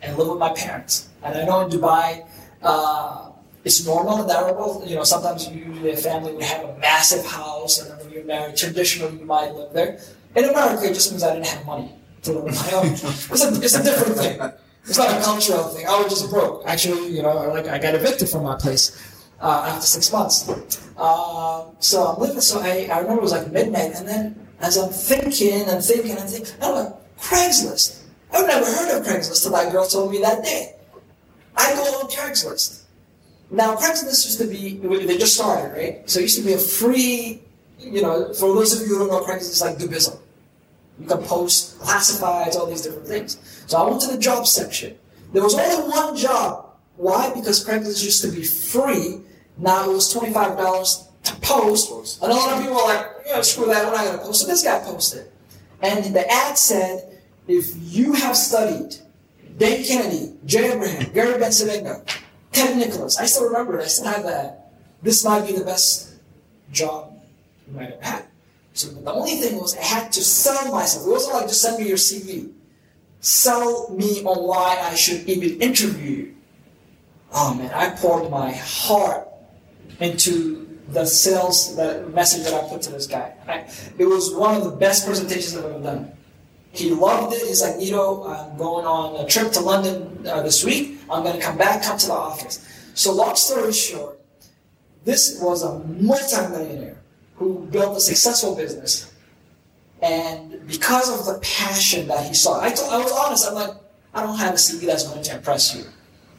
and 0.00 0.16
live 0.16 0.28
with 0.28 0.38
my 0.38 0.52
parents. 0.52 1.08
And 1.24 1.36
I 1.36 1.44
know 1.44 1.62
in 1.62 1.70
Dubai, 1.70 2.24
uh, 2.62 3.30
it's 3.64 3.84
normal 3.84 4.18
and 4.18 4.28
desirable. 4.28 4.84
You 4.86 4.94
know, 4.94 5.02
sometimes 5.02 5.48
usually 5.48 5.90
a 5.90 5.96
family 5.96 6.34
would 6.34 6.44
have 6.44 6.64
a 6.68 6.78
massive 6.78 7.26
house, 7.26 7.80
and 7.80 7.90
then 7.90 7.98
when 7.98 8.14
you're 8.14 8.24
married, 8.24 8.56
traditionally 8.56 9.18
you 9.18 9.26
might 9.26 9.52
live 9.52 9.72
there. 9.72 9.98
In 10.36 10.44
America, 10.44 10.90
it 10.90 10.94
just 10.94 11.10
means 11.10 11.22
I 11.22 11.34
didn't 11.34 11.46
have 11.46 11.66
money 11.66 11.92
to 12.22 12.32
live 12.32 12.44
on 12.46 12.54
my 12.54 12.72
own. 12.72 12.92
It's 12.92 13.44
a, 13.44 13.62
it's 13.62 13.74
a 13.74 13.82
different 13.82 14.16
thing. 14.16 14.40
It's 14.84 14.98
not 14.98 15.10
a 15.10 15.22
cultural 15.22 15.64
thing. 15.64 15.86
I 15.86 16.00
was 16.00 16.08
just 16.08 16.30
broke. 16.30 16.62
Actually, 16.66 17.08
you 17.08 17.22
know, 17.22 17.34
like 17.50 17.66
I 17.66 17.78
got 17.78 17.94
evicted 17.94 18.28
from 18.28 18.44
my 18.44 18.56
place 18.56 18.96
uh, 19.40 19.66
after 19.68 19.86
six 19.86 20.12
months. 20.12 20.48
Uh, 20.96 21.66
so 21.78 22.06
I'm 22.06 22.20
living. 22.20 22.40
So 22.40 22.60
I, 22.60 22.88
I 22.90 23.00
remember 23.00 23.20
it 23.20 23.22
was 23.22 23.32
like 23.32 23.50
midnight, 23.50 23.92
and 23.96 24.08
then 24.08 24.48
as 24.60 24.76
I'm 24.76 24.90
thinking 24.90 25.68
and 25.68 25.82
thinking 25.82 26.16
and 26.16 26.28
thinking, 26.28 26.54
I'm 26.62 26.74
like 26.74 26.92
Craigslist. 27.18 28.04
I've 28.32 28.46
never 28.46 28.66
heard 28.66 28.98
of 28.98 29.06
Craigslist 29.06 29.42
till 29.42 29.52
that 29.52 29.72
girl 29.72 29.86
told 29.86 30.12
me 30.12 30.20
that 30.20 30.44
day. 30.44 30.74
I 31.56 31.74
go 31.74 31.82
on 32.00 32.10
Craigslist. 32.10 32.82
Now, 33.50 33.76
Craigslist 33.76 34.26
used 34.26 34.38
to 34.38 34.46
be, 34.46 34.76
they 35.06 35.16
just 35.16 35.34
started, 35.34 35.72
right? 35.72 36.10
So 36.10 36.20
it 36.20 36.24
used 36.24 36.38
to 36.38 36.44
be 36.44 36.52
a 36.52 36.58
free, 36.58 37.42
you 37.78 38.02
know, 38.02 38.32
for 38.34 38.54
those 38.54 38.80
of 38.80 38.86
you 38.86 38.98
who 38.98 39.06
don't 39.06 39.08
know 39.08 39.20
Craigslist, 39.24 39.50
it's 39.50 39.60
like 39.60 39.78
Dubizzle. 39.78 40.18
You 41.00 41.06
can 41.06 41.22
post 41.22 41.78
classifieds, 41.80 42.56
all 42.56 42.66
these 42.66 42.82
different 42.82 43.06
things. 43.06 43.38
So 43.66 43.78
I 43.78 43.88
went 43.88 44.00
to 44.02 44.08
the 44.08 44.18
job 44.18 44.46
section. 44.46 44.98
There 45.32 45.42
was 45.42 45.54
only 45.54 45.88
one 45.88 46.16
job. 46.16 46.70
Why? 46.96 47.32
Because 47.32 47.64
Craigslist 47.64 48.04
used 48.04 48.22
to 48.22 48.28
be 48.28 48.42
free. 48.42 49.20
Now 49.56 49.90
it 49.90 49.94
was 49.94 50.12
$25 50.14 51.08
to 51.24 51.36
post. 51.36 52.22
And 52.22 52.32
a 52.32 52.34
lot 52.34 52.52
of 52.52 52.60
people 52.60 52.76
were 52.76 52.82
like, 52.82 53.06
yeah, 53.26 53.40
screw 53.42 53.66
that, 53.66 53.84
we're 53.84 53.92
not 53.92 54.04
going 54.04 54.18
to 54.18 54.24
post. 54.24 54.40
So 54.40 54.46
this 54.46 54.64
guy 54.64 54.80
posted. 54.80 55.26
And 55.80 56.14
the 56.14 56.28
ad 56.30 56.58
said, 56.58 57.20
if 57.46 57.72
you 57.76 58.12
have 58.14 58.36
studied 58.36 58.96
Dan 59.58 59.84
Kennedy, 59.84 60.34
Jay 60.44 60.72
Abraham, 60.72 61.12
Gary 61.12 61.40
Bencivenga, 61.40 62.08
Ted 62.52 62.76
Nicholas. 62.76 63.18
I 63.18 63.26
still 63.26 63.46
remember 63.46 63.78
it. 63.78 63.84
I 63.84 63.86
still 63.86 64.06
have 64.06 64.22
that. 64.24 64.72
This 65.02 65.24
might 65.24 65.46
be 65.46 65.52
the 65.52 65.64
best 65.64 66.14
job 66.72 67.07
had. 68.00 68.24
So 68.72 68.88
the 68.88 69.12
only 69.12 69.36
thing 69.36 69.56
was 69.56 69.76
I 69.76 69.82
had 69.82 70.12
to 70.12 70.20
sell 70.22 70.70
myself. 70.70 71.06
It 71.06 71.10
wasn't 71.10 71.34
like 71.34 71.48
just 71.48 71.62
send 71.62 71.82
me 71.82 71.88
your 71.88 71.96
CV. 71.96 72.52
Sell 73.20 73.90
me 73.90 74.22
on 74.24 74.46
why 74.46 74.78
I 74.80 74.94
should 74.94 75.28
even 75.28 75.60
interview 75.60 76.10
you. 76.10 76.34
Oh 77.32 77.54
man, 77.54 77.70
I 77.74 77.90
poured 77.90 78.30
my 78.30 78.52
heart 78.52 79.28
into 80.00 80.68
the 80.90 81.04
sales 81.04 81.76
the 81.76 82.08
message 82.14 82.44
that 82.44 82.54
I 82.54 82.68
put 82.68 82.82
to 82.82 82.92
this 82.92 83.06
guy. 83.06 83.34
It 83.98 84.04
was 84.04 84.32
one 84.34 84.54
of 84.54 84.64
the 84.64 84.70
best 84.70 85.06
presentations 85.06 85.56
I've 85.56 85.64
ever 85.64 85.82
done. 85.82 86.12
He 86.70 86.90
loved 86.90 87.34
it. 87.34 87.46
He's 87.46 87.62
like, 87.62 87.76
Nido, 87.78 88.24
I'm 88.24 88.56
going 88.56 88.86
on 88.86 89.24
a 89.24 89.28
trip 89.28 89.50
to 89.52 89.60
London 89.60 90.26
uh, 90.26 90.42
this 90.42 90.64
week. 90.64 91.00
I'm 91.10 91.22
going 91.22 91.36
to 91.36 91.42
come 91.42 91.58
back, 91.58 91.82
come 91.82 91.98
to 91.98 92.06
the 92.06 92.12
office. 92.12 92.64
So, 92.94 93.12
long 93.12 93.34
story 93.36 93.72
short, 93.72 94.20
this 95.04 95.40
was 95.40 95.62
a 95.62 95.78
multimillionaire 95.78 96.97
who 97.38 97.66
built 97.70 97.96
a 97.96 98.00
successful 98.00 98.54
business. 98.54 99.12
And 100.02 100.66
because 100.66 101.08
of 101.08 101.26
the 101.26 101.40
passion 101.40 102.08
that 102.08 102.26
he 102.26 102.34
saw, 102.34 102.60
I, 102.60 102.70
was 102.70 103.12
honest. 103.12 103.48
I'm 103.48 103.54
like, 103.54 103.70
I 104.14 104.22
don't 104.22 104.36
have 104.38 104.54
a 104.54 104.56
CV 104.56 104.86
that's 104.86 105.08
going 105.08 105.22
to 105.22 105.36
impress 105.36 105.74
you. 105.74 105.84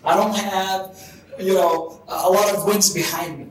I 0.04 0.16
don't 0.16 0.36
have, 0.36 1.22
you 1.40 1.54
know, 1.56 2.02
a 2.08 2.30
lot 2.30 2.54
of 2.56 2.66
wins 2.66 2.94
behind 2.94 3.40
me. 3.40 3.48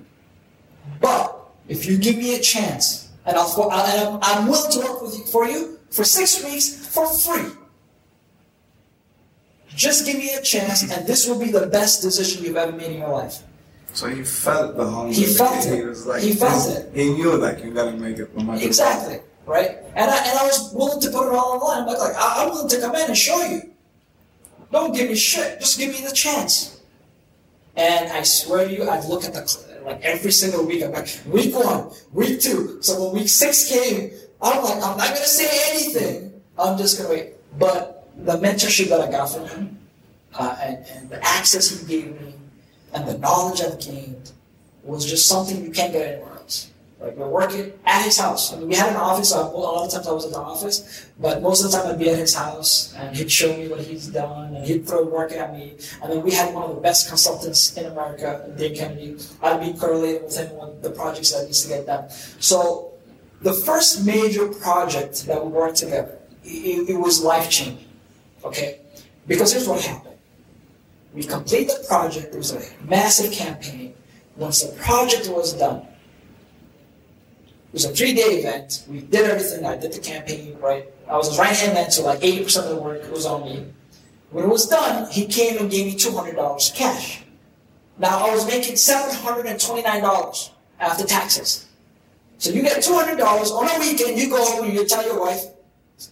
But 1.01 1.39
if 1.69 1.87
you 1.87 1.99
give 1.99 2.17
me 2.17 2.37
a 2.37 2.41
chance, 2.41 3.11
and, 3.27 3.37
I'll, 3.37 3.69
I'm, 3.71 4.19
I'm 4.23 4.49
willing 4.49 4.71
to 4.73 4.79
work 4.79 5.03
with 5.03 5.19
you, 5.19 5.25
for 5.27 5.47
you 5.47 5.79
for 5.91 6.05
six 6.05 6.43
weeks 6.45 6.87
for 6.87 7.07
free. 7.07 7.51
Just 9.75 10.07
give 10.07 10.17
me 10.17 10.35
a 10.35 10.43
chance, 10.43 10.83
and 10.91 11.07
this 11.07 11.29
will 11.29 11.39
be 11.39 11.53
the 11.53 11.67
best 11.67 12.03
decision 12.03 12.45
you've 12.45 12.57
ever 12.57 12.73
made 12.73 12.93
in 12.93 12.99
your 12.99 13.11
life. 13.11 13.43
So 13.99 14.07
he 14.07 14.23
felt 14.23 14.77
the 14.77 14.89
hunger. 14.89 15.13
He 15.13 15.25
felt 15.27 15.65
He 15.65 15.71
it. 15.71 15.87
was 15.89 16.07
like, 16.07 16.23
He 16.23 16.33
felt 16.33 16.71
it. 16.71 16.89
He 16.95 17.11
knew 17.15 17.37
like 17.37 17.65
you 17.65 17.73
gotta 17.73 17.97
make 17.97 18.17
it 18.21 18.33
matter 18.37 18.47
what. 18.47 18.63
Exactly, 18.63 19.19
right? 19.45 19.71
And 19.97 20.09
I, 20.09 20.19
and 20.29 20.39
I 20.39 20.45
was 20.47 20.73
willing 20.73 21.01
to 21.01 21.11
put 21.11 21.27
it 21.27 21.35
all 21.35 21.59
online. 21.59 21.81
I'm 21.83 21.87
like, 21.89 21.99
like 21.99 22.15
I, 22.15 22.45
I'm 22.45 22.51
willing 22.51 22.69
to 22.69 22.79
come 22.79 22.95
in 22.95 23.09
and 23.09 23.19
show 23.19 23.43
you. 23.43 23.73
Don't 24.71 24.95
give 24.95 25.09
me 25.09 25.17
shit. 25.17 25.59
Just 25.59 25.81
give 25.81 25.91
me 25.91 26.01
the 26.07 26.15
chance. 26.15 26.81
And 27.75 28.13
I 28.13 28.23
swear 28.23 28.69
to 28.69 28.73
you, 28.73 28.89
I'd 28.89 29.05
look 29.07 29.25
at 29.25 29.35
the 29.35 29.43
like 29.85 30.01
every 30.03 30.31
single 30.31 30.65
week. 30.65 30.85
I'm 30.85 30.93
like, 30.93 31.09
week 31.27 31.53
one, 31.57 31.91
week 32.13 32.41
two. 32.41 32.81
So 32.81 33.03
when 33.03 33.23
week 33.23 33.29
six 33.29 33.69
came, 33.69 34.13
I'm 34.41 34.63
like, 34.63 34.75
I'm 34.75 34.97
not 34.97 35.09
gonna 35.09 35.27
say 35.41 35.51
anything. 35.75 36.41
I'm 36.57 36.79
just 36.79 36.99
gonna 36.99 37.11
wait. 37.11 37.33
But 37.59 38.09
the 38.17 38.39
mentorship 38.39 38.91
that 38.91 39.01
I 39.01 39.11
got 39.11 39.27
from 39.27 39.49
him, 39.49 39.77
uh, 40.39 40.55
and, 40.63 40.87
and 40.87 41.11
the 41.11 41.19
access 41.27 41.69
he 41.71 41.85
gave 41.85 42.21
me, 42.21 42.35
and 42.95 43.09
the 43.09 43.19
knowledge 43.19 43.61
I've 43.61 43.81
gained, 43.81 44.33
was 44.83 45.05
just 45.05 45.29
something 45.29 45.63
you 45.65 45.71
can't 45.71 45.93
get 45.93 46.15
anywhere 46.15 46.33
else. 46.33 46.71
Like 47.01 47.15
we're 47.17 47.29
working 47.29 47.73
at 47.87 48.03
his 48.03 48.19
house. 48.19 48.53
I 48.53 48.59
mean, 48.59 48.69
we 48.69 48.75
had 48.75 48.91
an 48.91 48.97
office. 48.97 49.33
Uh, 49.33 49.49
well, 49.53 49.71
a 49.71 49.71
lot 49.71 49.87
of 49.87 49.93
times 49.93 50.09
I 50.09 50.13
was 50.13 50.25
at 50.27 50.33
the 50.33 50.39
office, 50.39 51.07
but 51.21 51.41
most 51.43 51.65
of 51.65 51.71
the 51.71 51.79
time 51.79 51.87
I'd 51.87 51.99
be 51.99 52.11
at 52.11 52.19
his 52.19 52.35
house, 52.35 52.93
and 52.97 53.17
he'd 53.17 53.31
show 53.31 53.57
me 53.57 53.69
what 53.69 53.81
he's 53.81 54.09
done, 54.09 54.57
and 54.57 54.67
he'd 54.67 54.87
throw 54.87 55.05
work 55.05 55.31
at 55.31 55.53
me. 55.53 55.77
And 56.03 56.11
then 56.11 56.23
we 56.23 56.33
had 56.33 56.53
one 56.53 56.65
of 56.65 56.75
the 56.75 56.81
best 56.81 57.09
consultants 57.09 57.77
in 57.77 57.87
America, 57.87 58.53
Dan 58.59 58.75
Kennedy. 58.75 59.17
I'd 59.43 59.61
be 59.61 59.79
correlated 59.79 60.25
with 60.25 60.37
him 60.37 60.59
on 60.59 60.81
the 60.83 60.91
projects 60.91 61.31
that 61.33 61.45
needs 61.45 61.63
to 61.63 61.69
get 61.69 61.87
done. 61.87 62.11
So 62.41 62.95
the 63.43 63.55
first 63.55 64.05
major 64.05 64.49
project 64.49 65.27
that 65.27 65.45
we 65.45 65.53
worked 65.53 65.77
together, 65.77 66.19
it, 66.43 66.91
it 66.91 66.97
was 66.97 67.23
life 67.23 67.49
changing. 67.49 67.87
Okay, 68.45 68.81
because 69.29 69.53
here's 69.53 69.69
what 69.69 69.81
happened. 69.83 70.08
We 71.19 71.25
complete 71.25 71.67
the 71.67 71.85
project. 71.89 72.31
There 72.31 72.39
was 72.39 72.53
a 72.53 72.63
massive 72.85 73.33
campaign. 73.33 73.93
Once 74.37 74.63
the 74.63 74.71
project 74.77 75.29
was 75.29 75.53
done, 75.53 75.79
it 75.79 77.73
was 77.73 77.85
a 77.87 77.89
three-day 77.89 78.39
event. 78.39 78.85
We 78.89 79.01
did 79.01 79.29
everything. 79.29 79.67
I 79.67 79.77
did 79.77 79.95
the 79.95 79.99
campaign, 79.99 80.57
right? 80.61 80.87
I 81.11 81.17
was 81.17 81.31
his 81.31 81.39
right-hand 81.41 81.75
man, 81.75 81.91
so 81.91 82.05
like 82.05 82.21
80% 82.21 82.63
of 82.63 82.69
the 82.69 82.81
work 82.81 83.11
was 83.11 83.27
on 83.27 83.43
me. 83.43 83.67
When 84.31 84.45
it 84.45 84.49
was 84.49 84.69
done, 84.69 85.11
he 85.11 85.27
came 85.27 85.59
and 85.59 85.69
gave 85.69 85.87
me 85.87 85.97
$200 85.97 86.75
cash. 86.77 87.25
Now, 87.99 88.25
I 88.25 88.33
was 88.33 88.47
making 88.47 88.75
$729 88.75 90.51
after 90.79 91.05
taxes. 91.05 91.67
So 92.39 92.51
you 92.51 92.63
get 92.63 92.77
$200 92.81 93.21
on 93.21 93.69
a 93.69 93.81
weekend, 93.81 94.21
you 94.21 94.31
go 94.31 94.45
home 94.45 94.67
and 94.67 94.73
you 94.73 94.87
tell 94.87 95.05
your 95.05 95.19
wife, 95.19 95.47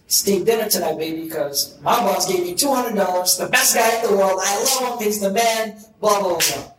steak 0.07 0.45
dinner 0.45 0.69
tonight, 0.69 0.97
baby, 0.97 1.23
because 1.23 1.79
my 1.81 1.95
boss 1.99 2.31
gave 2.31 2.43
me 2.43 2.53
$200, 2.53 3.39
the 3.39 3.47
best 3.47 3.75
guy 3.75 3.95
in 3.95 4.09
the 4.09 4.17
world, 4.17 4.39
I 4.43 4.63
love 4.63 4.99
him, 4.99 5.05
he's 5.05 5.21
the 5.21 5.31
man, 5.31 5.77
blah, 5.99 6.19
blah, 6.19 6.37
blah. 6.37 6.71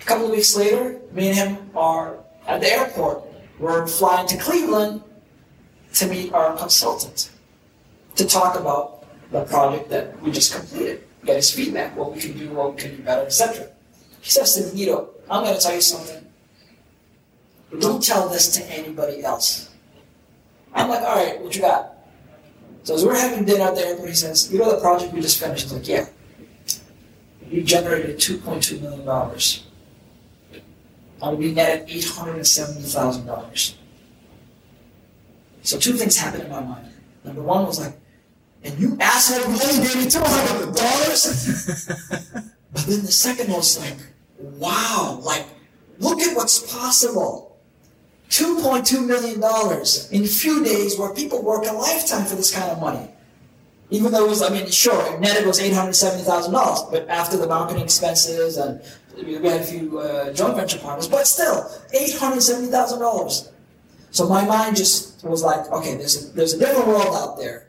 A 0.00 0.04
couple 0.04 0.26
of 0.26 0.30
weeks 0.30 0.56
later, 0.56 1.00
me 1.12 1.28
and 1.28 1.36
him 1.36 1.70
are 1.76 2.18
at 2.46 2.60
the 2.60 2.72
airport. 2.72 3.22
We're 3.58 3.86
flying 3.86 4.26
to 4.28 4.38
Cleveland 4.38 5.02
to 5.94 6.06
meet 6.06 6.32
our 6.32 6.56
consultant 6.56 7.30
to 8.16 8.26
talk 8.26 8.58
about 8.58 9.04
the 9.30 9.44
project 9.44 9.90
that 9.90 10.20
we 10.22 10.30
just 10.30 10.54
completed, 10.54 11.04
get 11.24 11.36
his 11.36 11.50
feedback, 11.50 11.96
what 11.96 12.14
we 12.14 12.20
can 12.20 12.38
do, 12.38 12.48
what 12.50 12.74
we 12.74 12.80
can 12.80 12.96
do 12.96 13.02
better, 13.02 13.26
etc. 13.26 13.68
He 14.20 14.30
says 14.30 14.54
to 14.54 14.74
me, 14.74 14.90
I'm 15.30 15.44
going 15.44 15.54
to 15.54 15.60
tell 15.60 15.74
you 15.74 15.80
something. 15.80 16.24
Don't 17.78 18.02
tell 18.02 18.28
this 18.28 18.54
to 18.56 18.64
anybody 18.72 19.22
else. 19.22 19.67
I'm 20.74 20.88
like, 20.88 21.02
all 21.02 21.16
right, 21.16 21.40
what 21.40 21.54
you 21.54 21.62
got? 21.62 21.92
So 22.82 22.94
as 22.94 23.04
we're 23.04 23.18
having 23.18 23.44
dinner 23.44 23.64
at 23.64 23.74
the 23.74 23.86
airport, 23.86 24.08
he 24.08 24.14
says, 24.14 24.50
you 24.52 24.58
know 24.58 24.74
the 24.74 24.80
project 24.80 25.12
we 25.12 25.20
just 25.20 25.38
finished? 25.40 25.70
I'm 25.70 25.78
like, 25.78 25.88
yeah. 25.88 26.06
We 27.50 27.62
generated 27.62 28.18
$2.2 28.18 28.80
million. 28.80 29.04
Would 31.20 31.40
be 31.40 31.52
netted 31.52 31.88
$870,000. 31.88 33.74
So 35.62 35.78
two 35.78 35.94
things 35.94 36.16
happened 36.16 36.44
in 36.44 36.50
my 36.50 36.60
mind. 36.60 36.88
Number 37.24 37.42
one 37.42 37.66
was 37.66 37.80
like, 37.80 37.94
and 38.64 38.78
you 38.78 38.96
asshole, 39.00 39.44
only 39.44 39.58
gave 39.58 39.96
me 39.96 40.06
$200. 40.06 42.38
but 42.72 42.86
then 42.86 43.02
the 43.02 43.12
second 43.12 43.52
was 43.52 43.78
like, 43.78 43.96
wow, 44.38 45.20
like, 45.22 45.46
look 45.98 46.20
at 46.20 46.34
what's 46.36 46.72
possible. 46.72 47.47
$2.2 48.28 49.06
million 49.06 49.38
in 50.12 50.24
a 50.24 50.28
few 50.28 50.62
days 50.64 50.98
where 50.98 51.14
people 51.14 51.42
work 51.42 51.64
a 51.66 51.72
lifetime 51.72 52.26
for 52.26 52.36
this 52.36 52.54
kind 52.54 52.70
of 52.70 52.80
money. 52.80 53.08
Even 53.90 54.12
though 54.12 54.26
it 54.26 54.28
was, 54.28 54.42
I 54.42 54.50
mean, 54.50 54.70
sure, 54.70 55.18
net 55.18 55.36
it 55.36 55.46
was 55.46 55.58
eight 55.60 55.72
hundred 55.72 55.94
seventy 55.94 56.22
thousand 56.22 56.52
dollars, 56.52 56.82
but 56.90 57.08
after 57.08 57.38
the 57.38 57.46
marketing 57.46 57.82
expenses 57.82 58.58
and 58.58 58.82
we 59.16 59.32
had 59.34 59.62
a 59.62 59.64
few 59.64 59.98
uh, 59.98 60.30
joint 60.34 60.56
venture 60.56 60.78
partners, 60.78 61.08
but 61.08 61.26
still 61.26 61.70
eight 61.94 62.14
hundred 62.14 62.42
seventy 62.42 62.70
thousand 62.70 63.00
dollars. 63.00 63.50
So 64.10 64.28
my 64.28 64.44
mind 64.44 64.76
just 64.76 65.24
was 65.24 65.42
like, 65.42 65.70
okay, 65.72 65.96
there's 65.96 66.22
a, 66.30 66.34
there's 66.34 66.52
a 66.52 66.58
different 66.58 66.86
world 66.86 67.14
out 67.14 67.38
there, 67.38 67.66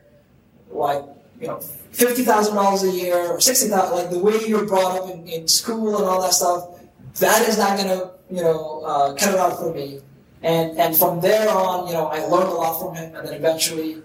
like 0.70 1.02
you 1.40 1.46
know, 1.46 1.60
fifty 1.90 2.22
thousand 2.22 2.54
dollars 2.54 2.82
a 2.82 2.90
year 2.90 3.16
or 3.16 3.40
sixty 3.40 3.68
thousand, 3.68 3.96
like 3.96 4.10
the 4.10 4.18
way 4.18 4.38
you're 4.46 4.66
brought 4.66 5.00
up 5.00 5.10
in, 5.10 5.26
in 5.26 5.48
school 5.48 5.96
and 5.96 6.04
all 6.04 6.20
that 6.20 6.34
stuff. 6.34 6.80
That 7.20 7.48
is 7.48 7.56
not 7.56 7.78
gonna, 7.78 8.12
you 8.30 8.42
know, 8.42 8.82
uh, 8.84 9.14
cut 9.14 9.32
it 9.32 9.40
out 9.40 9.58
for 9.58 9.72
me. 9.72 10.00
And 10.42 10.78
and 10.78 10.96
from 10.96 11.20
there 11.20 11.48
on, 11.50 11.86
you 11.86 11.92
know, 11.92 12.06
I 12.06 12.20
learned 12.24 12.48
a 12.48 12.54
lot 12.54 12.80
from 12.80 12.94
him, 12.94 13.14
and 13.14 13.28
then 13.28 13.34
eventually 13.34 14.02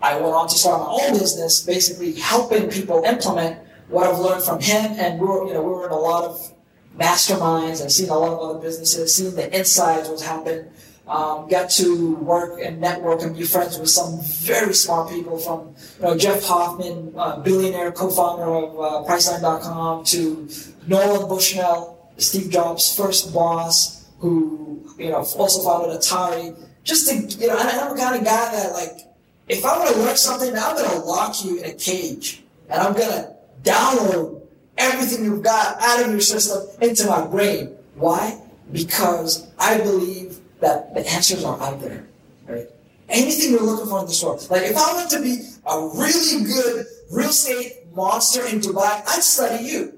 I 0.00 0.14
went 0.16 0.34
on 0.34 0.48
to 0.48 0.54
start 0.54 0.80
my 0.80 1.06
own 1.06 1.18
business, 1.18 1.60
basically 1.60 2.12
helping 2.12 2.70
people 2.70 3.04
implement 3.04 3.58
what 3.88 4.06
I've 4.06 4.18
learned 4.18 4.42
from 4.42 4.60
him. 4.60 4.92
And 4.98 5.20
we 5.20 5.26
were, 5.26 5.46
you 5.46 5.52
know, 5.54 5.62
we 5.62 5.72
were 5.72 5.86
in 5.86 5.92
a 5.92 5.98
lot 5.98 6.24
of 6.24 6.54
masterminds 6.98 7.82
I've 7.82 7.92
seen 7.92 8.08
a 8.08 8.16
lot 8.16 8.32
of 8.32 8.38
other 8.38 8.60
businesses, 8.60 9.14
seen 9.14 9.34
the 9.34 9.56
insides, 9.56 10.08
what's 10.08 10.22
happened. 10.22 10.70
Um, 11.06 11.48
got 11.48 11.68
to 11.72 12.14
work 12.16 12.60
and 12.62 12.80
network 12.80 13.20
and 13.20 13.36
be 13.36 13.42
friends 13.42 13.78
with 13.78 13.90
some 13.90 14.20
very 14.22 14.72
smart 14.72 15.10
people 15.10 15.38
from, 15.38 15.74
you 15.98 16.02
know, 16.02 16.16
Jeff 16.16 16.42
Hoffman, 16.44 17.12
uh, 17.14 17.40
billionaire 17.40 17.92
co-founder 17.92 18.44
of 18.44 18.80
uh, 18.80 19.06
Priceline.com, 19.06 20.04
to 20.04 20.48
Nolan 20.86 21.28
Bushnell, 21.28 22.10
Steve 22.16 22.50
Jobs' 22.50 22.96
first 22.96 23.34
boss, 23.34 24.06
who, 24.20 24.63
you 24.98 25.10
know, 25.10 25.16
also 25.16 25.62
founded 25.62 25.98
Atari. 25.98 26.56
Just 26.82 27.08
to, 27.08 27.14
you 27.40 27.48
know, 27.48 27.58
and 27.58 27.68
I'm 27.68 27.96
the 27.96 28.02
kind 28.02 28.16
of 28.16 28.24
guy 28.24 28.52
that, 28.52 28.72
like, 28.72 29.00
if 29.48 29.64
I 29.64 29.78
want 29.78 29.94
to 29.94 30.00
learn 30.00 30.16
something, 30.16 30.54
I'm 30.56 30.76
going 30.76 30.90
to 30.90 30.98
lock 30.98 31.44
you 31.44 31.58
in 31.58 31.64
a 31.64 31.74
cage 31.74 32.42
and 32.68 32.80
I'm 32.80 32.94
going 32.94 33.10
to 33.10 33.34
download 33.62 34.42
everything 34.78 35.24
you've 35.24 35.42
got 35.42 35.80
out 35.80 36.04
of 36.04 36.10
your 36.10 36.20
system 36.20 36.66
into 36.80 37.06
my 37.06 37.26
brain. 37.26 37.76
Why? 37.94 38.40
Because 38.72 39.48
I 39.58 39.78
believe 39.78 40.38
that 40.60 40.94
the 40.94 41.06
answers 41.08 41.44
are 41.44 41.60
out 41.60 41.80
there. 41.80 42.06
Right? 42.48 42.68
Anything 43.08 43.52
you're 43.52 43.62
looking 43.62 43.86
for 43.86 44.00
in 44.00 44.06
the 44.06 44.12
store. 44.12 44.38
Like 44.50 44.70
if 44.70 44.76
I 44.76 44.92
want 44.94 45.10
to 45.10 45.20
be 45.20 45.42
a 45.66 45.90
really 45.94 46.44
good 46.44 46.86
real 47.10 47.28
estate 47.28 47.94
monster 47.94 48.46
in 48.46 48.60
Dubai, 48.60 49.02
I'd 49.06 49.22
study 49.22 49.64
you. 49.64 49.94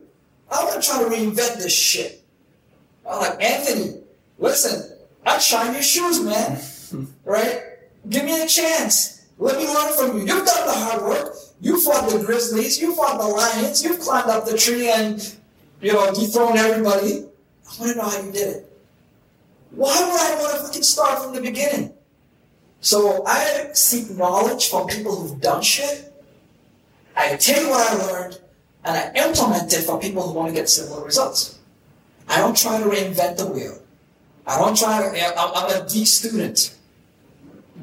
I 0.51 0.65
want 0.65 0.83
to 0.83 0.89
try 0.89 1.03
to 1.03 1.09
reinvent 1.09 1.57
this 1.57 1.77
shit. 1.77 2.23
I'm 3.09 3.21
like, 3.21 3.43
Anthony, 3.43 4.01
listen, 4.39 4.97
I'd 5.25 5.43
shine 5.43 5.73
your 5.73 5.83
shoes, 5.83 6.21
man. 6.21 6.61
right? 7.25 7.63
Give 8.09 8.25
me 8.25 8.43
a 8.43 8.47
chance. 8.47 9.27
Let 9.39 9.59
me 9.59 9.67
learn 9.67 9.93
from 9.95 10.19
you. 10.19 10.27
You've 10.27 10.47
done 10.47 10.67
the 10.67 10.73
hard 10.73 11.03
work. 11.03 11.35
You 11.61 11.81
fought 11.81 12.09
the 12.11 12.25
grizzlies. 12.25 12.81
You 12.81 12.95
fought 12.95 13.19
the 13.19 13.27
lions. 13.27 13.83
You've 13.83 14.01
climbed 14.01 14.31
up 14.31 14.47
the 14.47 14.57
tree 14.57 14.89
and, 14.91 15.37
you 15.81 15.93
know, 15.93 16.13
dethroned 16.13 16.59
everybody. 16.59 17.27
I 17.67 17.81
want 17.81 17.93
to 17.93 17.99
know 17.99 18.09
how 18.09 18.23
you 18.23 18.33
did 18.33 18.57
it. 18.57 18.73
Why 19.73 19.93
would 19.93 20.21
I 20.21 20.41
want 20.41 20.57
to 20.57 20.67
fucking 20.67 20.83
start 20.83 21.23
from 21.23 21.35
the 21.35 21.41
beginning? 21.43 21.93
So 22.81 23.25
I 23.27 23.71
seek 23.73 24.11
knowledge 24.11 24.71
from 24.71 24.87
people 24.87 25.17
who've 25.17 25.41
done 25.41 25.61
shit. 25.63 26.13
I 27.17 27.37
take 27.37 27.69
what 27.69 27.93
I 27.93 28.07
learned 28.07 28.41
and 28.85 28.97
I 28.97 29.27
implement 29.27 29.73
it 29.73 29.83
for 29.83 29.99
people 29.99 30.23
who 30.23 30.35
want 30.35 30.49
to 30.49 30.55
get 30.55 30.69
similar 30.69 31.05
results. 31.05 31.59
I 32.29 32.39
don't 32.39 32.57
try 32.57 32.79
to 32.79 32.85
reinvent 32.85 33.39
the 33.39 33.47
wheel. 33.47 33.83
I 34.47 34.59
don't 34.59 34.77
try 34.77 35.03
to, 35.03 35.39
I'm, 35.39 35.51
I'm 35.55 35.83
a 35.83 35.89
D 35.89 36.05
student. 36.05 36.75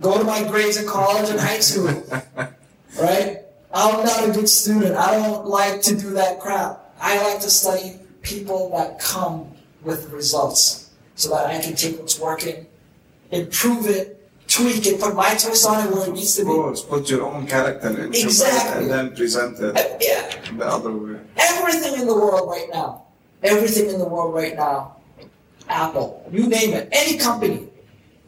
Go 0.02 0.18
to 0.18 0.24
my 0.24 0.44
grades 0.48 0.78
in 0.78 0.88
college 0.88 1.30
and 1.30 1.40
high 1.40 1.60
school. 1.60 1.88
right? 3.02 3.40
I'm 3.74 4.06
not 4.06 4.30
a 4.30 4.32
good 4.32 4.48
student. 4.50 4.96
I 4.96 5.16
don't 5.18 5.46
like 5.46 5.82
to 5.84 5.96
do 5.96 6.12
that 6.12 6.40
crap. 6.40 6.80
I 7.02 7.22
like 7.24 7.42
to 7.42 7.50
study 7.50 8.00
people 8.22 8.70
that 8.78 9.00
come 9.00 9.52
with 9.82 10.10
results 10.12 10.92
so 11.16 11.30
that 11.30 11.48
I 11.48 11.60
can 11.62 11.76
take 11.76 12.00
what's 12.00 12.20
working, 12.20 12.66
improve 13.32 13.88
it, 13.88 14.20
tweak 14.48 14.86
it, 14.88 15.00
put 15.02 15.16
my 15.16 15.30
twist 15.36 15.68
on 15.68 15.86
it 15.88 15.94
where 15.94 16.08
it 16.08 16.14
needs 16.14 16.36
to 16.36 16.42
Of 16.44 16.48
be. 16.48 16.54
course, 16.54 16.82
put 16.84 17.10
your 17.10 17.24
own 17.26 17.46
character 17.46 17.90
into 17.90 18.04
Exactly. 18.24 18.78
it 18.78 18.82
and 18.84 18.92
then 18.92 19.16
present 19.16 19.60
it 19.60 19.76
Uh, 19.78 19.98
Yeah. 20.00 20.30
the 20.58 20.66
other 20.66 20.92
way. 20.92 21.20
Everything 21.38 22.00
in 22.02 22.08
the 22.08 22.14
world 22.16 22.50
right 22.50 22.68
now, 22.72 23.04
everything 23.44 23.90
in 23.90 24.00
the 24.00 24.08
world 24.08 24.34
right 24.34 24.56
now, 24.56 24.96
Apple, 25.70 26.28
you 26.32 26.48
name 26.48 26.74
it, 26.74 26.90
any 26.92 27.18
company, 27.18 27.68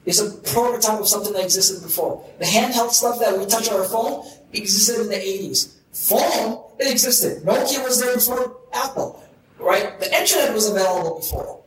is 0.05 0.19
a 0.19 0.37
prototype 0.49 0.99
of 0.99 1.07
something 1.07 1.33
that 1.33 1.43
existed 1.43 1.81
before. 1.81 2.23
The 2.39 2.45
handheld 2.45 2.91
stuff 2.91 3.19
that 3.19 3.37
we 3.37 3.45
touch 3.45 3.69
on 3.69 3.79
our 3.79 3.87
phone 3.87 4.25
existed 4.53 5.01
in 5.01 5.09
the 5.09 5.15
80s. 5.15 5.73
Phone, 5.91 6.63
it 6.79 6.91
existed. 6.91 7.43
Nokia 7.43 7.83
was 7.83 7.99
there 8.01 8.13
before 8.13 8.57
Apple, 8.73 9.23
right? 9.59 9.99
The 9.99 10.13
internet 10.13 10.53
was 10.53 10.69
available 10.69 11.19
before. 11.19 11.61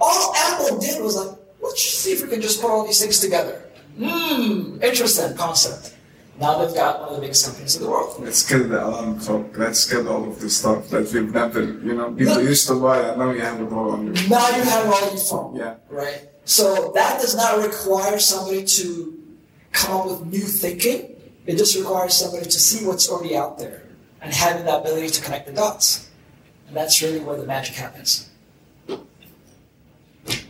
All 0.00 0.34
Apple 0.34 0.78
did 0.78 1.02
was 1.02 1.16
like, 1.16 1.36
let's 1.60 1.82
see 1.82 2.12
if 2.12 2.22
we 2.22 2.28
can 2.28 2.40
just 2.40 2.60
put 2.60 2.70
all 2.70 2.86
these 2.86 3.00
things 3.00 3.20
together. 3.20 3.62
Hmm, 3.98 4.82
interesting 4.82 5.36
concept. 5.36 5.94
Now 6.40 6.64
they've 6.64 6.74
got 6.74 7.00
one 7.00 7.10
of 7.10 7.14
the 7.16 7.20
biggest 7.20 7.44
companies 7.44 7.76
in 7.76 7.82
the 7.82 7.90
world. 7.90 8.16
Let's 8.18 8.48
kill 8.48 8.66
the 8.66 8.82
alarm 8.82 9.20
clock. 9.20 9.58
Let's 9.58 9.88
kill 9.90 10.08
all 10.08 10.26
of 10.26 10.40
the 10.40 10.48
stuff 10.48 10.88
that 10.88 11.12
we've 11.12 11.30
never, 11.34 11.62
you 11.62 11.94
know, 11.94 12.12
people 12.12 12.40
used 12.40 12.66
to 12.68 12.80
buy 12.80 12.98
and 12.98 13.18
now 13.18 13.30
you 13.30 13.42
have 13.42 13.60
it 13.60 13.70
all 13.70 13.90
on 13.92 14.06
your 14.06 14.14
Now 14.28 14.48
you 14.56 14.62
have 14.62 14.86
it 14.86 14.88
all 14.88 15.04
on 15.04 15.10
your 15.16 15.24
phone. 15.30 15.56
Yeah. 15.56 15.74
Right? 15.90 16.30
So 16.46 16.92
that 16.94 17.20
does 17.20 17.36
not 17.36 17.62
require 17.62 18.18
somebody 18.18 18.64
to 18.64 19.18
come 19.72 20.00
up 20.00 20.06
with 20.06 20.32
new 20.32 20.40
thinking. 20.40 21.14
It 21.44 21.58
just 21.58 21.76
requires 21.76 22.14
somebody 22.14 22.46
to 22.46 22.58
see 22.58 22.86
what's 22.86 23.10
already 23.10 23.36
out 23.36 23.58
there 23.58 23.82
and 24.22 24.32
having 24.32 24.64
the 24.64 24.78
ability 24.78 25.10
to 25.10 25.22
connect 25.22 25.46
the 25.46 25.52
dots. 25.52 26.08
And 26.68 26.76
that's 26.76 27.02
really 27.02 27.20
where 27.20 27.36
the 27.36 27.46
magic 27.46 27.74
happens. 27.74 28.30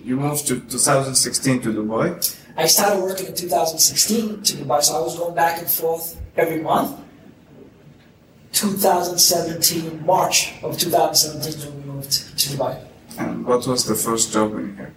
You 0.05 0.17
moved 0.17 0.47
to 0.47 0.61
2016 0.61 1.63
to 1.63 1.69
Dubai. 1.73 2.37
I 2.57 2.67
started 2.67 3.03
working 3.03 3.27
in 3.27 3.35
2016 3.35 4.43
to 4.43 4.53
Dubai, 4.57 4.83
so 4.83 4.97
I 4.97 5.01
was 5.01 5.17
going 5.17 5.35
back 5.35 5.59
and 5.59 5.71
forth 5.71 6.21
every 6.37 6.61
month. 6.61 6.99
2017, 8.53 10.05
March 10.05 10.53
of 10.63 10.77
2017 10.79 11.73
when 11.73 11.87
we 11.87 11.93
moved 11.93 12.13
to 12.13 12.49
Dubai. 12.51 12.85
And 13.19 13.47
what 13.47 13.67
was 13.67 13.87
the 13.87 13.95
first 13.95 14.33
job 14.33 14.53
in 14.55 14.77
here? 14.77 14.93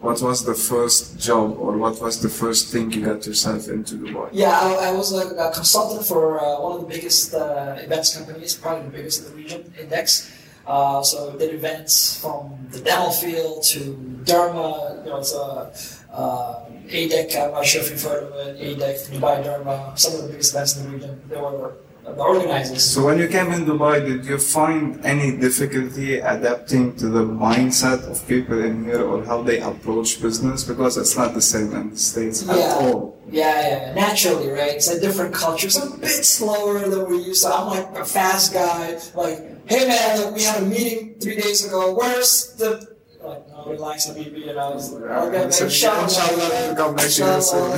What 0.00 0.20
was 0.20 0.44
the 0.44 0.54
first 0.54 1.18
job 1.18 1.56
or 1.58 1.78
what 1.78 2.00
was 2.00 2.20
the 2.20 2.28
first 2.28 2.72
thing 2.72 2.90
you 2.90 3.04
got 3.04 3.24
yourself 3.26 3.68
into 3.68 3.94
Dubai? 3.94 4.28
Yeah, 4.32 4.50
I, 4.50 4.88
I 4.88 4.92
was 4.92 5.12
a, 5.12 5.28
a 5.36 5.52
consultant 5.52 6.06
for 6.06 6.40
uh, 6.40 6.60
one 6.60 6.72
of 6.74 6.80
the 6.82 6.88
biggest 6.88 7.34
uh, 7.34 7.76
events 7.78 8.16
companies, 8.16 8.54
probably 8.54 8.84
the 8.90 8.96
biggest 8.96 9.24
in 9.24 9.30
the 9.30 9.36
region, 9.36 9.72
Index. 9.80 10.30
Uh, 10.66 11.02
so 11.02 11.36
did 11.38 11.54
events 11.54 12.20
from 12.20 12.66
the 12.70 12.80
demo 12.80 13.10
field 13.10 13.64
to 13.64 13.78
Derma, 14.24 15.04
you 15.04 15.10
know, 15.10 15.18
it's 15.18 15.34
a 15.34 15.72
uh, 16.12 16.61
ADEC, 16.92 17.36
I'm 17.42 17.52
not 17.52 17.64
sure 17.64 17.82
if 17.82 17.90
you've 17.90 18.02
heard 18.02 18.24
of 18.24 18.34
it, 18.46 18.60
ADEC, 18.60 19.10
Dubai 19.10 19.42
Derma, 19.44 19.98
some 19.98 20.14
of 20.14 20.22
the 20.22 20.28
biggest 20.28 20.52
events 20.54 20.76
in 20.76 20.84
the 20.84 20.90
region. 20.90 21.22
They 21.28 21.36
were 21.36 21.74
the 22.04 22.22
organizers. 22.22 22.84
So 22.84 23.04
when 23.06 23.18
you 23.18 23.28
came 23.28 23.52
in 23.52 23.64
Dubai, 23.64 24.04
did 24.04 24.24
you 24.24 24.38
find 24.38 25.04
any 25.04 25.36
difficulty 25.36 26.18
adapting 26.18 26.96
to 26.96 27.08
the 27.08 27.24
mindset 27.24 28.10
of 28.10 28.26
people 28.26 28.62
in 28.62 28.84
here 28.84 29.02
or 29.02 29.24
how 29.24 29.42
they 29.42 29.60
approach 29.60 30.20
business? 30.20 30.64
Because 30.64 30.96
it's 30.96 31.16
not 31.16 31.34
the 31.34 31.40
same 31.40 31.72
in 31.72 31.90
the 31.90 31.96
States 31.96 32.48
at 32.48 32.58
all. 32.58 33.16
Yeah, 33.30 33.60
yeah, 33.60 33.94
naturally, 33.94 34.50
right? 34.50 34.72
It's 34.72 34.88
a 34.90 35.00
different 35.00 35.34
culture. 35.34 35.68
It's 35.68 35.82
a 35.82 35.96
bit 35.96 36.08
slower 36.08 36.80
than 36.80 37.06
we're 37.06 37.20
used 37.20 37.44
to. 37.44 37.54
I'm 37.54 37.68
like 37.68 37.88
a 37.96 38.04
fast 38.04 38.52
guy. 38.52 38.98
Like, 39.14 39.38
hey 39.68 39.86
man, 39.86 40.18
look, 40.18 40.34
we 40.34 40.42
had 40.42 40.62
a 40.62 40.66
meeting 40.66 41.14
three 41.20 41.36
days 41.36 41.64
ago. 41.64 41.94
Where's 41.94 42.54
the 42.56 42.91
like, 43.24 43.48
no, 43.48 43.64
relax, 43.66 44.08
you 44.08 44.14
know. 44.54 44.72
it's 44.74 44.90
like, 44.90 45.02
Okay, 45.02 45.50
So, 45.50 45.64
inshallah, 45.64 46.02
inshallah, 46.04 46.48
man. 46.48 46.76
come 46.76 46.96
next 46.96 47.18
year, 47.18 47.40
so-. 47.40 47.76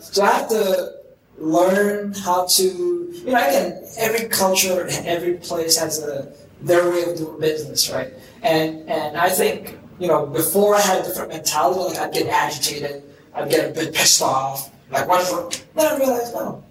So 0.00 0.22
I 0.22 0.30
have 0.30 0.48
to 0.48 0.92
learn 1.38 2.12
how 2.14 2.46
to, 2.46 2.62
you 2.62 3.24
know, 3.26 3.48
again, 3.48 3.82
every 3.98 4.28
culture 4.28 4.82
and 4.86 5.06
every 5.06 5.34
place 5.34 5.76
has 5.78 6.02
a 6.02 6.32
their 6.62 6.90
way 6.90 7.02
of 7.04 7.16
doing 7.18 7.38
business, 7.40 7.90
right? 7.90 8.12
And 8.42 8.88
and 8.88 9.16
I 9.16 9.28
think, 9.28 9.78
you 9.98 10.08
know, 10.08 10.26
before 10.26 10.74
I 10.74 10.80
had 10.80 11.00
a 11.00 11.08
different 11.08 11.30
mentality, 11.32 11.80
like 11.80 11.98
I'd 11.98 12.14
get 12.14 12.26
agitated, 12.28 13.02
I'd 13.34 13.50
get 13.50 13.70
a 13.70 13.72
bit 13.74 13.94
pissed 13.94 14.22
off, 14.22 14.70
like 14.90 15.06
what 15.06 15.64
Then 15.74 15.86
I 15.86 15.98
realized, 15.98 16.32
no, 16.34 16.64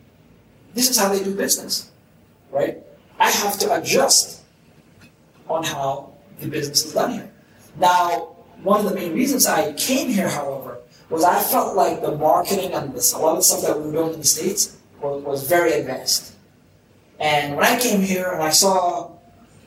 this 0.73 0.89
is 0.89 0.97
how 0.97 1.09
they 1.09 1.23
do 1.23 1.35
business, 1.35 1.91
right? 2.51 2.77
I 3.19 3.29
have 3.29 3.57
to 3.59 3.75
adjust 3.79 4.41
on 5.47 5.63
how 5.63 6.14
the 6.39 6.47
business 6.47 6.85
is 6.85 6.93
done 6.93 7.11
here. 7.11 7.31
Now, 7.77 8.35
one 8.63 8.85
of 8.85 8.89
the 8.89 8.95
main 8.95 9.13
reasons 9.13 9.45
I 9.45 9.73
came 9.73 10.09
here, 10.09 10.29
however, 10.29 10.79
was 11.09 11.23
I 11.23 11.39
felt 11.39 11.75
like 11.75 12.01
the 12.01 12.15
marketing 12.15 12.73
and 12.73 12.93
this, 12.93 13.13
a 13.13 13.19
lot 13.19 13.31
of 13.31 13.37
the 13.37 13.43
stuff 13.43 13.61
that 13.61 13.79
we 13.79 13.85
were 13.87 13.91
doing 13.91 14.13
in 14.13 14.19
the 14.19 14.25
States 14.25 14.77
was, 15.01 15.23
was 15.23 15.47
very 15.47 15.73
advanced. 15.73 16.33
And 17.19 17.55
when 17.55 17.65
I 17.65 17.79
came 17.79 18.01
here 18.01 18.31
and 18.31 18.41
I 18.41 18.49
saw 18.49 19.11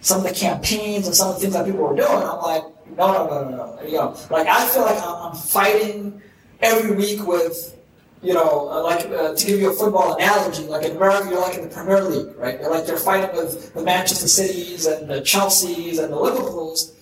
some 0.01 0.19
of 0.19 0.25
the 0.25 0.35
campaigns 0.35 1.07
and 1.07 1.15
some 1.15 1.29
of 1.29 1.35
the 1.37 1.41
things 1.41 1.55
that 1.55 1.65
people 1.65 1.81
were 1.81 1.97
doing, 1.97 2.09
I'm 2.09 2.41
like, 2.41 2.65
no, 2.97 3.13
no, 3.13 3.27
no, 3.27 3.49
no, 3.49 3.57
no. 3.57 3.83
You 3.83 3.97
know, 3.97 4.17
like 4.31 4.47
I 4.47 4.67
feel 4.69 4.83
like 4.83 4.99
I'm, 4.99 5.31
I'm 5.31 5.35
fighting 5.37 6.21
every 6.61 6.95
week 6.95 7.27
with 7.27 7.78
you 8.23 8.35
know, 8.35 8.69
uh, 8.69 8.83
like 8.83 9.07
uh, 9.07 9.35
to 9.35 9.47
give 9.47 9.61
you 9.61 9.71
a 9.71 9.75
football 9.75 10.15
analogy, 10.15 10.65
like 10.65 10.85
in 10.85 10.97
America, 10.97 11.29
you're 11.31 11.41
like 11.41 11.57
in 11.57 11.69
the 11.69 11.75
Premier 11.75 12.03
League, 12.03 12.35
right? 12.37 12.61
You're 12.61 12.71
like 12.71 12.87
they're 12.87 12.97
fighting 12.97 13.35
with 13.37 13.73
the 13.75 13.83
Manchester 13.83 14.27
Cities 14.27 14.87
and 14.87 15.09
the 15.09 15.21
Chelseas 15.21 16.03
and 16.03 16.13
the 16.13 16.19
Liverpools, 16.19 16.95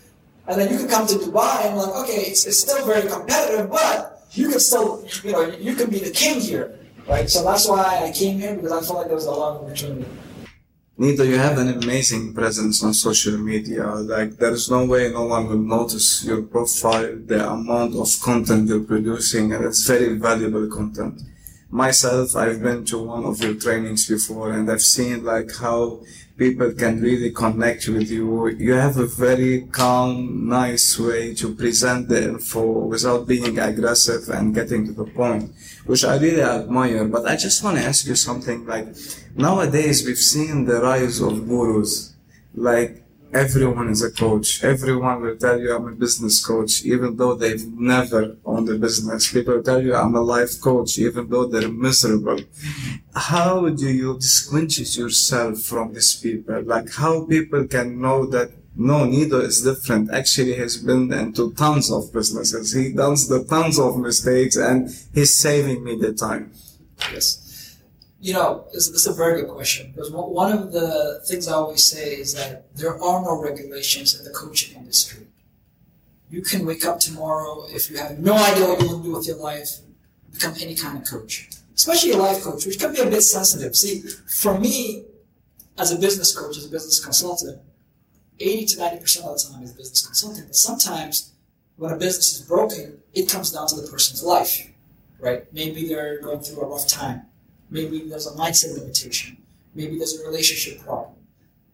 and 0.46 0.60
then 0.60 0.70
you 0.70 0.78
can 0.78 0.88
come 0.88 1.06
to 1.06 1.14
Dubai 1.14 1.66
and 1.66 1.76
like, 1.76 1.94
okay, 2.04 2.22
it's, 2.22 2.46
it's 2.46 2.60
still 2.60 2.84
very 2.86 3.08
competitive, 3.08 3.70
but 3.70 4.26
you 4.32 4.50
can 4.50 4.60
still, 4.60 5.06
you 5.24 5.32
know, 5.32 5.46
you 5.46 5.74
can 5.74 5.88
be 5.88 5.98
the 5.98 6.10
king 6.10 6.40
here, 6.40 6.78
right? 7.08 7.28
So 7.30 7.42
that's 7.42 7.66
why 7.66 8.02
I 8.04 8.12
came 8.12 8.38
here 8.38 8.54
because 8.54 8.72
I 8.72 8.80
felt 8.82 8.98
like 8.98 9.06
there 9.06 9.16
was 9.16 9.26
a 9.26 9.30
lot 9.30 9.56
of 9.56 9.64
opportunity. 9.64 10.06
Nido, 10.98 11.24
you 11.24 11.36
have 11.36 11.58
an 11.58 11.68
amazing 11.68 12.32
presence 12.32 12.82
on 12.82 12.94
social 12.94 13.36
media. 13.36 13.86
Like, 13.86 14.38
there 14.38 14.52
is 14.52 14.70
no 14.70 14.86
way 14.86 15.12
no 15.12 15.26
one 15.26 15.46
will 15.46 15.58
notice 15.58 16.24
your 16.24 16.40
profile, 16.40 17.14
the 17.22 17.50
amount 17.50 17.94
of 17.96 18.08
content 18.22 18.66
you're 18.66 18.80
producing, 18.80 19.52
and 19.52 19.66
it's 19.66 19.86
very 19.86 20.16
valuable 20.16 20.66
content. 20.68 21.20
Myself, 21.70 22.34
I've 22.34 22.62
been 22.62 22.86
to 22.86 23.02
one 23.02 23.26
of 23.26 23.42
your 23.42 23.56
trainings 23.56 24.08
before, 24.08 24.52
and 24.52 24.70
I've 24.70 24.80
seen 24.80 25.22
like 25.22 25.54
how 25.56 26.00
people 26.38 26.72
can 26.72 27.02
really 27.02 27.30
connect 27.30 27.88
with 27.88 28.10
you. 28.10 28.48
You 28.48 28.72
have 28.72 28.96
a 28.96 29.04
very 29.06 29.68
calm, 29.72 30.48
nice 30.48 30.98
way 30.98 31.34
to 31.34 31.54
present 31.54 32.08
the 32.08 32.24
info 32.24 32.86
without 32.86 33.26
being 33.26 33.58
aggressive 33.58 34.30
and 34.30 34.54
getting 34.54 34.86
to 34.86 34.92
the 34.92 35.04
point, 35.04 35.52
which 35.86 36.04
I 36.04 36.16
really 36.18 36.42
admire. 36.42 37.04
But 37.06 37.26
I 37.26 37.36
just 37.36 37.62
want 37.64 37.78
to 37.78 37.84
ask 37.84 38.06
you 38.06 38.14
something 38.14 38.66
like, 38.66 38.88
nowadays 39.34 40.04
we've 40.06 40.18
seen 40.18 40.64
the 40.64 40.80
rise 40.80 41.20
of 41.20 41.48
gurus. 41.48 42.14
Like, 42.54 43.04
everyone 43.32 43.88
is 43.90 44.02
a 44.02 44.10
coach. 44.10 44.62
Everyone 44.64 45.20
will 45.22 45.36
tell 45.36 45.58
you 45.60 45.74
I'm 45.74 45.88
a 45.88 45.92
business 45.92 46.44
coach, 46.44 46.84
even 46.84 47.16
though 47.16 47.34
they've 47.34 47.66
never 47.66 48.36
owned 48.44 48.68
a 48.68 48.78
business. 48.78 49.32
People 49.32 49.62
tell 49.62 49.82
you 49.82 49.94
I'm 49.94 50.14
a 50.14 50.20
life 50.20 50.60
coach, 50.60 50.98
even 50.98 51.28
though 51.28 51.46
they're 51.46 51.68
miserable. 51.68 52.40
How 53.14 53.68
do 53.68 53.88
you 53.88 54.16
distinguish 54.16 54.96
yourself 54.96 55.60
from 55.60 55.92
these 55.92 56.16
people? 56.16 56.62
Like 56.62 56.92
how 56.92 57.24
people 57.26 57.66
can 57.66 58.00
know 58.00 58.26
that 58.26 58.50
no, 58.76 59.04
Nido 59.04 59.40
is 59.40 59.62
different. 59.62 60.10
Actually, 60.10 60.54
he's 60.54 60.76
been 60.76 61.12
into 61.12 61.52
tons 61.54 61.90
of 61.90 62.12
businesses. 62.12 62.72
He 62.72 62.92
does 62.92 63.28
the 63.28 63.44
tons 63.44 63.78
of 63.78 63.98
mistakes 63.98 64.56
and 64.56 64.88
he's 65.14 65.36
saving 65.36 65.82
me 65.82 65.96
the 65.96 66.12
time. 66.12 66.52
Yes 67.12 67.46
you 68.20 68.32
know, 68.32 68.64
this, 68.72 68.88
is 68.88 69.06
a 69.06 69.12
very 69.12 69.42
good 69.42 69.50
question 69.50 69.92
because 69.92 70.10
one 70.10 70.52
of 70.52 70.72
the 70.72 71.22
things 71.28 71.48
I 71.48 71.52
always 71.52 71.84
say 71.84 72.14
is 72.14 72.34
that 72.34 72.74
there 72.74 73.00
are 73.00 73.22
no 73.22 73.40
regulations 73.40 74.18
in 74.18 74.24
the 74.24 74.30
coaching 74.30 74.76
industry. 74.76 75.26
You 76.30 76.42
can 76.42 76.66
wake 76.66 76.84
up 76.84 76.98
tomorrow 76.98 77.66
if 77.68 77.90
you 77.90 77.98
have 77.98 78.18
no 78.18 78.34
idea 78.34 78.66
what 78.66 78.80
you 78.80 78.88
want 78.88 79.04
to 79.04 79.08
do 79.08 79.16
with 79.16 79.26
your 79.28 79.36
life, 79.36 79.78
become 80.32 80.54
any 80.60 80.74
kind 80.74 80.98
of 80.98 81.08
coach, 81.08 81.50
especially 81.74 82.12
a 82.12 82.16
life 82.16 82.42
coach, 82.42 82.66
which 82.66 82.80
can 82.80 82.92
be 82.92 83.00
a 83.00 83.06
bit 83.06 83.22
sensitive. 83.22 83.76
See, 83.76 84.02
for 84.40 84.58
me, 84.58 85.04
as 85.78 85.92
a 85.92 85.98
business 85.98 86.36
coach, 86.36 86.56
as 86.56 86.66
a 86.66 86.70
business 86.70 87.04
consultant, 87.04 87.60
80 88.38 88.66
to 88.66 88.76
90% 88.76 89.24
of 89.24 89.38
the 89.38 89.48
time 89.50 89.62
is 89.62 89.72
business 89.72 90.06
consulting, 90.06 90.44
but 90.44 90.56
sometimes 90.56 91.32
when 91.76 91.92
a 91.92 91.96
business 91.96 92.34
is 92.34 92.42
broken, 92.42 92.98
it 93.12 93.28
comes 93.28 93.52
down 93.52 93.66
to 93.68 93.76
the 93.76 93.88
person's 93.88 94.22
life, 94.22 94.70
right? 95.20 95.52
Maybe 95.52 95.88
they're 95.88 96.20
going 96.20 96.40
through 96.40 96.62
a 96.62 96.66
rough 96.66 96.86
time 96.86 97.26
Maybe 97.70 98.08
there's 98.08 98.26
a 98.26 98.32
mindset 98.32 98.78
limitation. 98.78 99.38
Maybe 99.74 99.98
there's 99.98 100.18
a 100.20 100.26
relationship 100.26 100.84
problem. 100.84 101.14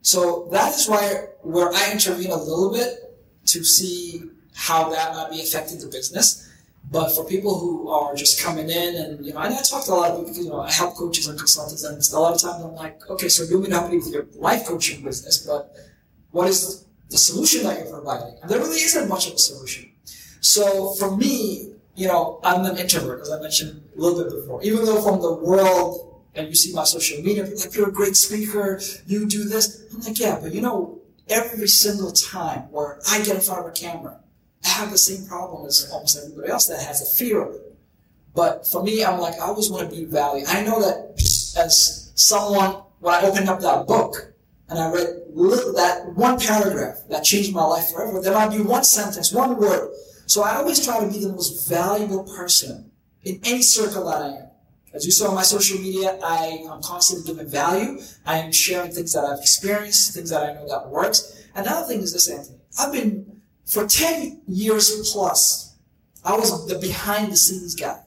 So 0.01 0.49
that 0.51 0.75
is 0.75 0.89
why 0.89 1.27
where 1.43 1.71
I 1.73 1.93
intervene 1.93 2.31
a 2.31 2.37
little 2.37 2.73
bit 2.73 3.15
to 3.47 3.65
see 3.65 4.25
how 4.55 4.91
that 4.91 5.15
might 5.15 5.31
be 5.31 5.41
affecting 5.41 5.79
the 5.79 5.87
business. 5.87 6.49
But 6.91 7.15
for 7.15 7.25
people 7.25 7.59
who 7.59 7.89
are 7.91 8.15
just 8.15 8.43
coming 8.43 8.69
in 8.69 8.97
and, 8.97 9.25
you 9.25 9.33
know, 9.33 9.41
and 9.41 9.55
I 9.55 9.63
talk 9.63 9.85
to 9.85 9.93
a 9.93 9.95
lot 9.95 10.11
of 10.11 10.27
people, 10.27 10.43
you 10.43 10.51
know, 10.51 10.61
I 10.61 10.73
help 10.73 10.97
coaches 10.97 11.29
and 11.29 11.39
consultants 11.39 11.85
and 11.85 12.03
a 12.13 12.21
lot 12.21 12.35
of 12.35 12.43
times 12.43 12.65
I'm 12.65 12.75
like, 12.75 13.09
okay, 13.09 13.29
so 13.29 13.45
you're 13.45 13.61
going 13.61 13.71
to 13.71 13.79
help 13.79 13.91
me 13.91 13.99
with 13.99 14.09
your 14.13 14.27
life 14.35 14.67
coaching 14.67 15.05
business, 15.05 15.47
but 15.47 15.73
what 16.33 16.49
is 16.49 16.85
the 17.11 17.19
solution 17.19 17.63
that 17.65 17.79
you're 17.79 17.91
providing? 17.91 18.37
And 18.43 18.51
there 18.51 18.59
really 18.59 18.81
isn't 18.81 19.09
much 19.09 19.29
of 19.29 19.35
a 19.35 19.39
solution. 19.39 19.91
So 20.41 20.95
for 20.95 21.17
me, 21.17 21.75
you 21.95 22.09
know, 22.09 22.41
I'm 22.43 22.65
an 22.65 22.79
introvert, 22.79 23.21
as 23.21 23.31
I 23.31 23.41
mentioned 23.41 23.83
a 23.97 24.01
little 24.01 24.25
bit 24.25 24.33
before. 24.33 24.63
Even 24.63 24.85
though 24.85 25.01
from 25.01 25.21
the 25.21 25.33
world, 25.33 26.23
and 26.35 26.49
you 26.49 26.55
see 26.55 26.73
my 26.75 26.85
social 26.85 27.23
media, 27.23 27.45
like, 27.45 27.75
you're 27.75 27.91
a 27.91 27.93
great 27.93 28.17
speaker, 28.17 28.81
you 29.07 29.27
do 29.27 29.45
this. 29.45 29.85
I'm 29.93 30.01
like, 30.01 30.19
yeah, 30.19 30.39
but 30.41 30.53
you 30.55 30.63
know, 30.63 31.01
every 31.29 31.69
single 31.69 32.13
time 32.13 32.61
where 32.73 32.99
I 33.09 33.19
get 33.19 33.37
in 33.37 33.43
front 33.43 33.61
of 33.61 33.67
a 33.67 33.73
camera, 33.73 34.19
I 34.65 34.69
have 34.69 34.91
the 34.91 34.99
same 34.99 35.27
problem 35.27 35.67
as 35.67 35.91
almost 35.93 36.19
everybody 36.19 36.51
else 36.51 36.67
that 36.69 36.81
has 36.81 37.03
a 37.03 37.17
fear 37.19 37.43
of 37.43 37.55
it. 37.55 37.77
But 38.35 38.67
for 38.67 38.83
me, 38.83 39.05
I'm 39.05 39.21
like, 39.21 39.35
I 39.35 39.45
always 39.45 39.69
want 39.69 39.91
to 39.91 39.95
be 39.95 40.07
valued. 40.07 40.49
I 40.49 40.65
know 40.65 40.81
that 40.81 41.13
as 41.59 42.13
someone, 42.15 42.83
when 43.01 43.15
I 43.15 43.23
opened 43.23 43.49
up 43.51 43.61
that 43.61 43.87
book 43.87 44.32
and 44.73 44.81
I 44.81 44.91
read 44.91 45.77
that 45.77 46.13
one 46.15 46.39
paragraph 46.39 46.99
that 47.09 47.25
changed 47.25 47.53
my 47.55 47.65
life 47.65 47.91
forever, 47.91 48.21
there 48.21 48.35
might 48.35 48.51
be 48.51 48.61
one 48.61 48.85
sentence, 48.85 49.33
one 49.33 49.57
word 49.57 49.91
so 50.33 50.43
I 50.43 50.57
always 50.57 50.83
try 50.83 50.99
to 50.99 51.11
be 51.11 51.19
the 51.19 51.29
most 51.29 51.69
valuable 51.69 52.25
person 52.25 52.91
in 53.23 53.39
any 53.45 53.61
circle 53.61 54.07
that 54.07 54.23
I 54.23 54.29
am. 54.29 54.47
As 54.95 55.05
you 55.05 55.13
saw 55.13 55.29
on 55.29 55.35
my 55.35 55.43
social 55.43 55.79
media, 55.79 56.19
I 56.25 56.67
am 56.71 56.81
constantly 56.83 57.33
giving 57.33 57.51
value. 57.51 58.01
I 58.25 58.39
am 58.39 58.51
sharing 58.51 58.93
things 58.93 59.13
that 59.13 59.25
I've 59.25 59.41
experienced, 59.41 60.15
things 60.15 60.31
that 60.31 60.43
I 60.43 60.55
know 60.55 60.67
that 60.69 60.89
works. 60.89 61.47
Another 61.55 61.87
thing 61.87 62.01
is 62.01 62.15
this, 62.15 62.31
Anthony. 62.31 62.59
I've 62.79 62.93
been, 62.93 63.43
for 63.67 63.87
10 63.87 64.41
years 64.49 65.11
plus, 65.13 65.77
I 66.25 66.35
was 66.35 66.67
the 66.67 66.79
behind 66.79 67.33
the 67.33 67.37
scenes 67.37 67.75
guy. 67.75 68.01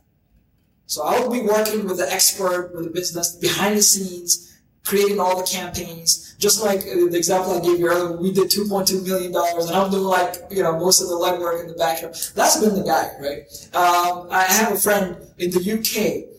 So 0.88 1.03
I 1.03 1.20
would 1.20 1.32
be 1.32 1.41
working 1.41 1.86
with 1.86 1.97
the 1.97 2.11
expert, 2.11 2.72
with 2.74 2.86
the 2.86 2.91
business, 2.91 3.36
behind 3.36 3.78
the 3.78 3.84
scenes, 3.84 4.45
creating 4.86 5.20
all 5.20 5.38
the 5.38 5.44
campaigns. 5.44 6.36
Just 6.38 6.64
like 6.64 6.80
uh, 6.82 7.10
the 7.10 7.18
example 7.18 7.54
I 7.54 7.60
gave 7.60 7.80
you 7.80 7.88
earlier, 7.88 8.16
we 8.16 8.32
did 8.32 8.50
$2.2 8.50 9.04
million 9.04 9.34
and 9.36 9.76
I'm 9.76 9.92
doing 9.92 10.04
like, 10.04 10.36
you 10.52 10.64
know, 10.64 10.78
most 10.78 11.02
of 11.02 11.10
the 11.10 11.16
legwork 11.16 11.62
in 11.62 11.68
the 11.68 11.74
background. 11.74 12.16
That's 12.36 12.62
been 12.62 12.76
the 12.76 12.84
guy, 12.84 13.12
right? 13.20 13.42
Um, 13.74 14.28
I 14.30 14.44
have 14.44 14.74
a 14.74 14.78
friend 14.78 15.18
in 15.40 15.50
the 15.50 15.60
UK 15.60 16.30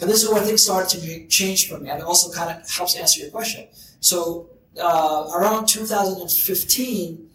and 0.00 0.10
this 0.10 0.22
is 0.22 0.30
where 0.30 0.42
things 0.42 0.64
started 0.64 1.00
to 1.00 1.26
change 1.28 1.68
for 1.68 1.78
me 1.78 1.88
and 1.88 2.00
it 2.00 2.04
also 2.04 2.32
kind 2.32 2.50
of 2.50 2.68
helps 2.68 2.96
answer 2.96 3.20
your 3.22 3.30
question. 3.30 3.68
So, 4.00 4.50
uh, 4.80 5.30
around 5.34 5.66
2015, 5.66 7.30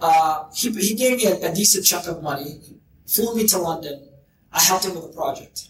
uh, 0.00 0.44
he, 0.54 0.70
he 0.70 0.94
gave 0.94 1.16
me 1.18 1.26
a, 1.26 1.50
a 1.50 1.54
decent 1.54 1.84
chunk 1.84 2.06
of 2.06 2.22
money, 2.22 2.60
flew 3.06 3.34
me 3.34 3.46
to 3.48 3.58
London. 3.58 4.08
I 4.52 4.62
helped 4.62 4.84
him 4.84 4.94
with 4.94 5.04
a 5.04 5.14
project. 5.14 5.68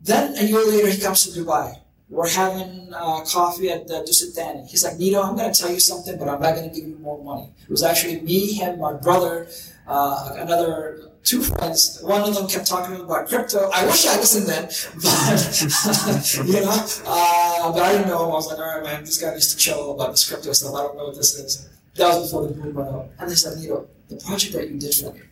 Then 0.00 0.36
a 0.36 0.42
year 0.42 0.66
later, 0.66 0.88
he 0.88 1.00
comes 1.00 1.26
to 1.26 1.40
Dubai 1.40 1.76
we're 2.08 2.28
having 2.28 2.92
uh, 2.94 3.24
coffee 3.24 3.70
at 3.70 3.88
the 3.88 4.04
Dusit 4.04 4.34
Thani. 4.34 4.66
He's 4.66 4.84
like, 4.84 4.96
Nido, 4.96 5.22
I'm 5.22 5.36
going 5.36 5.52
to 5.52 5.60
tell 5.60 5.70
you 5.70 5.80
something, 5.80 6.16
but 6.18 6.28
I'm 6.28 6.40
not 6.40 6.54
going 6.54 6.70
to 6.70 6.74
give 6.74 6.88
you 6.88 6.96
more 6.98 7.22
money. 7.22 7.50
It 7.62 7.70
was 7.70 7.82
actually 7.82 8.20
me, 8.20 8.52
him, 8.52 8.78
my 8.78 8.92
brother, 8.92 9.48
uh, 9.88 10.36
another 10.36 11.10
two 11.24 11.42
friends. 11.42 11.98
One 12.02 12.22
of 12.22 12.34
them 12.34 12.46
kept 12.46 12.68
talking 12.68 13.00
about 13.00 13.28
crypto. 13.28 13.68
I 13.74 13.84
wish 13.86 14.06
I 14.06 14.16
listened 14.16 14.46
then, 14.46 14.64
but, 15.02 16.46
you 16.46 16.60
know, 16.60 16.86
uh, 17.06 17.72
but 17.72 17.82
I 17.82 17.92
didn't 17.92 18.08
know 18.08 18.24
him. 18.24 18.30
I 18.30 18.34
was 18.34 18.46
like, 18.46 18.58
all 18.58 18.76
right, 18.76 18.84
man, 18.84 19.04
this 19.04 19.20
guy 19.20 19.32
needs 19.32 19.52
to 19.52 19.58
chill 19.58 19.92
about 19.92 20.12
this 20.12 20.28
crypto 20.28 20.52
stuff. 20.52 20.74
I 20.74 20.82
don't 20.82 20.96
know 20.96 21.06
what 21.06 21.16
this 21.16 21.34
is. 21.34 21.68
That 21.96 22.08
was 22.08 22.30
before 22.30 22.46
the 22.46 22.54
boom 22.54 22.74
went 22.74 22.88
up. 22.90 23.10
And 23.18 23.30
they 23.30 23.34
said, 23.34 23.58
Nido, 23.58 23.88
the 24.08 24.16
project 24.16 24.52
that 24.54 24.70
you 24.70 24.78
did 24.78 24.94
for 24.94 25.12
me, 25.12 25.22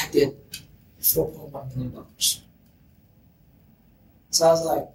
I 0.00 0.08
did 0.10 0.36
$4.1 1.00 1.76
million. 1.76 2.06
So 4.30 4.46
I 4.46 4.50
was 4.50 4.64
like, 4.64 4.88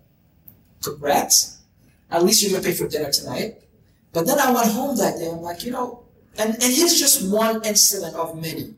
congrats. 0.84 1.59
At 2.11 2.23
least 2.23 2.41
you're 2.41 2.51
gonna 2.51 2.63
pay 2.63 2.73
for 2.73 2.88
dinner 2.88 3.11
tonight. 3.11 3.61
But 4.13 4.25
then 4.25 4.39
I 4.39 4.51
went 4.51 4.71
home 4.71 4.97
that 4.97 5.17
day. 5.17 5.30
I'm 5.30 5.41
like, 5.41 5.63
you 5.63 5.71
know, 5.71 6.03
and, 6.38 6.53
and 6.53 6.73
here's 6.73 6.97
just 6.99 7.32
one 7.32 7.63
incident 7.65 8.15
of 8.15 8.39
many. 8.41 8.73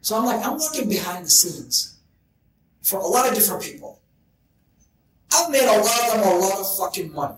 So 0.00 0.16
I'm 0.16 0.24
like, 0.24 0.44
I'm 0.44 0.58
working 0.58 0.88
behind 0.88 1.26
the 1.26 1.30
scenes 1.30 1.98
for 2.82 3.00
a 3.00 3.06
lot 3.06 3.28
of 3.28 3.34
different 3.34 3.62
people. 3.62 4.00
I've 5.32 5.50
made 5.50 5.62
a 5.62 5.78
lot 5.78 6.08
of 6.08 6.12
them 6.12 6.32
a 6.32 6.38
lot 6.38 6.58
of 6.58 6.78
fucking 6.78 7.12
money. 7.12 7.36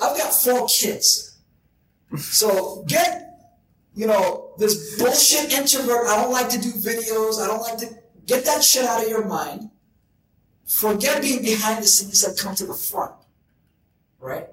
I've 0.00 0.16
got 0.16 0.32
four 0.32 0.66
kids. 0.68 1.38
So 2.16 2.84
get, 2.86 3.54
you 3.94 4.06
know, 4.06 4.52
this 4.58 4.98
bullshit 4.98 5.52
introvert. 5.52 6.06
I 6.06 6.22
don't 6.22 6.32
like 6.32 6.48
to 6.50 6.60
do 6.60 6.70
videos. 6.70 7.42
I 7.42 7.48
don't 7.48 7.60
like 7.60 7.78
to 7.78 7.90
get 8.26 8.44
that 8.44 8.62
shit 8.62 8.84
out 8.84 9.02
of 9.02 9.08
your 9.08 9.26
mind. 9.26 9.70
Forget 10.68 11.22
being 11.22 11.42
behind 11.42 11.82
the 11.82 11.88
scenes 11.88 12.22
and 12.24 12.38
come 12.38 12.54
to 12.54 12.66
the 12.66 12.74
front. 12.74 13.14
Right? 14.20 14.46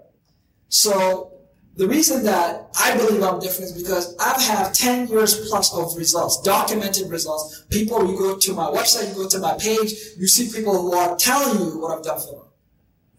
So 0.69 1.33
the 1.75 1.87
reason 1.87 2.23
that 2.23 2.69
I 2.79 2.95
believe 2.95 3.21
I'm 3.21 3.39
different 3.39 3.71
is 3.71 3.83
because 3.83 4.15
I've 4.17 4.41
had 4.41 4.73
10 4.73 5.09
years 5.09 5.49
plus 5.49 5.73
of 5.73 5.97
results, 5.97 6.41
documented 6.41 7.09
results. 7.09 7.65
People, 7.69 8.09
you 8.09 8.17
go 8.17 8.37
to 8.37 8.53
my 8.53 8.67
website, 8.67 9.09
you 9.09 9.15
go 9.15 9.27
to 9.27 9.39
my 9.39 9.57
page, 9.59 9.93
you 10.17 10.27
see 10.27 10.49
people 10.55 10.81
who 10.81 10.93
are 10.93 11.17
telling 11.17 11.59
you 11.59 11.79
what 11.79 11.97
I've 11.97 12.03
done 12.03 12.19
for 12.19 12.33
them. 12.33 12.47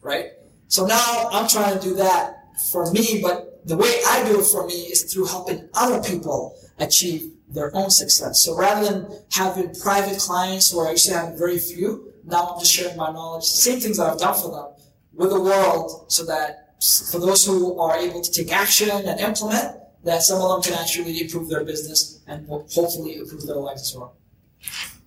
Right? 0.01 0.31
So 0.69 0.87
now 0.87 1.29
I'm 1.31 1.49
trying 1.49 1.79
to 1.79 1.83
do 1.83 1.95
that 1.97 2.37
for 2.71 2.91
me, 2.93 3.21
but 3.23 3.67
the 3.67 3.77
way 3.77 3.93
I 4.09 4.25
do 4.27 4.41
it 4.41 4.47
for 4.47 4.67
me 4.67 4.75
is 4.75 5.13
through 5.13 5.27
helping 5.27 5.69
other 5.75 6.03
people 6.03 6.59
achieve 6.79 7.31
their 7.49 7.75
own 7.77 7.91
success. 7.91 8.43
So 8.43 8.57
rather 8.57 8.89
than 8.89 9.23
having 9.33 9.75
private 9.75 10.19
clients 10.19 10.75
where 10.75 10.89
I 10.89 10.95
to 10.95 11.13
have 11.13 11.39
very 11.39 11.59
few, 11.59 12.06
now 12.27 12.49
I'm 12.49 12.59
just 12.61 12.73
sharing 12.73 12.97
my 12.97 13.11
knowledge, 13.13 13.45
the 13.45 13.63
same 13.69 13.81
things 13.81 13.97
that 13.99 14.11
I've 14.11 14.19
done 14.19 14.35
for 14.35 14.51
them 14.51 14.67
with 15.15 15.31
the 15.31 15.41
world 15.41 16.13
so 16.13 16.25
that 16.27 16.75
for 17.11 17.19
those 17.19 17.47
who 17.47 17.79
are 17.81 17.97
able 17.97 18.21
to 18.21 18.31
take 18.31 18.53
action 18.53 18.91
and 18.91 19.21
implement, 19.21 19.77
that 20.05 20.23
some 20.23 20.41
of 20.41 20.49
them 20.51 20.63
can 20.63 20.81
actually 20.81 21.21
improve 21.21 21.49
their 21.49 21.65
business 21.65 22.21
and 22.27 22.47
hopefully 22.49 23.17
improve 23.17 23.47
their 23.47 23.57
lives 23.57 23.83
as 23.83 23.97
well. 23.97 24.17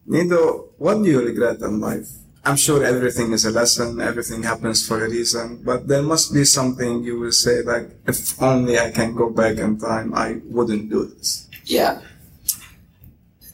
Nido, 0.06 0.70
what 0.78 0.96
do 0.96 1.10
you 1.10 1.24
regret 1.24 1.62
in 1.62 1.80
life? 1.80 2.08
I'm 2.44 2.56
sure 2.56 2.84
everything 2.84 3.32
is 3.34 3.46
a 3.46 3.52
lesson, 3.52 4.02
everything 4.02 4.44
happens 4.44 4.88
for 4.88 5.06
a 5.06 5.10
reason, 5.10 5.62
but 5.64 5.88
there 5.88 6.02
must 6.02 6.34
be 6.34 6.46
something 6.46 7.04
you 7.04 7.20
will 7.20 7.32
say 7.32 7.62
like, 7.62 7.92
if 8.08 8.42
only 8.42 8.80
I 8.80 8.92
can 8.92 9.14
go 9.14 9.30
back 9.30 9.58
in 9.58 9.78
time, 9.78 10.14
I 10.14 10.40
wouldn't 10.46 10.90
do 10.90 11.06
this. 11.06 11.48
Yeah. 11.66 12.02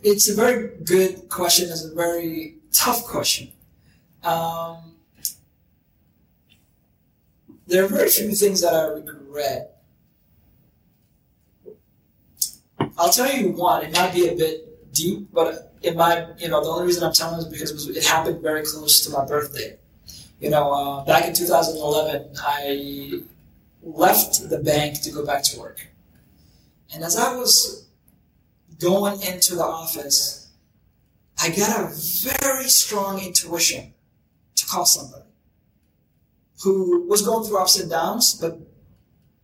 It's 0.01 0.30
a 0.30 0.36
very 0.36 0.70
good 0.84 1.30
question. 1.30 1.70
It's 1.70 1.84
a 1.84 1.93
very 1.93 2.55
tough 2.72 3.03
question. 3.05 3.51
Um, 4.26 4.95
there 7.67 7.86
are 7.86 7.88
very 7.88 8.09
few 8.09 8.32
things 8.32 8.61
that 8.61 8.73
I 8.73 8.88
regret. 8.88 9.71
I'll 12.97 13.11
tell 13.11 13.32
you 13.32 13.51
one. 13.51 13.84
It 13.84 13.93
might 13.93 14.13
be 14.13 14.28
a 14.28 14.36
bit 14.36 14.93
deep, 14.93 15.28
but 15.32 15.73
it 15.82 15.95
might, 15.95 16.39
you 16.39 16.47
know, 16.47 16.63
the 16.63 16.69
only 16.69 16.88
reason 16.88 17.03
I'm 17.03 17.13
telling 17.13 17.38
is 17.39 17.45
because 17.45 17.88
it, 17.88 17.97
it 17.97 18.05
happened 18.05 18.41
very 18.41 18.63
close 18.63 19.01
to 19.05 19.11
my 19.11 19.26
birthday. 19.26 19.78
You 20.39 20.49
know, 20.49 20.71
uh, 20.71 21.05
back 21.05 21.26
in 21.26 21.34
2011, 21.34 22.34
I 22.39 23.21
left 23.84 24.49
the 24.49 24.57
bank 24.59 25.01
to 25.03 25.11
go 25.11 25.26
back 25.26 25.43
to 25.43 25.59
work. 25.59 25.88
And 26.93 27.03
as 27.03 27.15
I 27.15 27.36
was 27.36 27.88
going 28.80 29.21
into 29.21 29.55
the 29.55 29.63
office, 29.63 30.49
I 31.39 31.49
got 31.49 31.80
a 31.80 31.95
very 32.41 32.69
strong 32.69 33.19
intuition 33.19 33.95
call 34.76 34.86
somebody 34.86 35.30
who 36.63 37.07
was 37.07 37.21
going 37.21 37.45
through 37.45 37.57
ups 37.57 37.80
and 37.80 37.89
downs, 37.89 38.38
but 38.39 38.59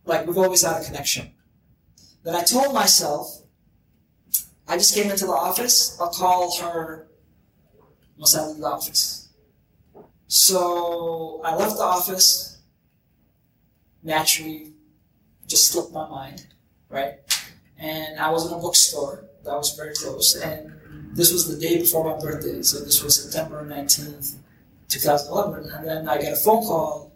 like 0.04 0.26
we've 0.26 0.38
always 0.38 0.62
had 0.62 0.80
a 0.80 0.84
connection. 0.84 1.30
Then 2.24 2.34
I 2.34 2.42
told 2.42 2.74
myself, 2.74 3.42
I 4.68 4.76
just 4.76 4.94
came 4.94 5.10
into 5.10 5.26
the 5.26 5.32
office, 5.32 5.96
I'll 6.00 6.10
call 6.10 6.56
her 6.60 7.08
once 8.16 8.36
I 8.36 8.46
leave 8.46 8.58
the 8.58 8.66
office. 8.66 9.30
So 10.28 11.42
I 11.44 11.54
left 11.54 11.76
the 11.76 11.82
office, 11.82 12.60
naturally 14.02 14.72
just 15.46 15.70
slipped 15.70 15.92
my 15.92 16.08
mind, 16.08 16.46
right? 16.88 17.14
And 17.78 18.18
I 18.18 18.30
was 18.30 18.46
in 18.46 18.52
a 18.56 18.58
bookstore 18.58 19.26
that 19.44 19.54
was 19.54 19.74
very 19.76 19.94
close, 19.94 20.34
and 20.36 20.72
this 21.14 21.32
was 21.32 21.48
the 21.52 21.60
day 21.60 21.78
before 21.78 22.04
my 22.04 22.18
birthday, 22.18 22.62
so 22.62 22.78
this 22.78 23.02
was 23.02 23.22
September 23.22 23.64
19th, 23.66 24.36
2011. 24.88 25.70
And 25.70 25.86
then 25.86 26.08
I 26.08 26.18
get 26.18 26.32
a 26.32 26.36
phone 26.36 26.62
call 26.62 27.12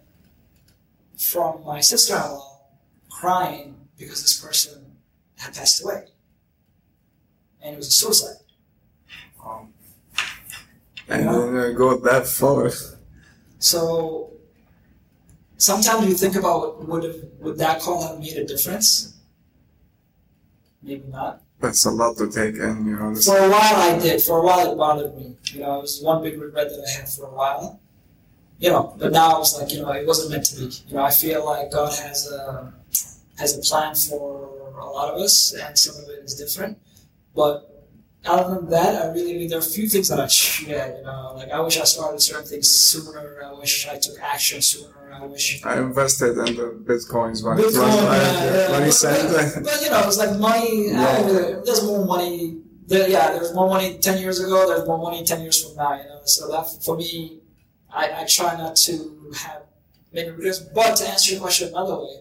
from 1.18 1.64
my 1.64 1.80
sister 1.80 2.14
in 2.16 2.22
law 2.22 2.56
crying 3.10 3.74
because 3.98 4.20
this 4.22 4.38
person 4.40 4.96
had 5.36 5.54
passed 5.54 5.82
away. 5.82 6.04
And 7.62 7.74
it 7.74 7.76
was 7.78 7.88
a 7.88 7.90
suicide. 7.90 8.36
Um, 9.44 9.72
and 11.08 11.28
then 11.28 11.74
go 11.74 11.98
that 11.98 12.26
far. 12.26 12.70
So 13.58 14.32
sometimes 15.56 16.06
you 16.08 16.14
think 16.14 16.36
about 16.36 16.86
would 16.86 17.30
would 17.40 17.58
that 17.58 17.80
call 17.80 18.06
have 18.06 18.18
made 18.20 18.36
a 18.36 18.44
difference? 18.44 19.16
Maybe 20.82 21.04
not. 21.08 21.42
That's 21.66 21.84
a 21.84 21.90
lot 21.90 22.16
to 22.18 22.30
take 22.30 22.54
in, 22.54 22.86
you 22.86 22.96
know. 22.96 23.12
For 23.16 23.36
a 23.36 23.50
while 23.50 23.76
I 23.76 23.98
did. 23.98 24.22
For 24.22 24.38
a 24.38 24.44
while 24.44 24.72
it 24.72 24.76
bothered 24.76 25.16
me. 25.16 25.34
You 25.52 25.60
know, 25.60 25.78
it 25.78 25.82
was 25.82 26.00
one 26.00 26.22
big 26.22 26.40
regret 26.40 26.68
that 26.68 26.86
I 26.86 26.90
had 27.00 27.08
for 27.08 27.26
a 27.26 27.34
while. 27.34 27.80
You 28.60 28.70
know, 28.70 28.94
but 28.96 29.10
now 29.10 29.34
I 29.34 29.38
was 29.38 29.60
like, 29.60 29.72
you 29.72 29.82
know, 29.82 29.90
it 29.90 30.06
wasn't 30.06 30.30
meant 30.30 30.44
to 30.46 30.56
be. 30.60 30.66
You 30.86 30.94
know, 30.94 31.02
I 31.02 31.10
feel 31.10 31.44
like 31.44 31.72
God 31.72 31.92
has 31.98 32.30
a 32.30 32.72
has 33.38 33.58
a 33.58 33.60
plan 33.60 33.96
for 33.96 34.72
a 34.78 34.86
lot 34.86 35.12
of 35.12 35.20
us, 35.20 35.52
and 35.54 35.76
some 35.76 35.96
of 35.96 36.08
it 36.08 36.24
is 36.24 36.34
different. 36.34 36.78
But 37.34 37.75
other 38.28 38.56
than 38.56 38.70
that, 38.70 39.02
I 39.02 39.12
really 39.12 39.34
mean 39.38 39.48
there 39.48 39.58
are 39.58 39.62
a 39.62 39.64
few 39.64 39.88
things 39.88 40.08
that 40.08 40.20
I 40.20 40.28
yeah, 40.68 40.96
you 40.96 41.04
know, 41.04 41.34
like 41.36 41.50
I 41.50 41.60
wish 41.60 41.78
I 41.78 41.84
started 41.84 42.20
certain 42.20 42.46
things 42.46 42.70
sooner. 42.70 43.42
I 43.44 43.52
wish 43.52 43.86
I 43.88 43.98
took 43.98 44.18
action 44.20 44.60
sooner. 44.62 44.92
I 45.12 45.24
wish 45.24 45.64
I 45.64 45.78
invested 45.78 46.36
in 46.38 46.56
the 46.56 46.68
bitcoins 46.84 47.42
when 47.44 47.56
Bitcoin, 47.56 47.60
it 47.60 47.64
was 47.64 47.76
yeah, 47.76 48.70
when 48.70 48.82
yeah. 48.82 48.90
said 48.90 49.32
but, 49.32 49.64
but 49.64 49.82
you 49.82 49.90
know, 49.90 50.02
it's 50.06 50.18
like 50.18 50.38
money. 50.38 50.88
Yeah. 50.88 51.22
there's 51.64 51.84
more 51.84 52.04
money. 52.04 52.60
There, 52.86 53.08
yeah, 53.08 53.30
there 53.30 53.40
was 53.40 53.54
more 53.54 53.68
money 53.68 53.98
ten 53.98 54.20
years 54.20 54.38
ago. 54.40 54.68
There's 54.68 54.86
more 54.86 54.98
money 54.98 55.24
ten 55.24 55.40
years 55.40 55.64
from 55.64 55.76
now. 55.76 55.94
You 55.94 56.04
know, 56.04 56.20
so 56.24 56.48
that 56.50 56.66
for 56.84 56.96
me, 56.96 57.40
I, 57.90 58.22
I 58.22 58.24
try 58.28 58.56
not 58.56 58.76
to 58.76 59.32
have 59.36 59.62
many 60.12 60.30
regrets. 60.30 60.60
But 60.60 60.96
to 60.96 61.08
answer 61.08 61.32
your 61.32 61.40
question 61.40 61.68
another 61.68 61.96
way, 61.96 62.16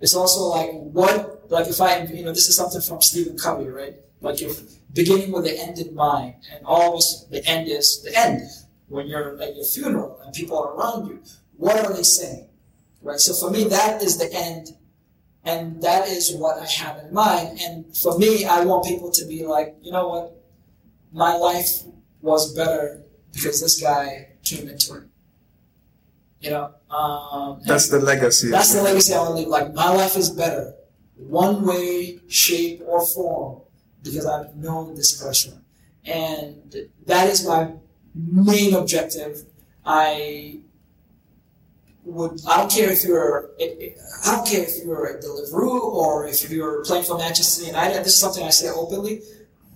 it's 0.00 0.14
also 0.14 0.40
like 0.46 0.70
what, 0.72 1.50
like 1.50 1.68
if 1.68 1.80
I, 1.80 2.02
you 2.02 2.24
know, 2.24 2.32
this 2.32 2.48
is 2.48 2.56
something 2.56 2.80
from 2.80 3.00
Stephen 3.00 3.38
Covey, 3.38 3.68
right? 3.68 3.94
Like 4.22 4.40
if 4.40 4.60
beginning 4.94 5.32
with 5.32 5.44
the 5.44 5.58
end 5.58 5.78
in 5.78 5.94
mind, 5.94 6.34
and 6.52 6.64
always 6.64 7.26
the 7.30 7.44
end 7.46 7.68
is 7.68 8.02
the 8.02 8.16
end. 8.18 8.42
When 8.88 9.06
you're 9.06 9.40
at 9.40 9.56
your 9.56 9.64
funeral 9.64 10.20
and 10.22 10.34
people 10.34 10.58
are 10.58 10.74
around 10.74 11.08
you, 11.08 11.22
what 11.56 11.78
are 11.84 11.92
they 11.94 12.02
saying? 12.02 12.48
Right? 13.00 13.18
So 13.18 13.32
for 13.34 13.50
me, 13.50 13.64
that 13.64 14.02
is 14.02 14.18
the 14.18 14.30
end, 14.32 14.76
and 15.44 15.82
that 15.82 16.08
is 16.08 16.34
what 16.34 16.58
I 16.60 16.66
have 16.66 16.98
in 16.98 17.12
mind. 17.12 17.58
And 17.62 17.96
for 17.96 18.18
me, 18.18 18.44
I 18.44 18.64
want 18.64 18.84
people 18.84 19.10
to 19.10 19.26
be 19.26 19.44
like, 19.44 19.76
you 19.82 19.92
know 19.92 20.08
what? 20.08 20.36
My 21.10 21.34
life 21.36 21.84
was 22.20 22.54
better 22.54 23.02
because 23.32 23.60
this 23.62 23.80
guy 23.80 24.28
came 24.44 24.68
into 24.68 24.96
it. 24.96 25.04
You 26.40 26.50
know, 26.50 26.74
um, 26.90 27.60
That's 27.64 27.88
the 27.88 27.98
legacy. 28.00 28.50
that's 28.50 28.74
the 28.74 28.82
legacy 28.82 29.14
I 29.14 29.18
want 29.20 29.30
to 29.30 29.34
leave. 29.36 29.48
Like 29.48 29.72
my 29.74 29.88
life 29.90 30.16
is 30.16 30.28
better, 30.30 30.74
one 31.16 31.64
way, 31.64 32.18
shape, 32.28 32.82
or 32.84 33.06
form, 33.06 33.61
because 34.02 34.26
I've 34.26 34.54
known 34.56 34.94
this 34.94 35.20
person, 35.22 35.64
and 36.04 36.74
that 37.06 37.28
is 37.28 37.46
my 37.46 37.72
main 38.14 38.74
objective. 38.74 39.44
I 39.84 40.60
would. 42.04 42.40
I 42.48 42.58
don't 42.58 42.70
care 42.70 42.90
if 42.90 43.04
you're. 43.04 43.50
I 43.60 44.36
don't 44.36 44.46
care 44.46 44.62
if 44.62 44.84
you're 44.84 45.06
a 45.06 45.20
Deliveroo 45.20 45.82
or 45.82 46.26
if 46.26 46.50
you're 46.50 46.84
playing 46.84 47.04
for 47.04 47.18
Manchester 47.18 47.66
United. 47.66 48.00
This 48.00 48.14
is 48.14 48.20
something 48.20 48.44
I 48.44 48.50
say 48.50 48.68
openly. 48.70 49.22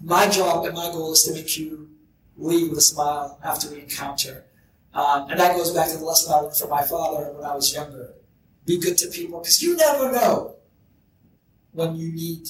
My 0.02 0.28
job 0.28 0.66
and 0.66 0.74
my 0.74 0.90
goal 0.90 1.12
is 1.12 1.22
to 1.24 1.32
make 1.32 1.56
you 1.56 1.88
leave 2.36 2.70
with 2.70 2.78
a 2.78 2.82
smile 2.82 3.38
after 3.42 3.70
we 3.70 3.80
encounter. 3.80 4.44
Um, 4.92 5.30
and 5.30 5.40
that 5.40 5.56
goes 5.56 5.72
back 5.72 5.90
to 5.90 5.98
the 5.98 6.04
lesson 6.04 6.32
I 6.32 6.38
learned 6.38 6.56
from 6.56 6.70
my 6.70 6.82
father 6.82 7.32
when 7.32 7.44
I 7.44 7.54
was 7.54 7.74
younger. 7.74 8.14
Be 8.64 8.80
good 8.80 8.96
to 8.98 9.08
people 9.08 9.40
because 9.40 9.62
you 9.62 9.76
never 9.76 10.10
know 10.10 10.56
when 11.72 11.96
you 11.96 12.12
need 12.12 12.48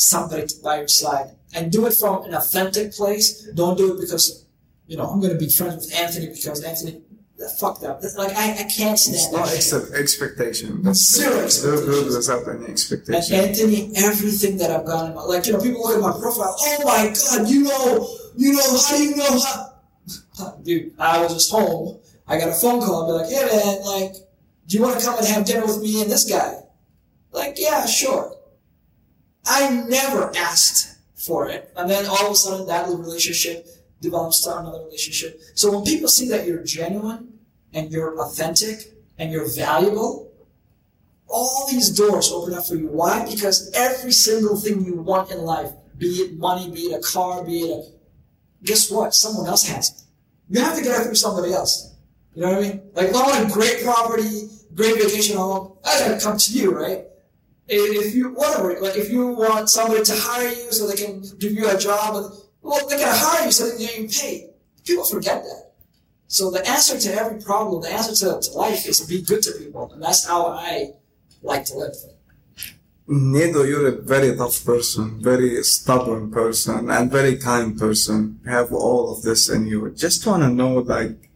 somebody 0.00 0.46
by 0.62 0.78
your 0.78 0.88
side. 0.88 1.36
And 1.54 1.70
do 1.72 1.86
it 1.86 1.94
from 1.94 2.24
an 2.24 2.34
authentic 2.34 2.92
place. 2.92 3.42
Don't 3.54 3.76
do 3.76 3.94
it 3.94 4.00
because, 4.00 4.44
you 4.86 4.96
know, 4.96 5.04
I'm 5.04 5.20
going 5.20 5.32
to 5.32 5.38
be 5.38 5.48
friends 5.50 5.86
with 5.86 5.94
Anthony 5.98 6.28
because 6.28 6.62
Anthony, 6.62 7.02
fuck 7.58 7.80
that. 7.80 8.00
That's 8.00 8.16
Like, 8.16 8.36
I, 8.36 8.52
I 8.52 8.64
can't 8.64 8.92
It's 8.94 9.02
stand 9.26 9.32
not 9.32 9.46
that. 9.46 9.56
ex- 9.56 9.70
shit. 9.70 9.92
expectation. 9.94 10.82
That's 10.82 11.00
Zero 11.16 11.34
good 11.34 11.44
expectations. 11.44 12.16
without 12.28 12.48
any 12.48 12.58
And 12.64 12.68
expectation. 12.70 13.34
Anthony, 13.34 13.92
everything 13.96 14.56
that 14.58 14.70
I've 14.70 14.86
gone 14.86 15.10
in 15.10 15.16
like, 15.16 15.46
you 15.46 15.54
know, 15.54 15.60
people 15.60 15.82
look 15.82 15.96
at 15.96 16.00
my 16.00 16.12
profile, 16.20 16.54
oh 16.58 16.78
my 16.84 17.12
God, 17.12 17.48
you 17.48 17.64
know, 17.64 18.08
you 18.36 18.52
know, 18.52 18.78
how 18.86 18.96
do 18.96 19.02
you 19.02 19.16
know 19.16 19.40
how? 19.40 19.66
Dude, 20.62 20.92
I 20.98 21.20
was 21.22 21.34
just 21.34 21.50
home. 21.50 21.98
I 22.28 22.38
got 22.38 22.48
a 22.48 22.52
phone 22.52 22.80
call. 22.80 23.02
I'd 23.04 23.26
be 23.28 23.34
like, 23.34 23.50
hey 23.50 23.56
man, 23.56 23.84
like, 23.84 24.12
do 24.68 24.76
you 24.76 24.82
want 24.84 24.98
to 25.00 25.04
come 25.04 25.18
and 25.18 25.26
have 25.26 25.44
dinner 25.44 25.66
with 25.66 25.82
me 25.82 26.00
and 26.02 26.10
this 26.10 26.24
guy? 26.30 26.60
Like, 27.32 27.56
yeah, 27.58 27.86
sure. 27.86 28.36
I 29.50 29.84
never 29.88 30.32
asked 30.36 30.96
for 31.16 31.48
it. 31.48 31.72
And 31.76 31.90
then 31.90 32.06
all 32.06 32.26
of 32.26 32.32
a 32.32 32.36
sudden 32.36 32.66
that 32.68 32.88
relationship 32.88 33.66
develops 34.00 34.44
to 34.44 34.56
another 34.56 34.84
relationship. 34.84 35.40
So 35.54 35.72
when 35.72 35.84
people 35.84 36.08
see 36.08 36.28
that 36.28 36.46
you're 36.46 36.62
genuine 36.62 37.40
and 37.74 37.90
you're 37.90 38.16
authentic 38.20 38.94
and 39.18 39.32
you're 39.32 39.52
valuable, 39.52 40.32
all 41.26 41.66
these 41.68 41.90
doors 41.90 42.30
open 42.30 42.54
up 42.54 42.64
for 42.64 42.76
you. 42.76 42.86
Why? 42.86 43.28
Because 43.28 43.72
every 43.74 44.12
single 44.12 44.56
thing 44.56 44.84
you 44.84 44.94
want 44.94 45.32
in 45.32 45.38
life, 45.38 45.70
be 45.98 46.06
it 46.06 46.38
money, 46.38 46.70
be 46.70 46.82
it 46.82 46.98
a 46.98 47.02
car, 47.02 47.44
be 47.44 47.62
it 47.62 47.70
a, 47.70 47.82
guess 48.64 48.88
what? 48.88 49.14
Someone 49.14 49.48
else 49.48 49.66
has 49.66 49.90
it. 49.90 50.02
You 50.48 50.60
have 50.60 50.76
to 50.76 50.82
get 50.82 51.00
it 51.00 51.04
through 51.04 51.16
somebody 51.16 51.52
else. 51.52 51.94
You 52.34 52.42
know 52.42 52.50
what 52.50 52.58
I 52.58 52.68
mean? 52.68 52.82
Like, 52.94 53.08
I 53.08 53.12
want 53.12 53.50
a 53.50 53.52
great 53.52 53.82
property, 53.82 54.48
great 54.74 54.94
vacation 54.94 55.36
home, 55.36 55.76
I 55.84 55.98
gotta 55.98 56.20
come 56.20 56.38
to 56.38 56.52
you, 56.52 56.72
right? 56.72 57.04
If 57.72 58.14
you, 58.16 58.30
whatever, 58.30 58.80
like 58.80 58.96
if 58.96 59.10
you 59.10 59.28
want 59.28 59.70
somebody 59.70 60.02
to 60.02 60.12
hire 60.16 60.48
you 60.48 60.72
so 60.72 60.88
they 60.88 60.96
can 60.96 61.22
give 61.38 61.52
you 61.52 61.70
a 61.70 61.78
job, 61.78 62.32
well, 62.62 62.88
they 62.88 62.98
gotta 62.98 63.16
hire 63.16 63.46
you 63.46 63.52
so 63.52 63.70
they 63.70 63.86
can 63.86 64.02
you 64.02 64.08
paid. 64.08 64.50
People 64.84 65.04
forget 65.04 65.44
that. 65.44 65.72
So 66.26 66.50
the 66.50 66.66
answer 66.68 66.98
to 66.98 67.14
every 67.14 67.40
problem, 67.40 67.82
the 67.82 67.92
answer 67.92 68.14
to, 68.26 68.40
to 68.40 68.58
life 68.58 68.86
is 68.86 69.00
be 69.00 69.22
good 69.22 69.42
to 69.42 69.52
people. 69.52 69.92
And 69.92 70.02
that's 70.02 70.26
how 70.26 70.46
I 70.46 70.94
like 71.42 71.64
to 71.66 71.76
live. 71.76 71.94
Nido, 73.06 73.62
you're 73.62 73.88
a 73.88 74.02
very 74.02 74.36
tough 74.36 74.64
person, 74.64 75.22
very 75.22 75.62
stubborn 75.62 76.30
person, 76.30 76.90
and 76.90 77.10
very 77.10 77.36
kind 77.36 77.78
person. 77.78 78.40
You 78.44 78.50
have 78.50 78.72
all 78.72 79.12
of 79.12 79.22
this 79.22 79.48
in 79.48 79.66
you. 79.66 79.90
Just 79.90 80.26
want 80.26 80.42
to 80.42 80.48
know, 80.48 80.74
like, 80.74 81.30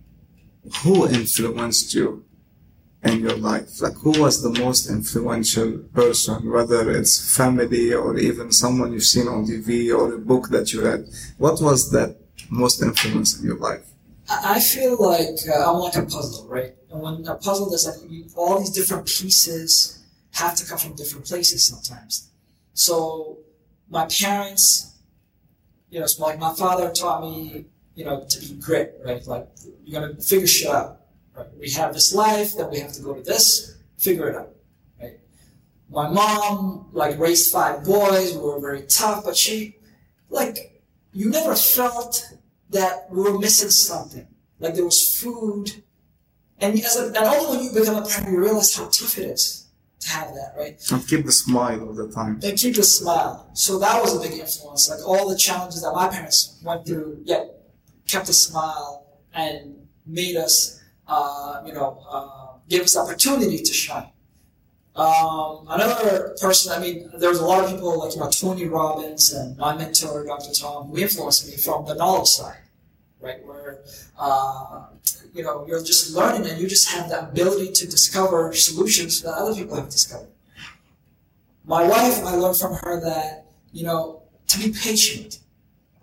who 0.83 1.07
influenced 1.09 1.95
you 1.95 2.25
in 3.05 3.21
your 3.21 3.37
life? 3.37 3.81
Like, 3.81 3.95
who 3.95 4.21
was 4.21 4.43
the 4.43 4.59
most 4.61 4.89
influential 4.89 5.79
person, 5.93 6.51
whether 6.51 6.91
it's 6.91 7.37
family 7.37 7.93
or 7.93 8.17
even 8.19 8.51
someone 8.51 8.93
you've 8.93 9.05
seen 9.05 9.29
on 9.29 9.47
TV 9.47 9.97
or 9.97 10.15
a 10.15 10.19
book 10.19 10.49
that 10.49 10.73
you 10.73 10.85
read? 10.85 11.07
What 11.39 11.61
was 11.61 11.91
that 11.91 12.17
most 12.51 12.83
influence 12.83 13.39
in 13.39 13.47
your 13.47 13.59
life? 13.59 13.85
I 14.29 14.59
feel 14.59 14.97
like 15.01 15.37
uh, 15.49 15.71
I'm 15.71 15.81
like 15.81 15.97
a 15.97 16.03
puzzle, 16.03 16.47
right? 16.49 16.75
And 16.91 17.03
when 17.03 17.27
a 17.27 17.35
puzzle 17.35 17.73
is 17.75 17.87
like 17.87 18.11
all 18.37 18.59
these 18.59 18.71
different 18.71 19.07
pieces 19.07 20.03
have 20.33 20.55
to 20.57 20.67
come 20.67 20.79
from 20.79 20.95
different 20.97 21.27
places 21.27 21.65
sometimes. 21.65 22.31
So 22.73 23.39
my 23.91 24.07
parents, 24.07 24.97
you 25.91 26.01
know, 26.01 26.07
like 26.19 26.39
my 26.39 26.55
father 26.55 26.91
taught 26.91 27.23
me, 27.23 27.67
you 27.95 28.05
know, 28.05 28.25
to 28.29 28.41
be 28.41 28.55
grit, 28.55 28.99
right? 29.05 29.25
Like 29.27 29.49
you're 29.85 30.01
gonna 30.01 30.21
figure 30.21 30.47
shit 30.47 30.69
out. 30.69 31.01
Right? 31.37 31.47
We 31.59 31.71
have 31.71 31.93
this 31.95 32.15
life, 32.15 32.57
then 32.57 32.71
we 32.71 32.79
have 32.79 32.93
to 32.93 33.03
go 33.03 33.15
to 33.15 33.23
this, 33.23 33.77
figure 33.99 34.29
it 34.29 34.37
out. 34.37 34.51
Right? 35.01 35.19
My 35.91 36.09
mom 36.09 36.89
like 36.93 37.19
raised 37.19 37.53
five 37.53 37.85
boys, 37.85 38.35
we 38.35 38.41
were 38.41 38.61
very 38.61 38.83
tough, 38.83 39.25
but 39.25 39.37
she 39.37 39.77
like 40.31 40.83
you 41.13 41.31
never 41.31 41.55
felt 41.55 42.25
that 42.71 43.07
we 43.11 43.23
were 43.23 43.39
missing 43.39 43.71
something. 43.71 44.27
Like 44.59 44.75
there 44.75 44.85
was 44.85 45.19
food. 45.21 45.83
And 46.59 46.79
as 46.79 46.97
a, 46.97 47.07
and 47.07 47.17
only 47.17 47.57
when 47.57 47.65
you 47.65 47.73
become 47.73 48.03
a 48.03 48.07
parent, 48.07 48.33
you 48.33 48.41
realize 48.41 48.75
how 48.75 48.85
tough 48.85 49.19
it 49.19 49.27
is 49.27 49.69
to 50.01 50.09
have 50.11 50.29
that, 50.35 50.55
right? 50.57 50.81
And 50.91 51.07
keep 51.07 51.25
the 51.25 51.33
smile 51.33 51.87
all 51.87 51.95
the 51.95 52.11
time. 52.11 52.41
And 52.43 52.59
keep 52.59 52.77
the 52.77 52.83
smile. 52.83 53.51
So 53.55 53.79
that 53.79 54.01
was 54.01 54.17
a 54.17 54.21
big 54.21 54.39
influence. 54.39 54.91
Like 54.91 55.07
all 55.07 55.29
the 55.29 55.37
challenges 55.37 55.83
that 55.83 55.93
my 55.95 56.09
parents 56.09 56.61
went 56.65 56.87
through, 56.87 57.23
yet 57.25 57.47
kept 58.09 58.29
a 58.29 58.33
smile 58.33 59.07
and 59.33 59.87
made 60.07 60.37
us, 60.37 60.83
uh, 61.07 61.63
you 61.67 61.73
know, 61.73 62.03
uh, 62.09 62.83
us 62.83 62.97
opportunity 62.97 63.59
to 63.59 63.73
shine. 63.73 64.09
Um, 64.97 65.67
another 65.69 66.37
person, 66.41 66.73
I 66.73 66.79
mean, 66.79 67.11
there 67.19 67.29
was 67.29 67.41
a 67.41 67.45
lot 67.45 67.65
of 67.65 67.71
people 67.71 67.99
like, 67.99 68.15
you 68.15 68.21
know, 68.21 68.31
Tony 68.31 68.67
Robbins 68.67 69.33
and 69.33 69.57
my 69.57 69.77
mentor, 69.77 70.25
Dr. 70.25 70.53
Tom, 70.53 70.89
who 70.89 70.99
influenced 70.99 71.49
me 71.49 71.57
from 71.57 71.85
the 71.85 71.95
knowledge 71.95 72.29
side 72.29 72.59
right? 73.25 73.45
Where 73.45 73.81
uh, 74.19 74.85
you 75.33 75.43
know 75.43 75.65
you're 75.67 75.83
just 75.83 76.15
learning 76.15 76.49
and 76.49 76.61
you 76.61 76.69
just 76.69 76.91
have 76.91 77.09
the 77.09 77.29
ability 77.29 77.73
to 77.73 77.87
discover 77.87 78.53
solutions 78.53 79.23
that 79.23 79.33
other 79.33 79.55
people 79.55 79.77
have 79.77 79.89
discovered. 79.89 80.29
My 81.65 81.83
wife, 81.83 82.23
I 82.25 82.35
learned 82.35 82.59
from 82.59 82.75
her 82.75 83.01
that 83.01 83.47
you 83.73 83.85
know 83.85 84.23
to 84.49 84.59
be 84.59 84.73
patient. 84.73 85.39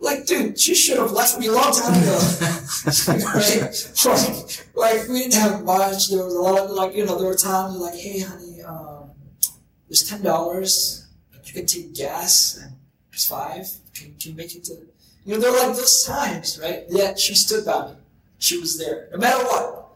Like, 0.01 0.25
dude, 0.25 0.59
she 0.59 0.73
should 0.73 0.97
have 0.97 1.11
left 1.11 1.37
me 1.37 1.47
a 1.47 1.51
long 1.51 1.71
time 1.71 1.93
ago. 1.93 2.19
right? 3.07 3.91
Like, 4.03 4.75
like, 4.75 5.07
we 5.07 5.19
didn't 5.19 5.35
have 5.35 5.63
much. 5.63 6.09
There 6.09 6.25
was 6.25 6.33
a 6.33 6.41
lot 6.41 6.57
of 6.59 6.71
like, 6.71 6.95
you 6.95 7.05
know, 7.05 7.19
there 7.19 7.27
were 7.27 7.35
times 7.35 7.77
like, 7.77 7.93
hey, 7.93 8.21
honey, 8.21 8.63
um, 8.63 9.11
there's 9.87 10.09
ten 10.09 10.23
dollars. 10.23 11.07
You 11.45 11.53
can 11.53 11.67
take 11.67 11.93
gas 11.93 12.59
and 12.63 12.75
it's 13.13 13.27
five. 13.27 13.67
Can, 13.93 14.15
can 14.19 14.31
you 14.31 14.35
make 14.35 14.55
it 14.55 14.63
to 14.65 14.77
you 15.23 15.35
know, 15.35 15.39
they're 15.39 15.51
like 15.51 15.75
those 15.75 16.03
times, 16.03 16.59
right? 16.61 16.83
Yet 16.89 17.19
she 17.19 17.35
stood 17.35 17.65
by 17.65 17.89
me. 17.89 17.97
She 18.39 18.57
was 18.57 18.79
there, 18.79 19.07
no 19.11 19.19
matter 19.19 19.43
what, 19.43 19.87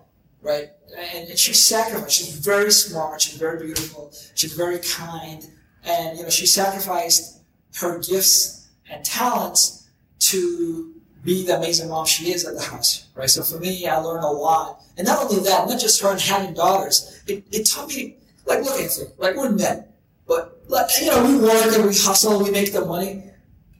right? 0.41 0.69
And, 0.95 1.29
and 1.29 1.39
she 1.39 1.53
sacrificed. 1.53 2.11
She's 2.11 2.35
very 2.35 2.71
smart. 2.71 3.21
She's 3.21 3.39
very 3.39 3.65
beautiful. 3.65 4.13
She's 4.35 4.53
very 4.53 4.77
kind. 4.79 5.43
And, 5.83 6.15
you 6.17 6.23
know, 6.23 6.29
she 6.29 6.45
sacrificed 6.45 7.41
her 7.77 7.99
gifts 7.99 8.67
and 8.87 9.03
talents 9.03 9.84
to 10.19 10.93
be 11.23 11.45
the 11.45 11.57
amazing 11.57 11.89
mom 11.89 12.05
she 12.05 12.31
is 12.31 12.45
at 12.45 12.55
the 12.55 12.61
house, 12.61 13.07
right? 13.15 13.29
So 13.29 13.41
for 13.43 13.59
me, 13.59 13.87
I 13.87 13.97
learned 13.97 14.23
a 14.23 14.27
lot. 14.27 14.81
And 14.97 15.07
not 15.07 15.23
only 15.23 15.43
that, 15.43 15.67
not 15.67 15.79
just 15.79 16.01
her 16.01 16.11
and 16.11 16.21
having 16.21 16.53
daughters, 16.53 17.21
it, 17.27 17.43
it 17.51 17.69
taught 17.69 17.89
me, 17.89 18.17
like, 18.45 18.63
look, 18.63 18.79
Anthony, 18.79 19.09
like, 19.17 19.35
we're 19.35 19.51
men. 19.51 19.85
But, 20.27 20.61
like, 20.67 20.89
you 21.01 21.07
know, 21.07 21.23
we 21.25 21.37
work 21.39 21.75
and 21.75 21.85
we 21.85 21.95
hustle, 21.95 22.37
and 22.37 22.45
we 22.45 22.51
make 22.51 22.71
the 22.73 22.85
money 22.85 23.31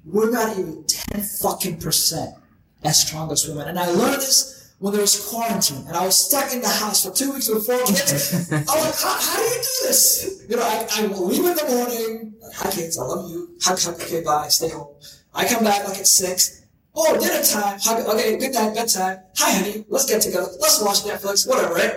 we're 0.06 0.30
not 0.30 0.58
even 0.58 0.84
10 0.88 1.22
fucking 1.22 1.80
percent 1.80 2.36
as 2.84 3.00
strong 3.00 3.32
as 3.32 3.48
women. 3.48 3.68
And 3.68 3.80
I 3.80 3.88
learned 3.88 4.22
this 4.22 4.74
when 4.80 4.94
there 4.94 5.02
was 5.02 5.28
quarantine 5.30 5.86
and 5.88 5.96
I 5.96 6.06
was 6.06 6.18
stuck 6.28 6.54
in 6.54 6.62
the 6.62 6.68
house 6.68 7.06
for 7.06 7.12
two 7.12 7.34
weeks 7.34 7.50
with 7.50 7.66
four 7.66 7.80
kids. 7.86 8.52
I 8.52 8.58
was 8.60 8.68
like, 8.68 8.96
how, 9.02 9.18
how 9.20 9.38
do 9.38 9.44
you 9.44 9.56
do 9.56 9.88
this? 9.88 10.46
You 10.48 10.58
know, 10.58 10.64
I, 10.64 10.88
I 10.92 11.06
leave 11.08 11.46
in 11.46 11.56
the 11.56 11.66
morning. 11.68 12.36
Hi 12.56 12.72
kids, 12.72 13.00
I 13.00 13.04
love 13.04 13.30
you. 13.32 13.58
Hug, 13.64 13.80
hug, 13.80 13.96
okay, 13.96 14.22
bye, 14.22 14.48
stay 14.50 14.70
home. 14.70 14.94
I 15.36 15.46
come 15.48 15.64
back 15.64 15.88
like 15.88 16.00
at 16.00 16.08
six. 16.08 16.64
Oh, 16.96 17.20
dinner 17.20 17.44
time. 17.44 17.78
Okay, 18.08 18.38
good 18.38 18.54
night, 18.54 18.74
bedtime. 18.74 19.20
Hi 19.36 19.52
honey, 19.52 19.86
let's 19.90 20.06
get 20.10 20.22
together. 20.22 20.48
Let's 20.62 20.82
watch 20.82 21.04
Netflix, 21.04 21.48
whatever, 21.48 21.74
right? 21.74 21.94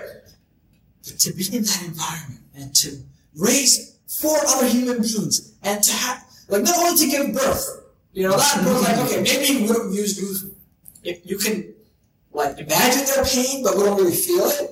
But 1.05 1.19
to 1.21 1.33
be 1.33 1.45
in 1.57 1.63
that 1.63 1.83
environment 1.87 2.41
and 2.57 2.75
to 2.75 3.01
raise 3.37 3.97
four 4.21 4.37
other 4.49 4.67
human 4.67 5.01
beings 5.01 5.55
and 5.63 5.83
to 5.85 5.93
have, 5.93 6.25
like 6.49 6.65
not 6.65 6.77
only 6.79 6.99
to 6.99 7.07
give 7.07 7.33
birth, 7.33 7.85
you 8.13 8.25
know, 8.25 8.37
that 8.37 8.65
was 8.67 8.83
like, 8.83 8.99
okay, 9.07 9.23
maybe 9.23 9.63
we 9.63 9.69
don't 9.69 9.93
use. 9.93 10.45
If 11.05 11.25
you 11.25 11.39
can, 11.39 11.73
like, 12.33 12.59
imagine 12.59 13.05
their 13.07 13.25
pain, 13.25 13.63
but 13.63 13.77
we 13.77 13.85
don't 13.85 13.97
really 13.97 14.13
feel 14.13 14.47
it. 14.47 14.71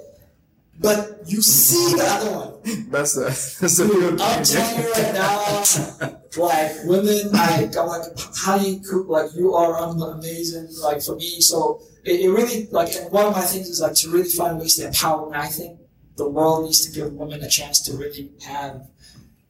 But 0.78 1.22
you 1.26 1.40
see 1.40 1.96
the 1.96 2.04
other 2.04 2.30
one. 2.30 2.90
That's 2.90 3.16
a, 3.16 3.24
that's 3.24 3.78
a 3.78 3.86
Dude, 3.86 4.20
I'm 4.20 4.44
telling 4.44 4.82
you 4.82 4.92
right 4.92 5.14
now, 5.14 6.18
like, 6.36 6.72
women, 6.84 7.32
like, 7.32 7.76
I'm 7.76 7.86
like, 7.86 8.02
honey, 8.16 8.82
like, 9.06 9.30
you 9.34 9.54
are 9.54 9.76
amazing, 9.78 10.68
like, 10.82 11.02
for 11.02 11.16
me. 11.16 11.40
So, 11.40 11.80
it, 12.04 12.20
it 12.20 12.30
really, 12.30 12.68
like, 12.70 12.94
and 12.94 13.10
one 13.10 13.26
of 13.26 13.32
my 13.32 13.40
things 13.42 13.68
is, 13.68 13.80
like, 13.80 13.94
to 13.94 14.10
really 14.10 14.28
find 14.28 14.58
ways 14.58 14.76
to 14.76 14.86
empower 14.86 15.24
women. 15.24 15.40
I 15.40 15.46
think 15.46 15.80
the 16.16 16.28
world 16.28 16.64
needs 16.64 16.84
to 16.86 16.92
give 16.92 17.12
women 17.12 17.42
a 17.42 17.48
chance 17.48 17.80
to 17.82 17.96
really 17.96 18.32
have 18.46 18.86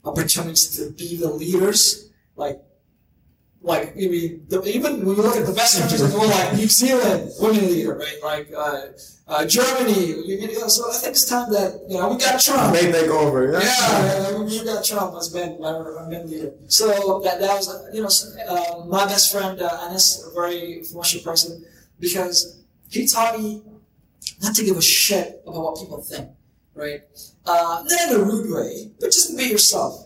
opportunities 0.05 0.77
to 0.77 0.93
be 0.93 1.16
the 1.16 1.31
leaders. 1.31 2.11
Like, 2.37 2.61
like 3.63 3.93
I 3.97 4.07
mean, 4.07 4.47
the, 4.49 4.63
even 4.65 5.05
when 5.05 5.17
you 5.17 5.23
look 5.23 5.37
at 5.37 5.47
the 5.47 5.53
best 5.53 5.81
countries 5.81 6.01
in 6.01 6.11
the 6.11 6.19
world, 6.19 6.31
like 6.31 6.55
New 6.55 6.69
Zealand, 6.69 7.31
women 7.41 7.67
leader, 7.67 7.97
right? 7.99 8.19
Like 8.23 8.53
uh, 8.57 8.87
uh, 9.27 9.45
Germany. 9.45 10.15
You, 10.25 10.61
know, 10.61 10.69
so 10.69 10.89
I 10.89 10.95
think 10.95 11.13
it's 11.13 11.29
time 11.29 11.51
that 11.53 11.83
you 11.89 11.99
know 11.99 12.11
we 12.11 12.19
got 12.19 12.41
Trump. 12.41 12.75
They 12.75 12.93
take 12.93 13.11
over. 13.11 13.53
Yeah, 13.53 13.61
yeah, 13.61 14.39
we 14.39 14.65
got 14.65 14.85
Trump 14.85 15.17
as 15.17 15.35
men, 15.35 15.59
our 15.65 16.07
men 16.09 16.31
leader. 16.31 16.53
So 16.69 17.21
that 17.25 17.41
that 17.41 17.57
was 17.57 17.67
you 17.93 18.03
know 18.03 18.13
uh, 18.49 18.85
my 18.87 19.05
best 19.05 19.33
friend 19.33 19.61
uh, 19.61 19.89
Anis, 19.89 20.25
a 20.25 20.31
very 20.33 20.79
influential 20.79 21.23
person, 21.23 21.65
because 21.99 22.63
he 22.89 23.07
taught 23.09 23.39
me 23.39 23.63
not 24.43 24.55
to 24.55 24.65
give 24.65 24.77
a 24.77 24.83
shit 24.83 25.43
about 25.47 25.63
what 25.63 25.81
people 25.81 26.03
think, 26.03 26.31
right? 26.75 27.01
Uh, 27.45 27.83
not 27.85 28.11
in 28.11 28.21
a 28.21 28.23
rude 28.23 28.55
way, 28.55 28.93
but 29.01 29.07
just 29.11 29.37
be 29.37 29.45
yourself 29.45 30.06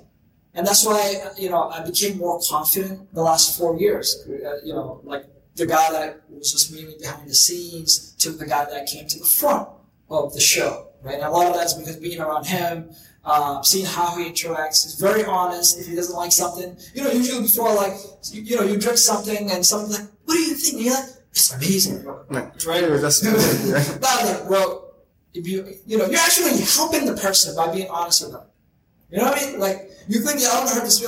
and 0.55 0.67
that's 0.67 0.85
why, 0.85 1.31
you 1.39 1.51
know, 1.51 1.69
I 1.71 1.85
became 1.85 2.19
more 2.19 2.41
confident 2.49 3.13
the 3.15 3.23
last 3.23 3.57
four 3.57 3.77
years. 3.77 4.27
Uh, 4.29 4.57
you 4.65 4.73
know, 4.73 5.01
like 5.05 5.25
the 5.55 5.67
guy 5.67 5.93
that 5.93 6.23
was 6.29 6.51
just 6.51 6.73
mainly 6.73 6.97
behind 6.99 7.29
the 7.29 7.35
scenes 7.35 8.15
to 8.19 8.31
the 8.31 8.47
guy 8.47 8.65
that 8.65 8.87
came 8.87 9.07
to 9.07 9.19
the 9.19 9.27
front 9.27 9.69
of 10.09 10.35
the 10.35 10.41
show, 10.41 10.89
right? 11.03 11.15
And 11.15 11.23
a 11.23 11.31
lot 11.31 11.47
of 11.47 11.55
that's 11.55 11.75
because 11.75 11.97
being 11.97 12.21
around 12.21 12.47
him, 12.47 12.91
uh, 13.25 13.63
seeing 13.63 13.87
how 13.87 14.17
he 14.17 14.25
interacts, 14.25 14.85
he's 14.85 14.97
very 15.01 15.25
honest. 15.25 15.79
If 15.79 15.87
he 15.87 15.95
doesn't 15.95 16.17
like 16.17 16.33
something, 16.33 16.77
you 16.95 17.05
know, 17.05 17.11
usually 17.13 17.43
before 17.43 17.73
like, 17.75 17.93
you, 18.33 18.43
you 18.43 18.57
know, 18.57 18.63
you 18.63 18.77
drink 18.77 18.99
something 18.99 19.51
and 19.51 19.65
someone's 19.65 20.01
like, 20.01 20.09
what 20.25 20.35
do 20.35 20.41
you 20.41 20.55
think? 20.55 20.83
You're 20.83 20.95
like, 20.95 21.05
it's 21.31 21.53
amazing. 21.53 22.05
Right? 22.05 22.29
right? 22.67 23.01
That's 23.01 23.23
good. 23.23 24.01
like, 24.03 24.51
well, 24.51 24.95
if 25.33 25.47
you, 25.47 25.75
you 25.87 25.97
know, 25.97 26.07
you're 26.07 26.19
actually 26.19 26.59
helping 26.65 27.07
the 27.07 27.15
person 27.15 27.55
by 27.55 27.73
being 27.73 27.89
honest 27.89 28.23
with 28.23 28.33
them. 28.33 28.43
You 29.11 29.19
know 29.19 29.25
what 29.25 29.43
I 29.43 29.47
mean? 29.47 29.59
Like, 29.59 29.91
you 30.09 30.21
think 30.21 30.41
you 30.41 30.47
don't 30.47 30.69
hurt 30.69 30.85
this 30.85 31.01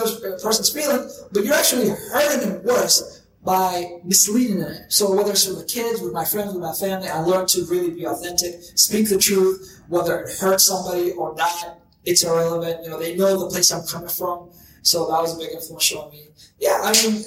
person's 0.42 0.70
feeling, 0.70 1.08
but 1.32 1.44
you're 1.44 1.54
actually 1.54 1.88
hurting 1.88 2.48
them 2.48 2.64
worse 2.64 3.22
by 3.44 3.98
misleading 4.04 4.60
them. 4.60 4.76
So 4.88 5.14
whether 5.14 5.32
it's 5.32 5.46
with 5.46 5.58
the 5.58 5.64
kids, 5.64 6.00
with 6.00 6.12
my 6.12 6.24
friends, 6.24 6.52
with 6.52 6.62
my 6.62 6.74
family, 6.74 7.08
I 7.08 7.20
learned 7.20 7.48
to 7.50 7.64
really 7.66 7.90
be 7.90 8.06
authentic, 8.06 8.60
speak 8.76 9.08
the 9.08 9.18
truth, 9.18 9.82
whether 9.88 10.20
it 10.20 10.30
hurts 10.38 10.66
somebody 10.66 11.12
or 11.12 11.34
not, 11.34 11.80
it's 12.04 12.24
irrelevant. 12.24 12.84
You 12.84 12.90
know, 12.90 12.98
they 12.98 13.16
know 13.16 13.38
the 13.38 13.50
place 13.50 13.72
I'm 13.72 13.86
coming 13.86 14.08
from. 14.08 14.50
So 14.82 15.08
that 15.10 15.20
was 15.20 15.36
a 15.36 15.38
big 15.38 15.52
influence 15.52 15.92
on 15.92 16.10
me. 16.10 16.28
Yeah, 16.58 16.80
I 16.82 16.92
mean, 17.02 17.22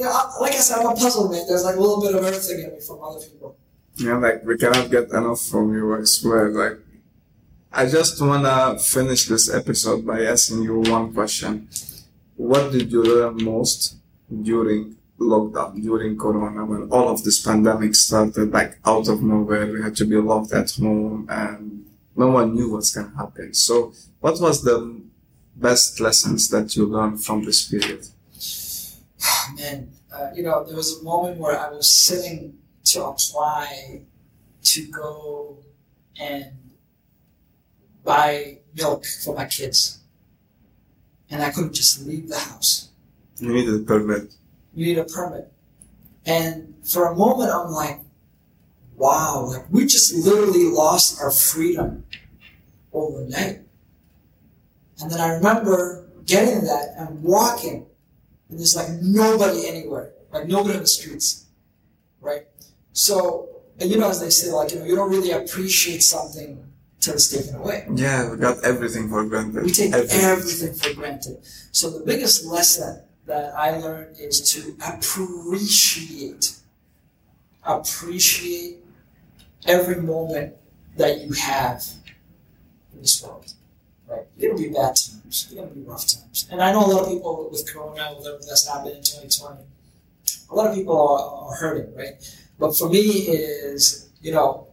know, 0.00 0.30
like 0.40 0.52
I 0.52 0.56
said, 0.56 0.78
I'm 0.78 0.86
a 0.86 0.94
puzzle 0.94 1.28
man. 1.28 1.44
There's 1.46 1.64
like 1.64 1.76
a 1.76 1.80
little 1.80 2.00
bit 2.00 2.14
of 2.14 2.24
everything 2.24 2.60
in 2.60 2.72
me 2.72 2.80
from 2.80 3.02
other 3.02 3.20
people. 3.20 3.56
Yeah, 3.96 4.16
like 4.16 4.44
we 4.44 4.56
cannot 4.56 4.90
get 4.90 5.10
enough 5.10 5.42
from 5.42 5.74
you, 5.74 5.94
I 5.94 6.04
swear. 6.04 6.48
Like 6.50 6.78
I 7.72 7.86
just 7.86 8.20
wanna 8.20 8.78
finish 8.80 9.26
this 9.26 9.48
episode 9.48 10.04
by 10.04 10.24
asking 10.24 10.62
you 10.64 10.80
one 10.80 11.14
question. 11.14 11.68
What 12.36 12.72
did 12.72 12.90
you 12.90 13.02
learn 13.04 13.44
most 13.44 13.96
during 14.42 14.96
lockdown, 15.20 15.80
during 15.80 16.18
Corona, 16.18 16.64
when 16.64 16.90
all 16.90 17.08
of 17.08 17.22
this 17.22 17.40
pandemic 17.40 17.94
started, 17.94 18.50
like 18.50 18.80
out 18.84 19.06
of 19.06 19.22
nowhere, 19.22 19.70
we 19.70 19.80
had 19.82 19.94
to 19.96 20.04
be 20.04 20.16
locked 20.16 20.52
at 20.52 20.72
home 20.72 21.26
and 21.30 21.86
no 22.16 22.28
one 22.28 22.54
knew 22.56 22.72
what's 22.72 22.92
gonna 22.92 23.14
happen. 23.16 23.54
So 23.54 23.92
what 24.18 24.40
was 24.40 24.64
the 24.64 25.00
best 25.54 26.00
lessons 26.00 26.48
that 26.48 26.74
you 26.74 26.86
learned 26.86 27.22
from 27.24 27.44
this 27.44 27.68
period? 27.68 28.04
Man, 29.56 29.92
uh, 30.12 30.30
you 30.34 30.42
know, 30.42 30.64
there 30.64 30.76
was 30.76 31.00
a 31.00 31.04
moment 31.04 31.38
where 31.38 31.56
I 31.56 31.70
was 31.70 31.94
sitting 31.94 32.58
to 32.86 33.04
apply 33.04 34.00
to 34.62 34.86
go 34.88 35.58
and 36.18 36.52
buy 38.04 38.58
milk 38.74 39.04
for 39.24 39.34
my 39.34 39.46
kids. 39.46 40.00
And 41.30 41.42
I 41.42 41.50
couldn't 41.50 41.74
just 41.74 42.06
leave 42.06 42.28
the 42.28 42.38
house. 42.38 42.88
You 43.38 43.52
needed 43.52 43.74
a 43.74 43.84
permit. 43.84 44.34
You 44.74 44.86
need 44.86 44.98
a 44.98 45.04
permit. 45.04 45.52
And 46.26 46.74
for 46.84 47.06
a 47.06 47.14
moment, 47.14 47.50
I'm 47.50 47.70
like, 47.70 48.00
wow, 48.96 49.46
like 49.46 49.64
we 49.70 49.86
just 49.86 50.14
literally 50.14 50.64
lost 50.64 51.20
our 51.20 51.30
freedom 51.30 52.04
overnight. 52.92 53.60
And 55.00 55.10
then 55.10 55.20
I 55.20 55.34
remember 55.34 56.06
getting 56.26 56.64
that 56.64 56.94
and 56.98 57.22
walking, 57.22 57.86
and 58.48 58.58
there's 58.58 58.76
like 58.76 58.90
nobody 59.00 59.66
anywhere, 59.66 60.12
like 60.32 60.46
nobody 60.46 60.74
in 60.74 60.80
the 60.80 60.86
streets, 60.86 61.46
right? 62.20 62.42
So, 62.92 63.48
and 63.78 63.90
you 63.90 63.96
know, 63.96 64.10
as 64.10 64.20
they 64.20 64.30
say, 64.30 64.50
like, 64.52 64.72
you 64.72 64.80
know, 64.80 64.84
you 64.84 64.94
don't 64.94 65.10
really 65.10 65.30
appreciate 65.30 66.02
something 66.02 66.69
till 67.00 67.16
taken 67.16 67.56
away. 67.56 67.86
Yeah, 67.94 68.30
we 68.30 68.36
got 68.36 68.62
everything 68.64 69.08
for 69.08 69.24
granted. 69.24 69.64
We 69.64 69.72
take 69.72 69.92
everything. 69.92 70.20
everything 70.20 70.74
for 70.74 70.94
granted. 70.94 71.38
So 71.72 71.90
the 71.90 72.04
biggest 72.04 72.44
lesson 72.44 73.02
that 73.26 73.54
I 73.54 73.78
learned 73.78 74.16
is 74.18 74.40
to 74.52 74.76
appreciate, 74.86 76.56
appreciate 77.64 78.78
every 79.66 79.96
moment 79.96 80.54
that 80.96 81.20
you 81.20 81.32
have 81.32 81.84
in 82.92 83.00
this 83.00 83.22
world. 83.22 83.52
Right? 84.08 84.26
There 84.36 84.50
will 84.52 84.58
be 84.58 84.68
bad 84.68 84.96
times. 84.96 85.48
There 85.52 85.62
will 85.62 85.74
be 85.74 85.82
rough 85.82 86.06
times. 86.06 86.48
And 86.50 86.60
I 86.60 86.72
know 86.72 86.84
a 86.84 86.88
lot 86.88 87.02
of 87.02 87.08
people 87.08 87.48
with 87.50 87.72
Corona, 87.72 88.12
whatever 88.14 88.38
that's 88.46 88.68
happened 88.68 88.96
in 88.96 89.02
2020, 89.02 89.60
a 90.50 90.54
lot 90.54 90.70
of 90.70 90.74
people 90.74 90.98
are, 90.98 91.48
are 91.48 91.54
hurting, 91.54 91.94
right? 91.94 92.14
But 92.58 92.76
for 92.76 92.88
me, 92.88 93.00
is 93.00 94.10
you 94.20 94.32
know, 94.32 94.68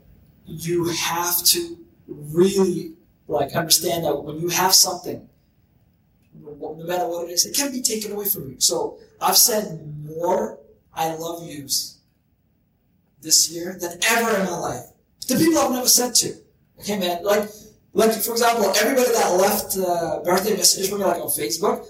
you 0.46 0.90
have 0.90 1.44
to 1.44 1.78
really 2.08 2.94
like 3.28 3.54
understand 3.56 4.06
that 4.06 4.24
when 4.24 4.40
you 4.40 4.50
have 4.50 4.74
something, 4.74 5.28
no 6.34 6.76
matter 6.76 7.08
what 7.08 7.28
it 7.28 7.32
is, 7.32 7.46
it 7.46 7.56
can 7.56 7.72
be 7.72 7.82
taken 7.82 8.12
away 8.12 8.26
from 8.26 8.50
you. 8.50 8.60
So 8.60 8.98
I've 9.20 9.38
said 9.38 9.66
more 10.06 10.60
"I 10.94 11.14
love 11.16 11.44
yous" 11.46 11.98
this 13.22 13.50
year 13.52 13.78
than 13.80 14.00
ever 14.10 14.40
in 14.40 14.46
my 14.46 14.58
life. 14.58 14.86
The 15.28 15.36
people 15.36 15.60
I've 15.60 15.72
never 15.72 15.90
said 15.90 16.16
to. 16.16 16.36
Okay, 16.80 16.98
man. 16.98 17.24
Like, 17.24 17.50
like 17.94 18.14
for 18.14 18.32
example, 18.32 18.72
everybody 18.78 19.12
that 19.12 19.30
left 19.34 19.78
uh, 19.78 20.22
birthday 20.24 20.56
messages 20.56 20.90
for 20.90 20.98
me, 20.98 21.04
like 21.04 21.22
on 21.22 21.28
Facebook, 21.28 21.86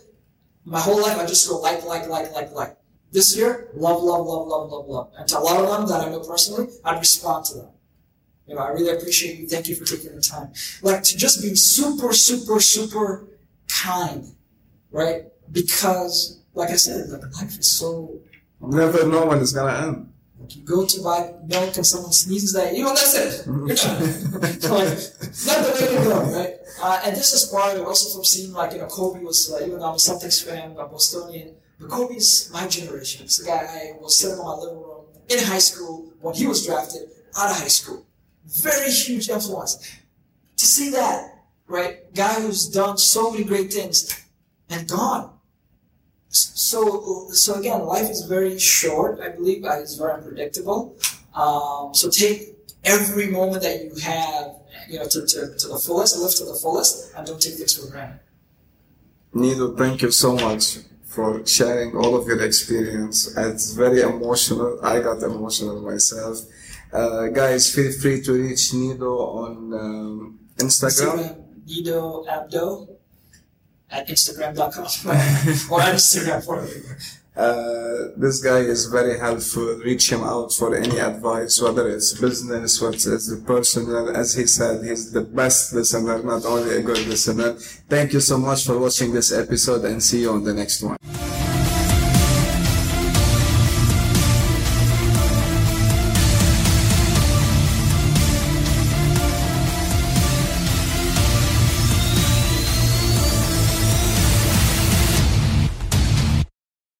my 0.65 0.80
whole 0.80 1.01
life 1.01 1.18
I 1.18 1.26
just 1.26 1.47
go 1.47 1.59
like, 1.59 1.86
like, 1.86 2.07
like, 2.07 2.32
like, 2.34 2.51
like. 2.51 2.78
This 3.11 3.38
year, 3.38 3.70
love, 3.74 4.03
love, 4.03 4.26
love, 4.26 4.47
love, 4.47 4.70
love, 4.70 4.88
love. 4.88 5.11
And 5.18 5.28
to 5.30 5.38
a 5.38 5.39
lot 5.39 5.63
of 5.63 5.70
them 5.70 5.88
that 5.88 6.05
I 6.05 6.11
know 6.11 6.20
personally, 6.20 6.68
I'd 6.84 6.99
respond 6.99 7.45
to 7.45 7.53
them. 7.55 7.70
You 8.48 8.56
know, 8.56 8.62
I 8.62 8.70
really 8.70 8.95
appreciate 8.95 9.38
you. 9.39 9.48
Thank 9.48 9.68
you 9.68 9.76
for 9.76 9.84
taking 9.84 10.16
the 10.16 10.22
time. 10.22 10.54
Like 10.82 11.04
to 11.04 11.18
just 11.18 11.41
be 11.41 11.54
super, 11.56 12.14
super, 12.14 12.60
super 12.60 13.28
kind, 13.68 14.26
right? 14.91 15.26
Because, 15.52 16.41
like 16.54 16.70
I 16.70 16.78
said, 16.78 17.10
like 17.10 17.24
life 17.41 17.60
is 17.60 17.72
so. 17.72 18.20
Never 18.62 19.06
know 19.06 19.26
when 19.26 19.39
it's 19.39 19.52
gonna 19.52 19.88
end. 19.88 20.14
Like 20.39 20.56
you 20.56 20.64
go 20.64 20.86
to 20.86 21.02
buy 21.02 21.34
milk 21.45 21.76
and 21.76 21.86
someone 21.86 22.14
sneezes 22.14 22.56
at 22.56 22.72
you, 22.72 22.80
you 22.80 22.84
know, 22.86 22.95
that's 22.95 23.16
it. 23.16 23.45
You're 23.45 23.68
done. 23.68 24.02
like, 24.41 24.89
not 25.45 25.66
the 25.66 25.72
way 25.74 25.98
to 25.98 26.04
go, 26.04 26.22
right? 26.32 26.54
Uh, 26.82 27.02
and 27.06 27.16
this 27.16 27.34
is 27.34 27.45
part 27.52 27.78
also 27.78 28.16
from 28.16 28.24
seeing, 28.24 28.54
like, 28.54 28.72
you 28.72 28.78
know, 28.78 28.86
Kobe 28.88 29.22
was, 29.22 29.52
uh, 29.52 29.66
even 29.66 29.80
though 29.80 29.86
I'm 29.86 29.95
a 29.95 29.98
Celtics 29.98 30.43
fan, 30.48 30.76
I'm 30.80 30.89
Bostonian, 30.89 31.56
but 31.80 31.89
Kobe's 31.89 32.52
my 32.54 32.68
generation. 32.68 33.26
It's 33.26 33.38
the 33.38 33.45
guy 33.45 33.58
I 33.58 34.00
was 34.00 34.18
sitting 34.18 34.38
in 34.38 34.45
my 34.45 34.54
living 34.54 34.78
room 34.78 35.06
in 35.28 35.43
high 35.43 35.58
school 35.58 36.14
when 36.22 36.36
he 36.36 36.45
was 36.45 36.66
drafted 36.66 37.10
out 37.38 37.52
of 37.52 37.58
high 37.58 37.68
school. 37.68 38.07
Very 38.48 38.89
huge 38.89 39.30
influence. 39.30 39.76
To 40.56 40.66
see 40.66 40.89
that, 40.91 41.43
right? 41.68 42.14
Guy 42.14 42.41
who's 42.41 42.68
done 42.68 42.98
so 42.98 43.32
many 43.32 43.43
great 43.43 43.72
things 43.72 44.26
and 44.70 44.88
gone. 44.88 45.34
So, 46.30 47.30
so 47.32 47.56
again, 47.56 47.86
life 47.86 48.10
is 48.10 48.22
very 48.24 48.58
short. 48.60 49.20
I 49.20 49.30
believe 49.30 49.64
it's 49.66 49.95
very 49.95 50.14
unpredictable. 50.14 50.98
Um, 51.36 51.93
so 51.93 52.10
take 52.10 52.56
every 52.84 53.28
moment 53.28 53.64
that 53.64 53.84
you 53.84 53.95
have, 54.02 54.56
you 54.89 55.00
know, 55.00 55.08
to, 55.08 55.26
to, 55.26 55.56
to 55.58 55.68
the 55.68 55.80
fullest, 55.80 56.18
live 56.18 56.36
to 56.36 56.45
the 56.45 56.56
fullest, 56.56 57.14
and 57.16 57.28
don't 57.28 57.41
take 57.41 57.56
things 57.56 57.78
for 57.78 57.91
granted. 57.91 58.20
Nido, 59.34 59.76
thank 59.76 60.02
you 60.02 60.12
so 60.12 60.36
much 60.36 60.80
for 61.06 61.45
sharing 61.45 61.95
all 61.95 62.16
of 62.16 62.28
your 62.28 62.41
experience. 62.43 63.36
It's 63.38 63.74
very 63.74 64.02
emotional. 64.02 64.80
I 64.84 65.00
got 65.00 65.22
emotional 65.22 65.82
myself. 65.82 66.41
Uh, 66.91 67.27
guys, 67.27 67.73
feel 67.73 67.91
free 67.91 68.21
to 68.21 68.33
reach 68.33 68.73
Nido 68.73 69.11
on 69.17 69.73
um, 69.73 70.39
Instagram. 70.57 71.19
Instagram, 71.19 71.65
Nido 71.65 72.23
Abdo 72.25 72.88
at 73.91 74.07
Instagram.com 74.07 74.83
or 75.71 75.79
Instagram 75.81 76.43
for 76.43 76.67
Uh, 77.38 78.17
this 78.17 78.41
guy 78.41 78.59
is 78.65 78.88
very 78.88 79.19
helpful. 79.19 79.77
Reach 79.85 80.11
him 80.11 80.23
out 80.23 80.51
for 80.51 80.75
any 80.75 80.97
advice, 80.97 81.61
whether 81.61 81.88
it's 81.88 82.17
business, 82.19 82.81
whether 82.81 82.97
it's 83.13 83.29
personal. 83.45 84.09
As 84.09 84.33
he 84.33 84.47
said, 84.47 84.83
he's 84.83 85.11
the 85.11 85.21
best 85.21 85.71
listener, 85.73 86.23
not 86.23 86.45
only 86.45 86.77
a 86.77 86.81
good 86.81 87.05
listener. 87.05 87.53
Thank 87.88 88.13
you 88.13 88.21
so 88.21 88.39
much 88.39 88.65
for 88.65 88.79
watching 88.79 89.13
this 89.13 89.31
episode 89.31 89.85
and 89.85 90.01
see 90.01 90.21
you 90.21 90.31
on 90.31 90.43
the 90.43 90.53
next 90.53 90.81
one. 90.81 90.97